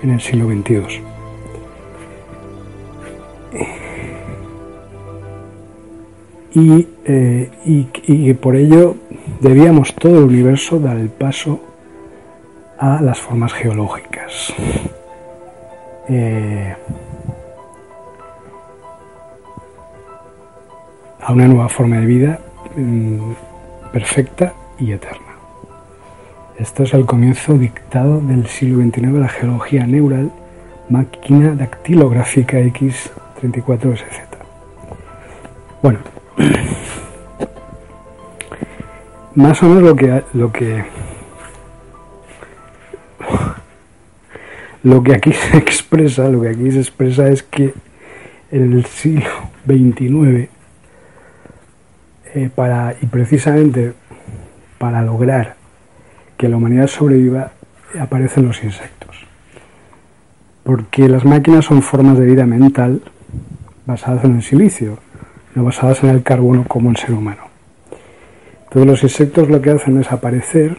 en 0.02 0.12
el 0.12 0.22
siglo 0.22 0.48
XXII. 0.48 1.04
Y, 6.56 6.88
eh, 7.04 8.38
por 8.42 8.56
ello 8.56 8.96
debíamos 9.42 9.94
todo 9.94 10.20
el 10.20 10.24
universo 10.24 10.80
dar 10.80 10.96
el 10.96 11.10
paso 11.10 11.60
a 12.80 13.02
las 13.02 13.20
formas 13.20 13.52
geológicas. 13.54 14.54
Eh, 16.08 16.76
a 21.26 21.34
una 21.34 21.48
nueva 21.48 21.68
forma 21.70 21.98
de 21.98 22.06
vida 22.06 22.40
mm, 22.76 23.32
perfecta 23.92 24.54
y 24.78 24.92
eterna. 24.92 25.26
Esto 26.60 26.84
es 26.84 26.94
el 26.94 27.08
comienzo 27.08 27.58
dictado 27.58 28.22
del 28.22 28.46
siglo 28.46 28.84
XXIX 28.84 29.14
de 29.14 29.20
la 29.20 29.28
geología 29.28 29.88
neural, 29.88 30.32
máquina 30.88 31.56
dactilográfica 31.56 32.60
X34SZ. 32.60 34.04
Bueno, 35.82 35.98
más 39.36 39.64
o 39.64 39.66
menos 39.66 39.84
lo 39.84 39.96
que, 39.96 40.24
lo 40.34 40.52
que 40.52 40.86
lo 44.84 45.02
que 45.02 45.16
aquí 45.16 45.34
se 45.34 45.58
expresa, 45.64 46.30
lo 46.30 46.42
que 46.42 46.50
aquí 46.50 46.72
se 46.72 46.82
expresa 46.82 47.28
es 47.30 47.42
que 47.42 47.74
en 48.52 48.74
el 48.74 48.86
siglo 48.86 49.32
XXIX 49.66 50.55
eh, 52.36 52.50
para, 52.54 52.96
y 53.02 53.06
precisamente 53.06 53.94
para 54.78 55.02
lograr 55.02 55.56
que 56.38 56.50
la 56.50 56.58
humanidad 56.58 56.88
sobreviva 56.88 57.52
aparecen 57.98 58.46
los 58.46 58.62
insectos. 58.62 59.26
Porque 60.64 61.08
las 61.08 61.24
máquinas 61.24 61.64
son 61.64 61.82
formas 61.82 62.18
de 62.18 62.26
vida 62.26 62.46
mental 62.46 63.02
basadas 63.86 64.26
en 64.26 64.36
el 64.36 64.44
silicio, 64.44 65.00
no 65.54 65.64
basadas 65.64 66.04
en 66.04 66.10
el 66.10 66.24
carbono 66.24 66.66
como 66.68 66.90
el 66.90 66.98
ser 66.98 67.14
humano. 67.14 67.44
Todos 68.70 68.86
los 68.86 69.02
insectos 69.04 69.50
lo 69.50 69.62
que 69.62 69.70
hacen 69.70 69.98
es 70.02 70.12
aparecer 70.12 70.78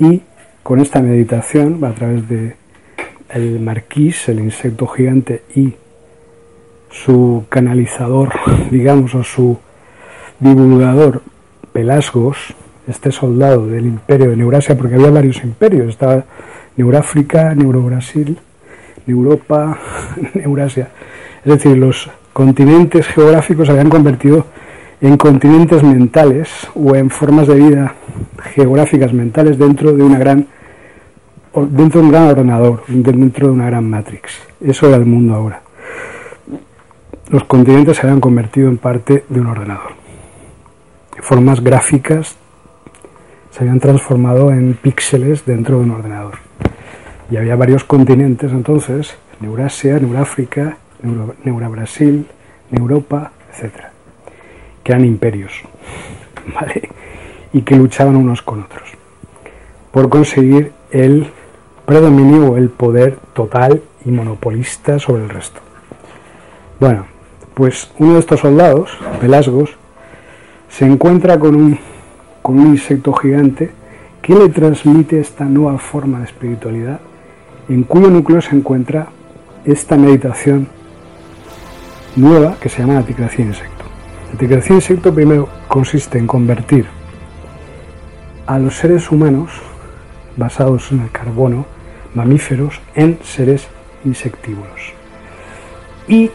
y 0.00 0.22
con 0.64 0.80
esta 0.80 1.00
meditación, 1.00 1.84
a 1.84 1.92
través 1.92 2.28
de 2.28 2.56
el 3.28 3.60
marquís, 3.60 4.28
el 4.28 4.40
insecto 4.40 4.88
gigante 4.88 5.44
y 5.54 5.74
su 6.90 7.44
canalizador, 7.48 8.32
digamos, 8.72 9.14
o 9.14 9.22
su 9.22 9.58
divulgador, 10.40 11.22
Pelasgos, 11.72 12.54
este 12.86 13.12
soldado 13.12 13.66
del 13.66 13.86
imperio 13.86 14.30
de 14.30 14.36
Neurasia, 14.36 14.76
porque 14.76 14.94
había 14.94 15.10
varios 15.10 15.42
imperios, 15.44 15.88
estaba 15.88 16.24
Neuráfrica, 16.76 17.54
Neurobrasil, 17.54 18.38
Europa, 19.06 19.78
Neurasia. 20.34 20.88
Es 21.44 21.52
decir, 21.52 21.76
los 21.76 22.10
continentes 22.32 23.06
geográficos 23.06 23.66
se 23.66 23.72
habían 23.72 23.90
convertido 23.90 24.46
en 25.00 25.16
continentes 25.16 25.82
mentales 25.82 26.48
o 26.74 26.94
en 26.94 27.10
formas 27.10 27.46
de 27.46 27.54
vida 27.54 27.94
geográficas 28.54 29.12
mentales 29.12 29.58
dentro 29.58 29.92
de 29.92 30.02
una 30.02 30.18
gran 30.18 30.46
dentro 31.54 32.00
de 32.00 32.06
un 32.06 32.12
gran 32.12 32.28
ordenador, 32.28 32.84
dentro 32.86 33.48
de 33.48 33.52
una 33.52 33.66
gran 33.66 33.88
matrix. 33.88 34.38
Eso 34.60 34.86
era 34.86 34.96
el 34.96 35.06
mundo 35.06 35.34
ahora. 35.34 35.62
Los 37.30 37.44
continentes 37.44 37.96
se 37.96 38.02
habían 38.06 38.20
convertido 38.20 38.68
en 38.68 38.78
parte 38.78 39.24
de 39.28 39.40
un 39.40 39.46
ordenador. 39.48 39.97
Formas 41.20 41.62
gráficas 41.62 42.36
se 43.50 43.60
habían 43.60 43.80
transformado 43.80 44.50
en 44.50 44.74
píxeles 44.74 45.44
dentro 45.44 45.78
de 45.78 45.84
un 45.84 45.90
ordenador. 45.90 46.38
Y 47.30 47.36
había 47.36 47.56
varios 47.56 47.84
continentes 47.84 48.52
entonces, 48.52 49.16
Neurasia, 49.40 49.98
Neuráfrica, 49.98 50.78
Neurabrasil, 51.44 52.26
Neuropa, 52.70 53.32
etc. 53.52 53.72
Que 54.82 54.92
eran 54.92 55.04
imperios, 55.04 55.52
¿vale? 56.54 56.88
Y 57.52 57.62
que 57.62 57.76
luchaban 57.76 58.16
unos 58.16 58.42
con 58.42 58.62
otros 58.62 58.98
por 59.92 60.08
conseguir 60.08 60.72
el 60.90 61.28
predominio 61.86 62.52
o 62.52 62.56
el 62.56 62.68
poder 62.68 63.18
total 63.32 63.82
y 64.04 64.10
monopolista 64.10 64.98
sobre 64.98 65.24
el 65.24 65.28
resto. 65.28 65.60
Bueno, 66.78 67.06
pues 67.54 67.90
uno 67.98 68.14
de 68.14 68.20
estos 68.20 68.40
soldados, 68.40 68.90
Pelasgos, 69.20 69.77
se 70.68 70.84
encuentra 70.86 71.38
con 71.38 71.54
un, 71.54 71.78
con 72.42 72.58
un 72.58 72.68
insecto 72.68 73.12
gigante 73.12 73.70
que 74.22 74.34
le 74.34 74.48
transmite 74.48 75.20
esta 75.20 75.44
nueva 75.44 75.78
forma 75.78 76.18
de 76.18 76.24
espiritualidad, 76.24 77.00
en 77.68 77.82
cuyo 77.84 78.10
núcleo 78.10 78.40
se 78.40 78.56
encuentra 78.56 79.08
esta 79.64 79.96
meditación 79.96 80.68
nueva 82.16 82.56
que 82.60 82.68
se 82.68 82.80
llama 82.80 82.94
la 82.94 83.02
ticracia 83.02 83.44
insecto. 83.44 83.84
La 84.32 84.38
ticracia 84.38 84.74
insecto 84.74 85.14
primero 85.14 85.48
consiste 85.68 86.18
en 86.18 86.26
convertir 86.26 86.86
a 88.46 88.58
los 88.58 88.74
seres 88.74 89.10
humanos 89.10 89.50
basados 90.36 90.90
en 90.92 91.00
el 91.00 91.10
carbono, 91.10 91.66
mamíferos, 92.14 92.80
en 92.94 93.18
seres 93.22 93.68
insectívoros. 94.04 94.92
Y 96.06 96.30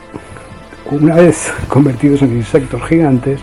una 0.92 1.16
vez 1.16 1.52
convertidos 1.68 2.22
en 2.22 2.36
insectos 2.36 2.82
gigantes, 2.84 3.40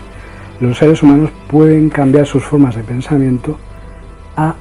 los 0.61 0.77
seres 0.77 1.01
humanos 1.01 1.31
pueden 1.47 1.89
cambiar 1.89 2.27
sus 2.27 2.43
formas 2.43 2.75
de 2.75 2.83
pensamiento 2.83 3.57
a, 4.37 4.55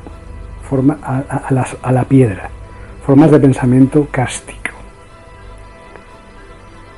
forma, 0.69 0.99
a, 1.03 1.93
la 1.93 2.05
piedra, 2.05 2.49
formas 3.05 3.31
de 3.31 3.39
pensamiento 3.39 4.09
cástico, 4.11 4.71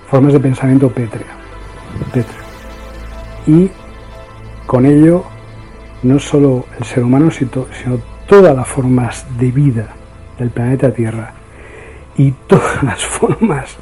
formas 0.08 0.32
de 0.32 0.40
pensamiento 0.40 0.88
pétreo. 0.88 1.42
Y 3.46 3.70
con 4.66 4.86
ello, 4.86 5.24
no 6.04 6.20
solo 6.20 6.66
el 6.78 6.84
ser 6.84 7.02
humano, 7.02 7.30
sino 7.30 7.66
todas 8.28 8.54
las 8.54 8.68
formas 8.68 9.26
de 9.36 9.50
vida 9.50 9.88
del 10.38 10.50
planeta 10.50 10.92
Tierra 10.92 11.32
y 12.16 12.30
todas 12.46 12.82
las 12.84 13.04
formas 13.04 13.76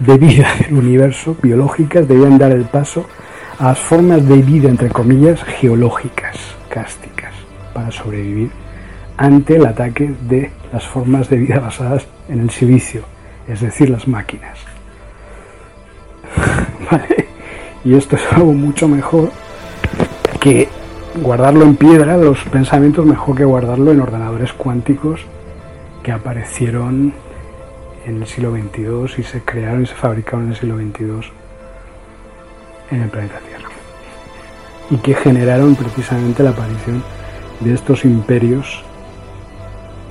de 0.00 0.18
vida 0.18 0.48
del 0.58 0.74
universo 0.74 1.36
biológicas 1.40 2.08
debían 2.08 2.36
dar 2.36 2.50
el 2.50 2.64
paso 2.64 3.06
a 3.60 3.64
las 3.64 3.78
formas 3.78 4.26
de 4.26 4.36
vida, 4.36 4.70
entre 4.70 4.88
comillas, 4.88 5.44
geológicas, 5.44 6.38
cásticas, 6.70 7.34
para 7.74 7.90
sobrevivir 7.90 8.50
ante 9.18 9.56
el 9.56 9.66
ataque 9.66 10.14
de 10.22 10.50
las 10.72 10.86
formas 10.86 11.28
de 11.28 11.36
vida 11.36 11.60
basadas 11.60 12.06
en 12.30 12.40
el 12.40 12.48
silicio, 12.48 13.02
es 13.46 13.60
decir, 13.60 13.90
las 13.90 14.08
máquinas. 14.08 14.58
Y 17.82 17.94
esto 17.94 18.16
es 18.16 18.22
algo 18.30 18.52
mucho 18.52 18.86
mejor 18.88 19.30
que 20.38 20.68
guardarlo 21.14 21.64
en 21.64 21.76
piedra, 21.76 22.18
los 22.18 22.44
pensamientos, 22.44 23.06
mejor 23.06 23.34
que 23.34 23.44
guardarlo 23.46 23.90
en 23.90 24.02
ordenadores 24.02 24.52
cuánticos 24.52 25.22
que 26.02 26.12
aparecieron 26.12 27.14
en 28.04 28.16
el 28.20 28.26
siglo 28.26 28.52
XXII 28.52 29.22
y 29.22 29.22
se 29.22 29.40
crearon 29.40 29.84
y 29.84 29.86
se 29.86 29.94
fabricaron 29.94 30.44
en 30.44 30.50
el 30.50 30.56
siglo 30.56 30.76
XXII 30.76 31.32
en 32.90 33.02
el 33.02 33.08
planeta 33.08 33.38
Tierra. 33.38 33.49
Y 34.90 34.96
que 34.96 35.14
generaron 35.14 35.76
precisamente 35.76 36.42
la 36.42 36.50
aparición 36.50 37.02
de 37.60 37.74
estos 37.74 38.04
imperios 38.04 38.82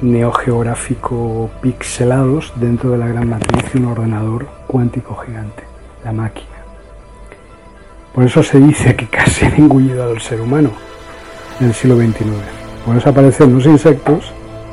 neogeográfico 0.02 1.50
pixelados 1.62 2.54
dentro 2.56 2.92
de 2.92 2.98
la 2.98 3.08
gran 3.08 3.30
matriz 3.30 3.74
de 3.74 3.80
un 3.80 3.86
ordenador 3.86 4.48
cuántico 4.68 5.16
gigante, 5.16 5.64
la 6.06 6.14
máquina. 6.14 6.48
Por 8.14 8.24
eso 8.24 8.42
se 8.44 8.60
dice 8.60 8.96
que 8.96 9.08
casi 9.08 9.46
han 9.46 9.56
engullido 9.56 10.04
al 10.04 10.22
ser 10.22 10.42
humano 10.42 10.72
en 11.60 11.68
el 11.68 11.74
siglo 11.74 11.98
XXIX. 11.98 12.30
Por 12.86 12.96
eso 12.96 13.10
aparecen 13.10 13.54
los 13.54 13.66
insectos, 13.66 14.32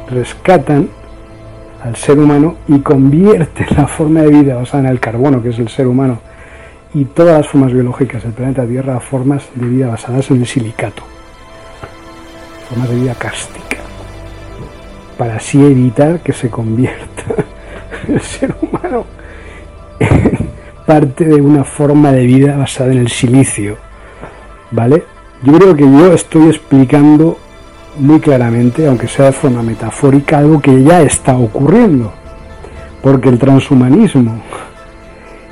rescatan 0.09 0.89
al 1.83 1.97
ser 1.97 2.19
humano 2.19 2.57
y 2.69 2.79
convierten 2.81 3.67
la 3.77 3.87
forma 3.87 4.23
de 4.23 4.29
vida 4.29 4.57
basada 4.57 4.85
en 4.85 4.91
el 4.91 5.01
carbono, 5.01 5.43
que 5.43 5.51
es 5.51 5.59
el 5.59 5.69
ser 5.69 5.87
humano, 5.87 6.21
y 6.97 7.05
todas 7.05 7.37
las 7.37 7.47
formas 7.47 7.75
biológicas 7.75 8.23
del 8.23 8.33
planeta 8.33 8.67
Tierra 8.67 8.97
a 8.97 9.01
formas 9.01 9.45
de 9.55 9.67
vida 9.67 9.89
basadas 9.89 10.31
en 10.31 10.41
el 10.41 10.47
silicato, 10.47 11.03
formas 12.71 12.89
de 12.89 12.97
vida 12.97 13.15
cástica, 13.15 13.77
para 15.19 15.37
así 15.37 15.63
evitar 15.63 16.21
que 16.21 16.33
se 16.33 16.49
convierta 16.49 17.23
el 18.09 18.19
ser 18.23 18.57
humano 18.63 19.05
en 20.01 20.49
parte 20.87 21.27
de 21.27 21.35
una 21.35 21.65
forma 21.65 22.13
de 22.13 22.25
vida 22.25 22.57
basada 22.57 22.93
en 22.93 22.99
el 23.01 23.11
silicio, 23.11 23.77
¿vale? 24.71 25.05
Yo 25.43 25.53
creo 25.53 25.77
que 25.77 25.83
yo 25.83 26.15
estoy 26.15 26.47
explicando 26.47 27.37
muy 27.99 28.21
claramente, 28.21 28.87
aunque 28.87 29.07
sea 29.07 29.27
de 29.27 29.33
forma 29.33 29.63
metafórica, 29.63 30.39
algo 30.39 30.63
que 30.63 30.83
ya 30.83 31.03
está 31.03 31.37
ocurriendo. 31.37 32.11
Porque 33.03 33.29
el 33.29 33.39
transhumanismo 33.39 34.43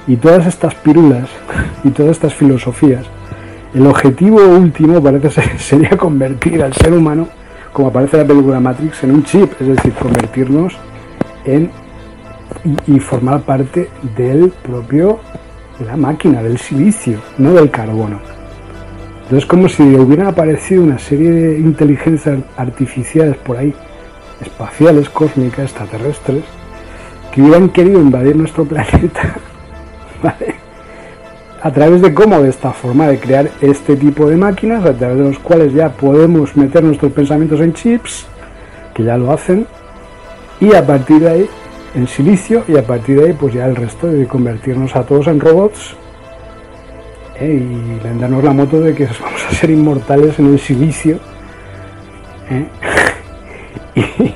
y 0.06 0.16
todas 0.16 0.46
estas 0.46 0.74
pirulas 0.74 1.28
y 1.82 1.90
todas 1.90 2.12
estas 2.12 2.34
filosofías, 2.34 3.06
el 3.74 3.86
objetivo 3.86 4.40
último 4.40 5.02
parece 5.02 5.30
ser, 5.30 5.58
sería 5.58 5.90
convertir 5.90 6.62
al 6.62 6.72
ser 6.72 6.92
humano, 6.92 7.28
como 7.72 7.88
aparece 7.88 8.16
en 8.16 8.22
la 8.22 8.28
película 8.28 8.60
Matrix, 8.60 9.02
en 9.04 9.10
un 9.12 9.24
chip, 9.24 9.52
es 9.60 9.66
decir, 9.66 9.92
convertirnos 9.94 10.74
en 11.44 11.70
y, 12.86 12.96
y 12.96 13.00
formar 13.00 13.42
parte 13.42 13.90
del 14.16 14.50
propio 14.62 15.18
de 15.78 15.86
la 15.86 15.96
máquina, 15.96 16.42
del 16.42 16.58
silicio, 16.58 17.20
no 17.38 17.52
del 17.54 17.70
carbono. 17.70 18.20
Entonces, 19.24 19.46
como 19.46 19.68
si 19.68 19.82
hubieran 19.82 20.26
aparecido 20.26 20.84
una 20.84 20.98
serie 20.98 21.30
de 21.30 21.58
inteligencias 21.58 22.40
artificiales 22.56 23.36
por 23.38 23.56
ahí, 23.56 23.74
espaciales, 24.40 25.08
cósmicas, 25.08 25.70
extraterrestres, 25.70 26.44
que 27.32 27.42
hubieran 27.42 27.70
querido 27.70 28.00
invadir 28.00 28.36
nuestro 28.36 28.64
planeta, 28.66 29.36
A 31.62 31.70
través 31.70 32.02
de 32.02 32.12
cómo, 32.12 32.42
de 32.42 32.50
esta 32.50 32.72
forma 32.72 33.06
de 33.06 33.18
crear 33.18 33.50
este 33.62 33.96
tipo 33.96 34.26
de 34.26 34.36
máquinas, 34.36 34.84
a 34.84 34.92
través 34.92 35.16
de 35.16 35.24
los 35.24 35.38
cuales 35.38 35.72
ya 35.72 35.88
podemos 35.88 36.54
meter 36.56 36.84
nuestros 36.84 37.12
pensamientos 37.12 37.58
en 37.60 37.72
chips, 37.72 38.26
que 38.92 39.02
ya 39.02 39.16
lo 39.16 39.32
hacen, 39.32 39.66
y 40.60 40.74
a 40.74 40.86
partir 40.86 41.20
de 41.20 41.30
ahí, 41.30 41.50
en 41.94 42.06
silicio, 42.06 42.64
y 42.68 42.76
a 42.76 42.86
partir 42.86 43.18
de 43.18 43.28
ahí, 43.28 43.32
pues 43.32 43.54
ya 43.54 43.66
el 43.66 43.76
resto 43.76 44.08
de 44.08 44.26
convertirnos 44.26 44.94
a 44.94 45.04
todos 45.04 45.26
en 45.26 45.40
robots 45.40 45.96
¿eh? 47.40 47.54
y 47.54 48.04
vendernos 48.04 48.44
la 48.44 48.52
moto 48.52 48.80
de 48.80 48.94
que 48.94 49.06
vamos 49.20 49.44
a 49.48 49.54
ser 49.54 49.70
inmortales 49.70 50.38
en 50.38 50.52
el 50.52 50.58
silicio 50.58 51.18
¿eh? 52.50 52.66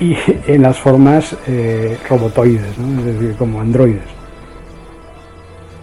y, 0.00 0.16
en 0.46 0.62
las 0.62 0.78
formas 0.78 1.36
eh, 1.46 1.98
robotoides, 2.08 2.76
es 2.78 3.04
decir, 3.04 3.36
como 3.36 3.60
androides. 3.60 4.17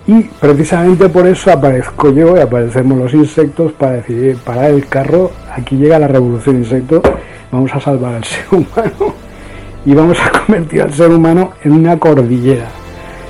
Y 0.08 0.22
precisamente 0.24 1.10
por 1.10 1.26
eso 1.26 1.52
aparezco 1.52 2.12
yo 2.12 2.38
y 2.38 2.40
aparecemos 2.40 2.98
los 2.98 3.14
insectos 3.14 3.72
para 3.72 3.94
decir, 3.94 4.38
para 4.38 4.68
el 4.68 4.88
carro, 4.88 5.32
aquí 5.52 5.78
llega 5.78 5.98
la 5.98 6.08
revolución 6.08 6.58
insecto, 6.58 7.02
vamos 7.52 7.74
a 7.74 7.80
salvar 7.80 8.16
al 8.16 8.24
ser 8.24 8.46
humano. 8.52 9.16
Y 9.84 9.94
vamos 9.94 10.18
a 10.20 10.32
convertir 10.32 10.82
al 10.82 10.94
ser 10.94 11.12
humano 11.12 11.54
en 11.64 11.72
una 11.72 11.98
cordillera, 11.98 12.68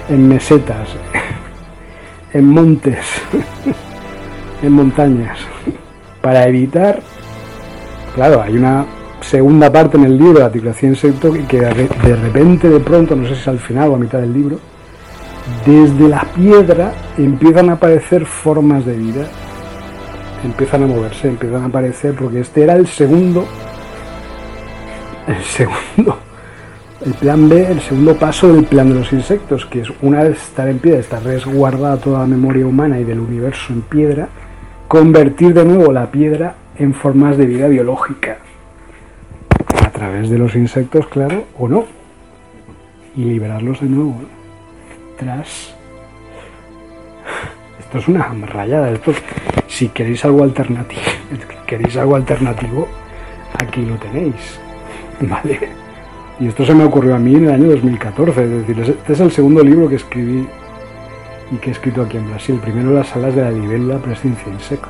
en 0.09 0.27
mesetas, 0.27 0.89
en 2.33 2.45
montes, 2.45 3.05
en 4.61 4.71
montañas, 4.71 5.37
para 6.21 6.47
evitar, 6.47 7.01
claro, 8.15 8.41
hay 8.41 8.55
una 8.55 8.85
segunda 9.21 9.71
parte 9.71 9.97
en 9.97 10.05
el 10.05 10.17
libro, 10.17 10.39
la 10.39 10.45
articulación 10.45 10.91
insecto, 10.91 11.33
que 11.47 11.59
de 11.59 12.15
repente, 12.15 12.69
de 12.69 12.79
pronto, 12.79 13.15
no 13.15 13.27
sé 13.27 13.35
si 13.35 13.41
es 13.41 13.47
al 13.47 13.59
final 13.59 13.89
o 13.89 13.95
a 13.95 13.99
mitad 13.99 14.19
del 14.19 14.33
libro, 14.33 14.59
desde 15.65 16.09
la 16.09 16.23
piedra 16.35 16.93
empiezan 17.17 17.69
a 17.69 17.73
aparecer 17.73 18.25
formas 18.25 18.85
de 18.85 18.97
vida, 18.97 19.27
empiezan 20.43 20.83
a 20.83 20.87
moverse, 20.87 21.27
empiezan 21.27 21.63
a 21.63 21.65
aparecer, 21.65 22.15
porque 22.15 22.39
este 22.39 22.63
era 22.63 22.73
el 22.73 22.87
segundo, 22.87 23.45
el 25.27 25.43
segundo, 25.43 26.17
el 27.05 27.13
plan 27.13 27.47
B, 27.47 27.71
el 27.71 27.81
segundo 27.81 28.15
paso 28.15 28.51
del 28.51 28.65
plan 28.65 28.89
de 28.89 28.95
los 28.95 29.13
insectos, 29.13 29.65
que 29.65 29.81
es 29.81 29.89
una 30.01 30.23
vez 30.23 30.41
estar 30.41 30.67
en 30.67 30.79
piedra, 30.79 30.99
estar 30.99 31.23
resguardada 31.23 31.97
toda 31.97 32.19
la 32.19 32.27
memoria 32.27 32.65
humana 32.65 32.99
y 32.99 33.03
del 33.03 33.19
universo 33.19 33.73
en 33.73 33.81
piedra, 33.81 34.29
convertir 34.87 35.53
de 35.53 35.65
nuevo 35.65 35.91
la 35.91 36.11
piedra 36.11 36.55
en 36.77 36.93
formas 36.93 37.37
de 37.37 37.45
vida 37.45 37.67
biológica, 37.67 38.37
a 39.83 39.89
través 39.91 40.29
de 40.29 40.37
los 40.37 40.55
insectos, 40.55 41.07
claro, 41.07 41.45
o 41.57 41.67
no, 41.67 41.85
y 43.15 43.23
liberarlos 43.23 43.79
de 43.81 43.87
nuevo. 43.87 44.21
Esto 47.79 47.97
es 47.99 48.07
una 48.07 48.33
rayada. 48.47 48.91
Esto, 48.91 49.13
si 49.67 49.89
queréis 49.89 50.25
algo 50.25 50.43
alternativo, 50.43 51.01
queréis 51.67 51.95
algo 51.97 52.15
alternativo, 52.15 52.87
aquí 53.57 53.85
lo 53.85 53.95
tenéis. 53.95 54.59
¿Vale? 55.21 55.69
Y 56.39 56.47
esto 56.47 56.65
se 56.65 56.73
me 56.73 56.83
ocurrió 56.83 57.15
a 57.15 57.19
mí 57.19 57.35
en 57.35 57.45
el 57.45 57.51
año 57.51 57.69
2014. 57.69 58.43
Es 58.43 58.49
decir, 58.49 58.79
este 58.81 59.13
es 59.13 59.19
el 59.19 59.31
segundo 59.31 59.63
libro 59.63 59.87
que 59.87 59.95
escribí 59.95 60.47
y 61.51 61.55
que 61.57 61.69
he 61.69 61.73
escrito 61.73 62.01
aquí 62.01 62.17
en 62.17 62.29
Brasil. 62.29 62.59
Primero 62.61 62.91
las 62.91 63.07
salas 63.07 63.33
de 63.35 63.41
la 63.41 63.51
libélula 63.51 63.97
presencia 63.99 64.51
insecto. 64.51 64.89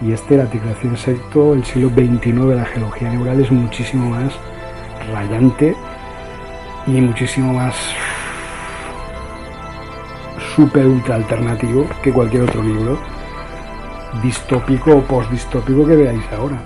Y 0.00 0.12
este, 0.12 0.36
la 0.36 0.44
articulación 0.44 0.92
insecto, 0.92 1.54
el 1.54 1.64
siglo 1.64 1.90
XXIX 1.90 2.56
la 2.56 2.64
geología 2.64 3.10
neural 3.10 3.40
es 3.40 3.50
muchísimo 3.50 4.10
más 4.10 4.32
rayante 5.12 5.76
y 6.86 6.92
muchísimo 6.92 7.52
más 7.52 7.74
super 10.54 10.86
ultra 10.86 11.16
alternativo 11.16 11.86
que 12.02 12.12
cualquier 12.12 12.42
otro 12.42 12.62
libro 12.62 12.98
distópico 14.22 14.96
o 14.96 15.00
postdistópico 15.02 15.86
que 15.86 15.96
veáis 15.96 16.24
ahora. 16.32 16.58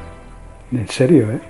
En 0.73 0.89
serio, 0.89 1.31
¿eh? 1.33 1.41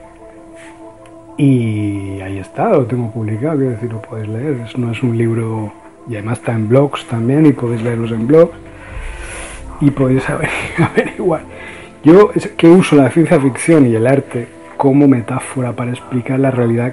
Y 1.37 2.21
ahí 2.21 2.39
está, 2.39 2.71
lo 2.71 2.87
tengo 2.87 3.11
publicado, 3.11 3.57
quiero 3.57 3.73
decir, 3.73 3.93
lo 3.93 4.03
podéis 4.03 4.29
leer. 4.29 4.67
No 4.77 4.93
es 4.93 5.03
un 5.03 5.17
libro, 5.17 5.73
y 6.09 6.15
además 6.15 6.39
está 6.39 6.53
en 6.53 6.69
blogs 6.69 7.05
también, 7.07 7.47
y 7.47 7.53
podéis 7.53 7.83
leerlos 7.83 8.11
en 8.13 8.27
blogs. 8.27 8.55
Y 9.81 9.91
podéis 9.91 10.25
averiguar. 10.79 11.43
Yo 12.05 12.31
es 12.35 12.49
que 12.49 12.69
uso 12.69 12.97
la 12.97 13.11
ciencia 13.11 13.41
ficción 13.41 13.87
y 13.87 13.95
el 13.95 14.07
arte 14.07 14.49
como 14.77 15.09
metáfora 15.09 15.73
para 15.73 15.91
explicar 15.91 16.39
la 16.39 16.51
realidad 16.51 16.93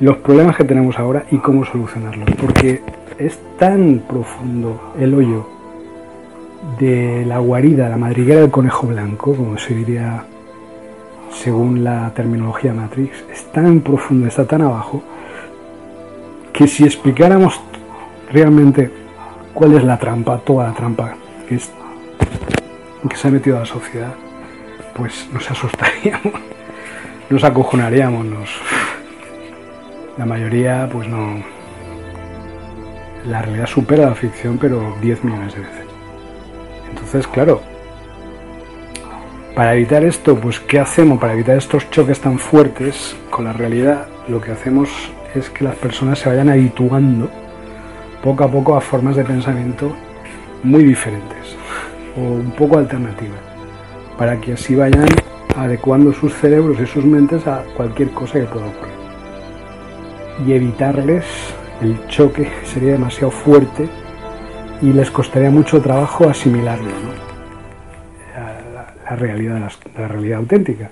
los 0.00 0.18
problemas 0.18 0.56
que 0.56 0.64
tenemos 0.64 0.98
ahora 0.98 1.24
y 1.30 1.38
cómo 1.38 1.64
solucionarlos. 1.64 2.28
Porque 2.38 2.82
es 3.18 3.38
tan 3.58 4.02
profundo 4.06 4.92
el 4.98 5.14
hoyo 5.14 5.46
de 6.78 7.24
la 7.26 7.38
guarida, 7.38 7.88
la 7.88 7.96
madriguera 7.96 8.40
del 8.40 8.50
conejo 8.50 8.86
blanco, 8.88 9.34
como 9.34 9.56
se 9.58 9.74
diría 9.74 10.24
según 11.32 11.84
la 11.84 12.10
terminología 12.14 12.72
Matrix, 12.72 13.24
es 13.32 13.44
tan 13.52 13.80
profundo, 13.80 14.26
está 14.26 14.46
tan 14.46 14.62
abajo, 14.62 15.02
que 16.52 16.66
si 16.66 16.84
explicáramos 16.84 17.60
realmente 18.30 18.90
cuál 19.52 19.74
es 19.74 19.84
la 19.84 19.98
trampa, 19.98 20.38
toda 20.38 20.68
la 20.68 20.74
trampa 20.74 21.14
que, 21.48 21.58
que 23.08 23.16
se 23.16 23.28
ha 23.28 23.30
metido 23.30 23.56
a 23.56 23.60
la 23.60 23.66
sociedad, 23.66 24.14
pues 24.94 25.28
nos 25.32 25.50
asustaríamos, 25.50 26.32
nos 27.30 27.44
acojonaríamos, 27.44 28.26
la 30.16 30.24
mayoría, 30.24 30.88
pues 30.90 31.06
no. 31.08 31.55
La 33.28 33.42
realidad 33.42 33.66
supera 33.66 34.06
la 34.06 34.14
ficción, 34.14 34.56
pero 34.58 34.96
10 35.00 35.24
millones 35.24 35.54
de 35.54 35.60
veces. 35.60 35.84
Entonces, 36.88 37.26
claro, 37.26 37.60
para 39.54 39.74
evitar 39.74 40.04
esto, 40.04 40.36
pues 40.36 40.60
¿qué 40.60 40.78
hacemos? 40.78 41.18
Para 41.18 41.32
evitar 41.32 41.56
estos 41.56 41.90
choques 41.90 42.20
tan 42.20 42.38
fuertes 42.38 43.16
con 43.30 43.46
la 43.46 43.52
realidad, 43.52 44.06
lo 44.28 44.40
que 44.40 44.52
hacemos 44.52 44.88
es 45.34 45.50
que 45.50 45.64
las 45.64 45.74
personas 45.76 46.18
se 46.18 46.28
vayan 46.28 46.48
habituando 46.48 47.28
poco 48.22 48.44
a 48.44 48.50
poco 48.50 48.76
a 48.76 48.80
formas 48.80 49.16
de 49.16 49.24
pensamiento 49.24 49.94
muy 50.62 50.84
diferentes 50.84 51.56
o 52.16 52.20
un 52.20 52.52
poco 52.52 52.78
alternativas, 52.78 53.40
para 54.16 54.40
que 54.40 54.52
así 54.52 54.74
vayan 54.74 55.06
adecuando 55.56 56.12
sus 56.12 56.32
cerebros 56.34 56.78
y 56.80 56.86
sus 56.86 57.04
mentes 57.04 57.46
a 57.46 57.64
cualquier 57.76 58.10
cosa 58.10 58.40
que 58.40 58.46
pueda 58.46 58.66
ocurrir 58.66 58.96
y 60.44 60.52
evitarles 60.52 61.24
el 61.80 62.06
choque 62.08 62.48
sería 62.64 62.92
demasiado 62.92 63.30
fuerte 63.30 63.88
y 64.82 64.92
les 64.92 65.10
costaría 65.10 65.50
mucho 65.50 65.80
trabajo 65.80 66.28
asimilarlo, 66.28 66.88
la, 69.08 69.16
realidad, 69.16 69.70
la, 69.96 70.08
realidad 70.08 70.38
auténtica. 70.38 70.90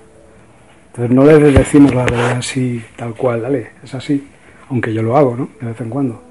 Entonces 0.87 1.15
no 1.15 1.25
les 1.25 1.53
decimos 1.53 1.93
la 1.93 2.05
realidad 2.05 2.37
así, 2.37 2.83
tal 2.95 3.13
cual, 3.13 3.41
dale, 3.41 3.71
es 3.83 3.93
así, 3.93 4.27
aunque 4.69 4.93
yo 4.93 5.01
lo 5.01 5.17
hago, 5.17 5.35
¿no? 5.35 5.49
De 5.59 5.67
vez 5.67 5.81
en 5.81 5.89
cuando. 5.89 6.21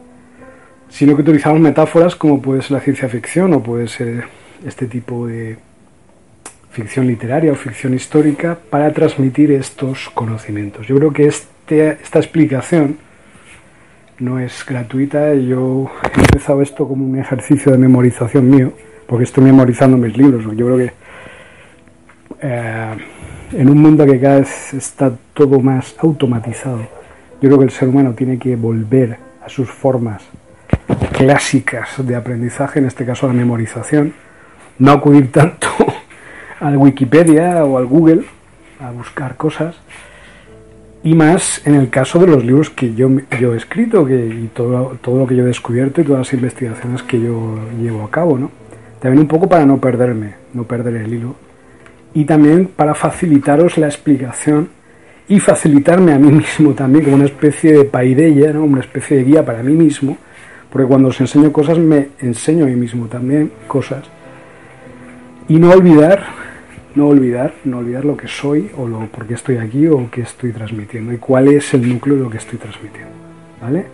Sino 0.89 1.15
que 1.15 1.23
utilizamos 1.23 1.61
metáforas 1.61 2.17
como 2.17 2.41
puede 2.41 2.63
ser 2.63 2.73
la 2.73 2.81
ciencia 2.81 3.09
ficción 3.09 3.53
o 3.55 3.63
puede 3.63 3.89
ser 3.89 4.25
este 4.65 4.87
tipo 4.87 5.27
de 5.27 5.59
ficción 6.71 7.07
literaria 7.07 7.53
o 7.53 7.55
ficción 7.55 7.95
histórica 7.95 8.59
para 8.71 8.93
transmitir 8.93 9.53
estos 9.53 10.11
conocimientos. 10.11 10.87
Yo 10.87 10.97
creo 10.97 11.13
que 11.13 11.27
este, 11.27 11.99
esta 12.03 12.19
explicación 12.19 12.99
no 14.19 14.39
es 14.39 14.65
gratuita. 14.67 15.35
Yo 15.35 15.91
he 16.15 16.21
empezado 16.21 16.63
esto 16.63 16.87
como 16.87 17.05
un 17.05 17.19
ejercicio 17.19 17.73
de 17.73 17.79
memorización 17.79 18.49
mío, 18.49 18.73
porque 19.07 19.25
estoy 19.25 19.45
memorizando 19.45 19.97
mis 19.97 20.17
libros. 20.17 20.45
Yo 20.57 20.67
creo 20.67 20.79
que 20.79 20.93
eh, 22.41 22.95
en 23.53 23.69
un 23.69 23.79
mundo 23.79 24.07
que 24.07 24.21
cada 24.21 24.41
vez 24.41 24.75
está 24.75 25.13
todo 25.33 25.61
más 25.61 25.95
automatizado, 25.99 26.81
yo 27.41 27.49
creo 27.49 27.59
que 27.59 27.65
el 27.65 27.71
ser 27.71 27.89
humano 27.89 28.13
tiene 28.15 28.39
que 28.39 28.57
volver 28.57 29.19
a 29.45 29.49
sus 29.49 29.69
formas 29.69 30.23
clásicas 31.13 31.91
de 31.99 32.17
aprendizaje, 32.17 32.79
en 32.79 32.87
este 32.87 33.05
caso 33.05 33.27
la 33.27 33.35
memorización, 33.35 34.15
no 34.79 34.93
acudir 34.93 35.31
tanto 35.31 35.69
al 36.61 36.77
Wikipedia 36.77 37.65
o 37.65 37.79
al 37.79 37.87
Google 37.87 38.25
a 38.81 38.91
buscar 38.91 39.37
cosas, 39.37 39.77
y 41.05 41.15
más 41.15 41.61
en 41.67 41.75
el 41.75 41.91
caso 41.91 42.19
de 42.19 42.27
los 42.27 42.43
libros 42.43 42.71
que 42.71 42.95
yo, 42.95 43.11
yo 43.39 43.53
he 43.53 43.59
escrito 43.59 44.07
que, 44.07 44.27
y 44.27 44.51
todo, 44.55 44.97
todo 45.03 45.19
lo 45.19 45.27
que 45.27 45.37
yo 45.37 45.45
he 45.45 45.49
descubierto 45.49 46.01
y 46.01 46.05
todas 46.05 46.21
las 46.21 46.33
investigaciones 46.33 47.03
que 47.03 47.21
yo 47.21 47.59
llevo 47.79 48.05
a 48.05 48.11
cabo, 48.11 48.39
¿no? 48.39 48.51
También 49.01 49.21
un 49.21 49.29
poco 49.29 49.47
para 49.47 49.67
no 49.67 49.79
perderme, 49.79 50.33
no 50.55 50.65
perder 50.65 50.97
el 50.97 51.13
hilo. 51.13 51.37
Y 52.15 52.25
también 52.25 52.71
para 52.75 52.95
facilitaros 52.95 53.77
la 53.77 53.87
explicación 53.87 54.71
y 55.29 55.41
facilitarme 55.41 56.15
a 56.15 56.19
mí 56.19 56.33
mismo 56.33 56.73
también 56.73 57.05
como 57.05 57.17
una 57.17 57.27
especie 57.27 57.73
de 57.73 57.85
paideia, 57.85 58.55
¿no? 58.55 58.65
una 58.65 58.81
especie 58.81 59.19
de 59.19 59.25
guía 59.25 59.45
para 59.45 59.63
mí 59.63 59.75
mismo, 59.75 60.17
porque 60.71 60.89
cuando 60.89 61.09
os 61.09 61.21
enseño 61.21 61.53
cosas 61.53 61.79
me 61.79 62.09
enseño 62.19 62.65
a 62.65 62.69
mí 62.69 62.77
mismo 62.77 63.09
también 63.09 63.53
cosas. 63.67 64.05
Y 65.49 65.59
no 65.59 65.71
olvidar 65.71 66.25
no 66.95 67.09
olvidar, 67.09 67.55
no 67.65 67.79
olvidar 67.79 68.05
lo 68.05 68.17
que 68.17 68.29
soy 68.29 68.71
o 68.77 68.87
lo 68.87 69.07
por 69.07 69.27
qué 69.27 69.35
estoy 69.35 69.57
aquí 69.57 69.87
o 69.87 70.09
qué 70.11 70.23
estoy 70.23 70.53
transmitiendo 70.53 71.13
y 71.13 71.19
cuál 71.19 71.49
es 71.49 71.75
el 71.75 71.89
núcleo 71.89 72.17
de 72.17 72.23
lo 72.23 72.31
que 72.31 72.39
estoy 72.39 72.59
transmitiendo. 72.59 73.13
¿Vale? 73.61 73.87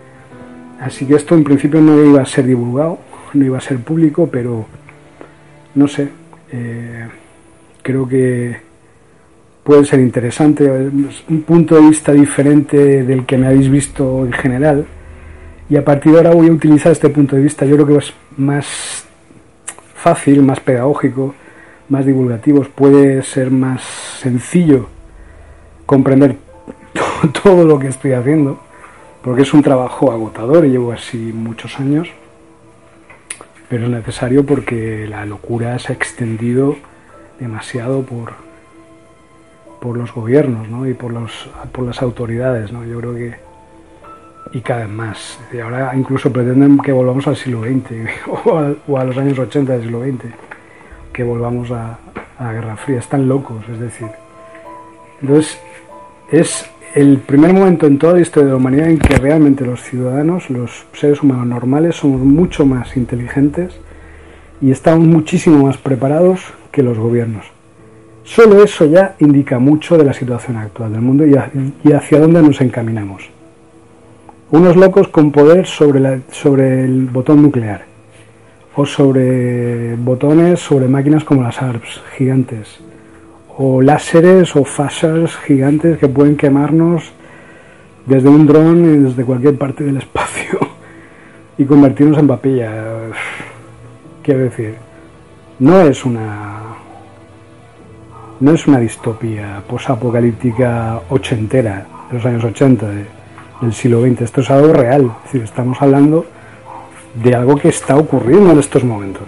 Así 0.80 1.06
que 1.06 1.14
esto 1.14 1.34
en 1.34 1.44
principio 1.44 1.80
no 1.80 2.02
iba 2.04 2.22
a 2.22 2.26
ser 2.26 2.46
divulgado, 2.46 2.98
no 3.34 3.44
iba 3.44 3.58
a 3.58 3.60
ser 3.60 3.78
público, 3.78 4.28
pero 4.30 4.66
no 5.74 5.86
sé, 5.86 6.08
eh, 6.52 7.06
creo 7.82 8.08
que 8.08 8.56
puede 9.62 9.84
ser 9.84 10.00
interesante, 10.00 10.70
un 10.70 11.42
punto 11.46 11.76
de 11.76 11.82
vista 11.82 12.12
diferente 12.12 13.04
del 13.04 13.24
que 13.24 13.36
me 13.36 13.46
habéis 13.46 13.70
visto 13.70 14.24
en 14.24 14.32
general. 14.32 14.86
Y 15.68 15.76
a 15.76 15.84
partir 15.84 16.12
de 16.12 16.18
ahora 16.18 16.32
voy 16.32 16.48
a 16.48 16.52
utilizar 16.52 16.90
este 16.90 17.10
punto 17.10 17.36
de 17.36 17.42
vista, 17.42 17.64
yo 17.64 17.76
creo 17.76 17.86
que 17.86 17.96
es 17.98 18.12
más 18.36 19.04
fácil, 19.94 20.42
más 20.42 20.60
pedagógico, 20.60 21.34
más 21.90 22.06
divulgativos, 22.06 22.68
puede 22.68 23.22
ser 23.22 23.50
más 23.50 23.82
sencillo 23.82 24.88
comprender 25.84 26.36
todo 27.42 27.64
lo 27.64 27.78
que 27.78 27.88
estoy 27.88 28.12
haciendo, 28.12 28.60
porque 29.22 29.42
es 29.42 29.52
un 29.52 29.62
trabajo 29.62 30.12
agotador 30.12 30.64
y 30.64 30.70
llevo 30.70 30.92
así 30.92 31.18
muchos 31.18 31.78
años, 31.78 32.08
pero 33.68 33.84
es 33.84 33.90
necesario 33.90 34.46
porque 34.46 35.06
la 35.08 35.26
locura 35.26 35.78
se 35.78 35.92
ha 35.92 35.96
extendido 35.96 36.76
demasiado 37.40 38.02
por, 38.02 38.34
por 39.80 39.96
los 39.96 40.14
gobiernos 40.14 40.68
¿no? 40.68 40.86
y 40.86 40.94
por, 40.94 41.12
los, 41.12 41.48
por 41.72 41.84
las 41.84 42.00
autoridades. 42.02 42.72
¿no? 42.72 42.84
Yo 42.84 42.98
creo 43.00 43.14
que. 43.14 43.34
Y 44.52 44.60
cada 44.60 44.80
vez 44.80 44.88
más. 44.88 45.38
Y 45.52 45.58
ahora 45.58 45.92
incluso 45.94 46.32
pretenden 46.32 46.78
que 46.78 46.92
volvamos 46.92 47.26
al 47.26 47.36
siglo 47.36 47.62
XX 47.62 48.10
o 48.88 48.98
a, 48.98 49.04
los 49.04 49.16
años 49.16 49.38
80 49.38 49.72
del 49.72 49.82
siglo 49.82 50.02
XX 50.02 50.34
que 51.12 51.24
volvamos 51.24 51.70
a, 51.70 51.98
la 52.38 52.52
Guerra 52.52 52.76
Fría. 52.76 52.98
Están 52.98 53.28
locos, 53.28 53.62
es 53.70 53.78
decir. 53.78 54.08
Entonces, 55.20 55.58
es 56.30 56.70
el 56.94 57.18
primer 57.18 57.52
momento 57.52 57.86
en 57.86 57.98
toda 57.98 58.14
la 58.14 58.20
historia 58.20 58.46
de 58.46 58.52
la 58.52 58.56
humanidad 58.56 58.88
en 58.88 58.98
que 58.98 59.16
realmente 59.16 59.64
los 59.66 59.82
ciudadanos, 59.82 60.48
los 60.48 60.86
seres 60.92 61.22
humanos 61.22 61.46
normales, 61.46 61.96
somos 61.96 62.20
mucho 62.20 62.64
más 62.64 62.96
inteligentes 62.96 63.78
y 64.60 64.70
estamos 64.70 65.06
muchísimo 65.06 65.66
más 65.66 65.76
preparados 65.76 66.40
que 66.72 66.82
los 66.82 66.98
gobiernos. 66.98 67.44
Solo 68.24 68.62
eso 68.62 68.86
ya 68.86 69.16
indica 69.18 69.58
mucho 69.58 69.98
de 69.98 70.04
la 70.04 70.12
situación 70.12 70.56
actual 70.56 70.92
del 70.92 71.00
mundo 71.00 71.24
y, 71.26 71.92
hacia 71.92 72.20
dónde 72.20 72.42
nos 72.42 72.60
encaminamos. 72.60 73.28
Unos 74.50 74.76
locos 74.76 75.08
con 75.08 75.30
poder 75.30 75.66
sobre, 75.66 76.22
sobre 76.30 76.84
el 76.84 77.06
botón 77.06 77.42
nuclear 77.42 77.89
o 78.80 78.86
sobre 78.86 79.94
botones 79.96 80.58
sobre 80.58 80.88
máquinas 80.88 81.22
como 81.22 81.42
las 81.42 81.60
ARPS 81.60 82.00
gigantes 82.16 82.80
o 83.58 83.82
láseres 83.82 84.56
o 84.56 84.64
fasas 84.64 85.36
gigantes 85.36 85.98
que 85.98 86.08
pueden 86.08 86.34
quemarnos 86.34 87.12
desde 88.06 88.30
un 88.30 88.46
dron 88.46 88.78
y 88.94 88.96
desde 89.04 89.22
cualquier 89.22 89.58
parte 89.58 89.84
del 89.84 89.98
espacio 89.98 90.58
y 91.58 91.64
convertirnos 91.66 92.18
en 92.18 92.26
papilla. 92.26 92.72
Quiero 94.22 94.40
decir, 94.40 94.76
no 95.58 95.82
es 95.82 96.06
una 96.06 96.76
no 98.40 98.52
es 98.52 98.66
una 98.66 98.78
distopía 98.78 99.62
posapocalíptica 99.68 101.02
ochentera 101.10 101.86
de 102.08 102.16
los 102.16 102.24
años 102.24 102.44
80 102.44 102.86
del 103.60 103.72
siglo 103.74 104.00
XX. 104.00 104.22
Esto 104.22 104.40
es 104.40 104.50
algo 104.50 104.72
real. 104.72 105.12
Estamos 105.34 105.82
hablando 105.82 106.24
de 107.14 107.34
algo 107.34 107.56
que 107.56 107.68
está 107.68 107.96
ocurriendo 107.96 108.52
en 108.52 108.58
estos 108.58 108.84
momentos. 108.84 109.22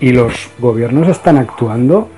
Y 0.00 0.12
los 0.12 0.50
gobiernos 0.58 1.08
están 1.08 1.36
actuando 1.36 2.08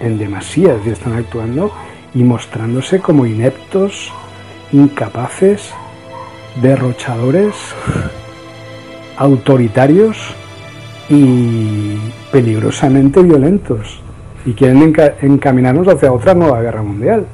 en 0.00 0.18
demasía, 0.18 0.76
es 0.76 0.86
están 0.86 1.14
actuando 1.14 1.70
y 2.14 2.22
mostrándose 2.22 3.00
como 3.00 3.26
ineptos, 3.26 4.12
incapaces, 4.72 5.72
derrochadores, 6.62 7.54
autoritarios 9.16 10.16
y 11.08 11.96
peligrosamente 12.32 13.22
violentos. 13.22 14.00
Y 14.46 14.52
quieren 14.52 14.94
encaminarnos 15.22 15.88
hacia 15.88 16.12
otra 16.12 16.34
nueva 16.34 16.60
guerra 16.60 16.82
mundial, 16.82 17.26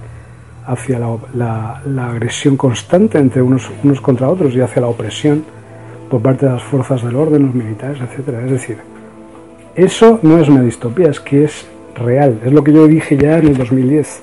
hacia 0.71 1.01
la, 1.35 1.83
agresión 2.07 2.57
constante 2.57 3.19
entre 3.19 3.43
unos, 3.43 3.69
unos 3.83 4.01
contra 4.01 4.29
otros 4.29 4.55
y 4.55 4.61
hacia 4.61 4.83
la 4.83 4.89
opresión 4.89 5.45
por 6.09 6.23
parte 6.23 6.47
de 6.47 6.53
las 6.53 6.63
fuerzas 6.63 7.03
del 7.03 7.17
orden, 7.17 7.47
los 7.47 7.55
militares, 7.55 7.99
etc. 8.01 8.29
Es 8.45 8.51
decir, 8.51 8.79
eso 9.75 10.21
no 10.23 10.39
es 10.39 10.49
una 10.49 10.63
distopía, 10.63 11.09
es 11.09 11.19
que 11.19 11.45
es 11.45 11.67
real. 11.97 12.41
Es 12.45 12.53
lo 12.53 12.63
que 12.63 12.73
yo 12.73 12.87
dije 12.87 13.17
ya 13.17 13.39
en 13.39 13.49
el 13.49 13.57
2010. 13.57 14.23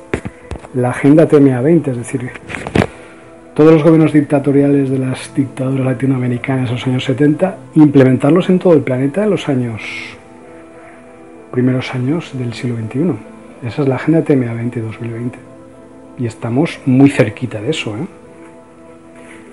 La 0.75 0.91
agenda 0.91 1.27
TMA 1.27 1.61
20, 1.61 1.91
es 1.91 1.97
decir, 1.97 2.31
todos 3.53 3.73
los 3.73 3.83
gobiernos 3.83 4.13
dictatoriales 4.13 4.89
de 4.89 4.99
las 4.99 5.33
dictaduras 5.33 5.85
latinoamericanas 5.85 6.69
en 6.69 6.75
los 6.75 6.87
años 6.87 7.03
70, 7.03 7.57
implementarlos 7.75 8.49
en 8.49 8.59
todo 8.59 8.73
el 8.73 8.81
planeta 8.81 9.23
en 9.23 9.29
los 9.31 9.49
años 9.49 9.81
primeros 11.51 11.93
años 11.95 12.31
del 12.37 12.53
siglo 12.53 12.77
XXI. 12.77 13.67
Esa 13.67 13.81
es 13.81 13.87
la 13.87 13.95
agenda 13.95 14.21
TMA 14.21 14.53
20 14.53 14.81
2020. 14.81 15.56
Y 16.17 16.25
estamos 16.25 16.79
muy 16.85 17.09
cerquita 17.09 17.61
de 17.61 17.69
eso. 17.69 17.95
¿eh? 17.95 18.07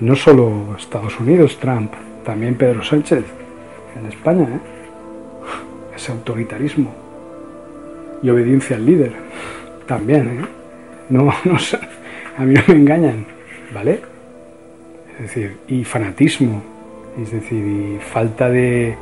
No 0.00 0.16
solo 0.16 0.76
Estados 0.78 1.18
Unidos, 1.20 1.58
Trump, 1.60 1.92
también 2.24 2.54
Pedro 2.54 2.82
Sánchez 2.82 3.24
en 3.98 4.06
España. 4.06 4.44
¿eh? 4.44 4.60
Ese 5.94 6.12
autoritarismo 6.12 6.92
y 8.22 8.30
obediencia 8.30 8.76
al 8.76 8.86
líder. 8.86 9.12
También, 9.86 10.28
¿eh? 10.28 10.44
No, 11.10 11.24
no, 11.44 11.56
a 12.38 12.44
mí 12.44 12.54
no 12.54 12.62
me 12.66 12.74
engañan, 12.74 13.26
¿vale? 13.72 14.00
Es 15.16 15.22
decir, 15.22 15.58
y 15.68 15.84
fanatismo, 15.84 16.62
es 17.22 17.30
decir, 17.30 17.64
y 17.64 17.98
falta 18.00 18.48
de, 18.48 18.96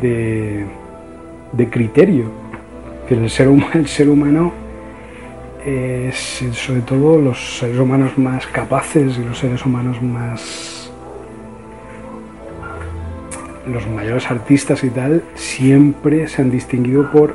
de, 0.00 0.64
de 1.52 1.68
criterio. 1.68 2.26
El 3.08 3.28
ser, 3.28 3.48
humano, 3.48 3.72
el 3.74 3.88
ser 3.88 4.08
humano 4.08 4.52
sobre 5.62 6.80
todo 6.80 7.18
los 7.18 7.58
seres 7.58 7.78
humanos 7.78 8.16
más 8.16 8.46
capaces 8.46 9.18
y 9.18 9.24
los 9.24 9.38
seres 9.38 9.64
humanos 9.64 10.00
más 10.00 10.80
los 13.66 13.86
mayores 13.88 14.30
artistas 14.30 14.82
y 14.84 14.90
tal 14.90 15.22
siempre 15.34 16.26
se 16.28 16.42
han 16.42 16.50
distinguido 16.50 17.10
por 17.10 17.34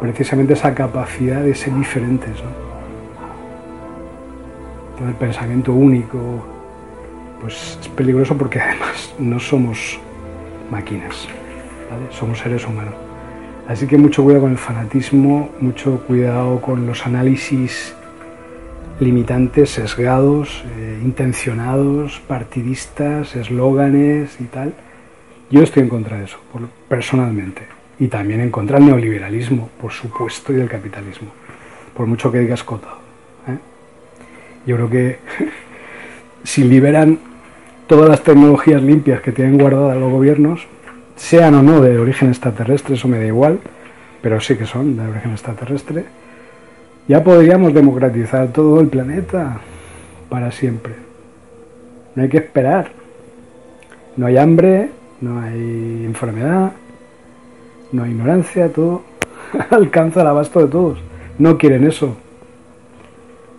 precisamente 0.00 0.54
esa 0.54 0.74
capacidad 0.74 1.42
de 1.42 1.54
ser 1.54 1.74
diferentes. 1.74 2.36
Todo 4.98 5.08
el 5.08 5.14
pensamiento 5.14 5.72
único, 5.72 6.18
pues 7.40 7.78
es 7.80 7.88
peligroso 7.88 8.36
porque 8.36 8.60
además 8.60 9.14
no 9.18 9.38
somos 9.38 9.98
máquinas, 10.70 11.28
somos 12.10 12.38
seres 12.38 12.66
humanos. 12.66 13.09
Así 13.70 13.86
que 13.86 13.96
mucho 13.96 14.24
cuidado 14.24 14.42
con 14.42 14.50
el 14.50 14.58
fanatismo, 14.58 15.48
mucho 15.60 16.00
cuidado 16.00 16.60
con 16.60 16.88
los 16.88 17.06
análisis 17.06 17.94
limitantes, 18.98 19.70
sesgados, 19.70 20.64
eh, 20.76 20.98
intencionados, 21.04 22.20
partidistas, 22.26 23.36
eslóganes 23.36 24.40
y 24.40 24.44
tal. 24.46 24.74
Yo 25.52 25.62
estoy 25.62 25.84
en 25.84 25.88
contra 25.88 26.18
de 26.18 26.24
eso, 26.24 26.38
personalmente 26.88 27.62
y 28.00 28.08
también 28.08 28.40
en 28.40 28.50
contra 28.50 28.78
del 28.78 28.88
neoliberalismo, 28.88 29.70
por 29.80 29.92
supuesto, 29.92 30.52
y 30.52 30.56
del 30.56 30.68
capitalismo, 30.68 31.28
por 31.94 32.08
mucho 32.08 32.32
que 32.32 32.40
digas 32.40 32.64
cotado. 32.64 32.98
¿eh? 33.46 33.58
Yo 34.66 34.74
creo 34.74 34.90
que 34.90 35.18
si 36.42 36.64
liberan 36.64 37.20
todas 37.86 38.08
las 38.08 38.24
tecnologías 38.24 38.82
limpias 38.82 39.20
que 39.20 39.30
tienen 39.30 39.58
guardadas 39.58 39.96
los 39.96 40.10
gobiernos, 40.10 40.66
sean 41.20 41.54
o 41.54 41.62
no 41.62 41.82
de 41.82 41.98
origen 41.98 42.30
extraterrestre, 42.30 42.94
eso 42.94 43.06
me 43.06 43.18
da 43.18 43.26
igual, 43.26 43.60
pero 44.22 44.40
sí 44.40 44.56
que 44.56 44.64
son 44.64 44.96
de 44.96 45.06
origen 45.06 45.32
extraterrestre, 45.32 46.04
ya 47.06 47.22
podríamos 47.22 47.74
democratizar 47.74 48.48
todo 48.48 48.80
el 48.80 48.88
planeta 48.88 49.60
para 50.30 50.50
siempre. 50.50 50.94
No 52.14 52.22
hay 52.22 52.28
que 52.30 52.38
esperar. 52.38 52.88
No 54.16 54.26
hay 54.26 54.38
hambre, 54.38 54.90
no 55.20 55.40
hay 55.40 56.04
enfermedad, 56.04 56.72
no 57.92 58.02
hay 58.02 58.10
ignorancia, 58.10 58.72
todo 58.72 59.02
alcanza 59.70 60.22
el 60.22 60.26
abasto 60.26 60.60
de 60.60 60.68
todos. 60.68 60.98
No 61.38 61.58
quieren 61.58 61.86
eso. 61.86 62.16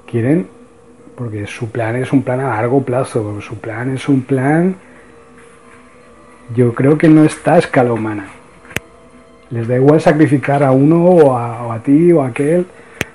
Quieren, 0.09 0.47
porque 1.15 1.45
su 1.45 1.69
plan 1.69 1.95
es 1.95 2.11
un 2.11 2.23
plan 2.23 2.39
a 2.39 2.55
largo 2.55 2.83
plazo, 2.83 3.39
su 3.39 3.55
plan 3.59 3.93
es 3.93 4.09
un 4.09 4.23
plan, 4.23 4.75
yo 6.55 6.73
creo 6.73 6.97
que 6.97 7.07
no 7.07 7.23
está 7.23 7.53
a 7.53 7.59
escala 7.59 7.93
humana. 7.93 8.27
Les 9.49 9.67
da 9.67 9.75
igual 9.75 9.99
sacrificar 9.99 10.63
a 10.63 10.71
uno 10.71 11.03
o 11.03 11.37
a, 11.37 11.79
ti 11.83 12.11
o 12.11 12.21
a 12.21 12.27
aquel, 12.27 12.65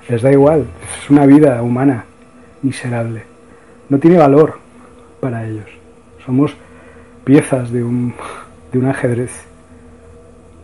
les 0.07 0.21
da 0.21 0.31
igual, 0.31 0.65
es 1.01 1.09
una 1.09 1.25
vida 1.25 1.61
humana 1.61 2.05
miserable. 2.61 3.23
No 3.89 3.97
tiene 3.97 4.17
valor 4.17 4.59
para 5.19 5.45
ellos. 5.45 5.69
Somos 6.25 6.55
piezas 7.23 7.71
de 7.71 7.83
un, 7.83 8.13
de 8.71 8.79
un 8.79 8.85
ajedrez 8.85 9.47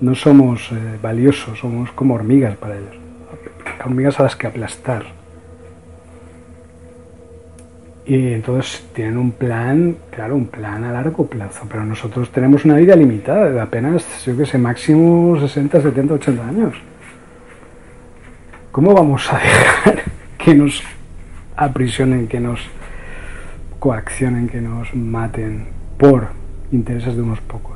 no 0.04 0.16
somos 0.16 0.70
eh, 0.74 1.00
valiosos, 1.02 1.58
somos 1.60 1.90
como 1.94 2.16
hormigas 2.16 2.58
para 2.58 2.76
ellos, 2.76 2.95
hormigas 3.86 4.20
a 4.20 4.24
las 4.24 4.36
que 4.36 4.48
aplastar. 4.48 5.06
Y 8.06 8.34
entonces 8.34 8.84
tienen 8.94 9.18
un 9.18 9.32
plan, 9.32 9.96
claro, 10.12 10.36
un 10.36 10.48
plan 10.48 10.84
a 10.84 10.92
largo 10.92 11.26
plazo, 11.26 11.66
pero 11.70 11.86
nosotros 11.86 12.30
tenemos 12.32 12.66
una 12.66 12.76
vida 12.76 12.96
limitada 12.96 13.50
de 13.50 13.62
apenas, 13.62 14.26
yo 14.26 14.36
que 14.36 14.46
sé, 14.46 14.58
máximo 14.58 15.40
60, 15.40 15.82
70, 15.82 16.14
80 16.16 16.48
años. 16.48 16.76
¿Cómo 18.72 18.94
vamos 18.94 19.32
a 19.32 19.38
dejar 19.40 20.04
que 20.38 20.54
nos 20.54 20.84
aprisionen, 21.56 22.28
que 22.28 22.40
nos 22.40 22.60
coaccionen, 23.80 24.50
que 24.50 24.60
nos 24.60 24.94
maten 24.94 25.68
por 25.98 26.28
intereses 26.72 27.16
de 27.16 27.22
unos 27.22 27.40
pocos? 27.42 27.74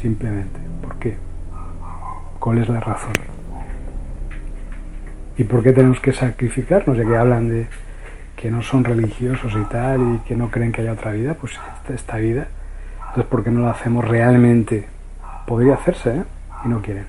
simplemente. 0.00 0.60
¿Por 0.82 0.96
qué? 0.96 1.16
¿Cuál 2.38 2.58
es 2.58 2.68
la 2.68 2.80
razón? 2.80 3.37
¿Y 5.38 5.44
por 5.44 5.62
qué 5.62 5.72
tenemos 5.72 6.00
que 6.00 6.12
sacrificarnos? 6.12 6.96
Ya 6.96 7.04
que 7.04 7.16
hablan 7.16 7.48
de 7.48 7.66
que 8.36 8.50
no 8.50 8.62
son 8.62 8.84
religiosos 8.84 9.52
y 9.54 9.64
tal, 9.70 10.16
y 10.16 10.28
que 10.28 10.36
no 10.36 10.50
creen 10.50 10.72
que 10.72 10.82
haya 10.82 10.92
otra 10.92 11.12
vida, 11.12 11.34
pues 11.34 11.58
esta, 11.88 12.16
vida. 12.18 12.48
Entonces, 12.98 13.24
¿por 13.24 13.42
qué 13.42 13.50
no 13.50 13.62
la 13.62 13.70
hacemos 13.70 14.06
realmente? 14.06 14.86
Podría 15.46 15.74
hacerse, 15.74 16.10
¿eh? 16.10 16.22
Y 16.64 16.68
no 16.68 16.82
quieren. 16.82 17.06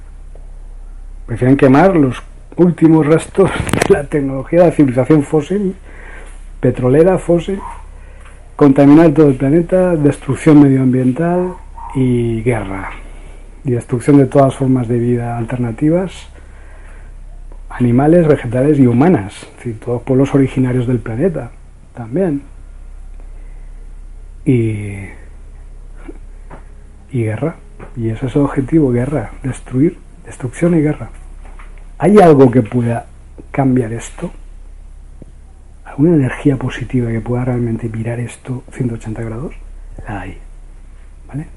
Prefieren 1.25 1.57
quemar 1.57 1.95
los 1.95 2.23
últimos 2.55 3.05
restos 3.05 3.51
de 3.87 3.93
la 3.93 4.03
tecnología 4.05 4.59
de 4.59 4.65
la 4.67 4.71
civilización 4.71 5.23
fósil, 5.23 5.75
petrolera, 6.59 7.17
fósil, 7.17 7.59
contaminar 8.55 9.11
todo 9.11 9.27
el 9.27 9.35
planeta, 9.35 9.95
destrucción 9.95 10.61
medioambiental, 10.61 11.53
y 11.93 12.41
guerra 12.43 12.91
y 13.63 13.71
destrucción 13.71 14.17
de 14.17 14.25
todas 14.25 14.55
formas 14.55 14.87
de 14.87 14.99
vida 14.99 15.37
alternativas 15.37 16.27
animales, 17.69 18.27
vegetales 18.27 18.79
y 18.79 18.87
humanas, 18.87 19.43
es 19.43 19.55
decir, 19.57 19.79
todos 19.79 20.01
pueblos 20.01 20.33
originarios 20.33 20.87
del 20.87 20.99
planeta 20.99 21.51
también. 21.93 22.41
Y, 24.45 25.05
y 27.11 27.23
guerra. 27.23 27.55
Y 27.95 28.09
ese 28.09 28.25
es 28.25 28.35
el 28.35 28.41
objetivo, 28.41 28.91
guerra, 28.91 29.31
destruir, 29.43 29.97
destrucción 30.25 30.75
y 30.75 30.81
guerra. 30.81 31.09
¿Hay 31.97 32.17
algo 32.19 32.49
que 32.49 32.61
pueda 32.61 33.05
cambiar 33.51 33.93
esto? 33.93 34.31
¿Alguna 35.85 36.15
energía 36.15 36.57
positiva 36.57 37.09
que 37.11 37.19
pueda 37.19 37.45
realmente 37.45 37.87
virar 37.87 38.19
esto 38.19 38.63
180 38.71 39.21
grados? 39.21 39.55
La 40.07 40.21
hay. 40.21 40.37
¿Vale? 41.27 41.47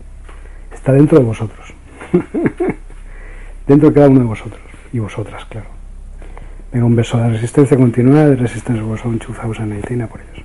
Está 0.73 0.93
dentro 0.93 1.19
de 1.19 1.25
vosotros. 1.25 1.73
dentro 3.67 3.89
de 3.89 3.95
cada 3.95 4.09
uno 4.09 4.21
de 4.21 4.27
vosotros. 4.27 4.63
Y 4.93 4.99
vosotras, 4.99 5.45
claro. 5.47 5.82
Venga, 6.73 6.86
un 6.86 6.97
beso. 6.97 7.19
La 7.19 7.28
resistencia 7.28 7.77
continua 7.77 8.24
de 8.24 8.36
Resistencia 8.36 8.82
vos 8.82 9.05
un 9.05 9.19
chuzaos 9.19 9.61
a 9.61 9.66
por 10.09 10.20
ellos. 10.23 10.41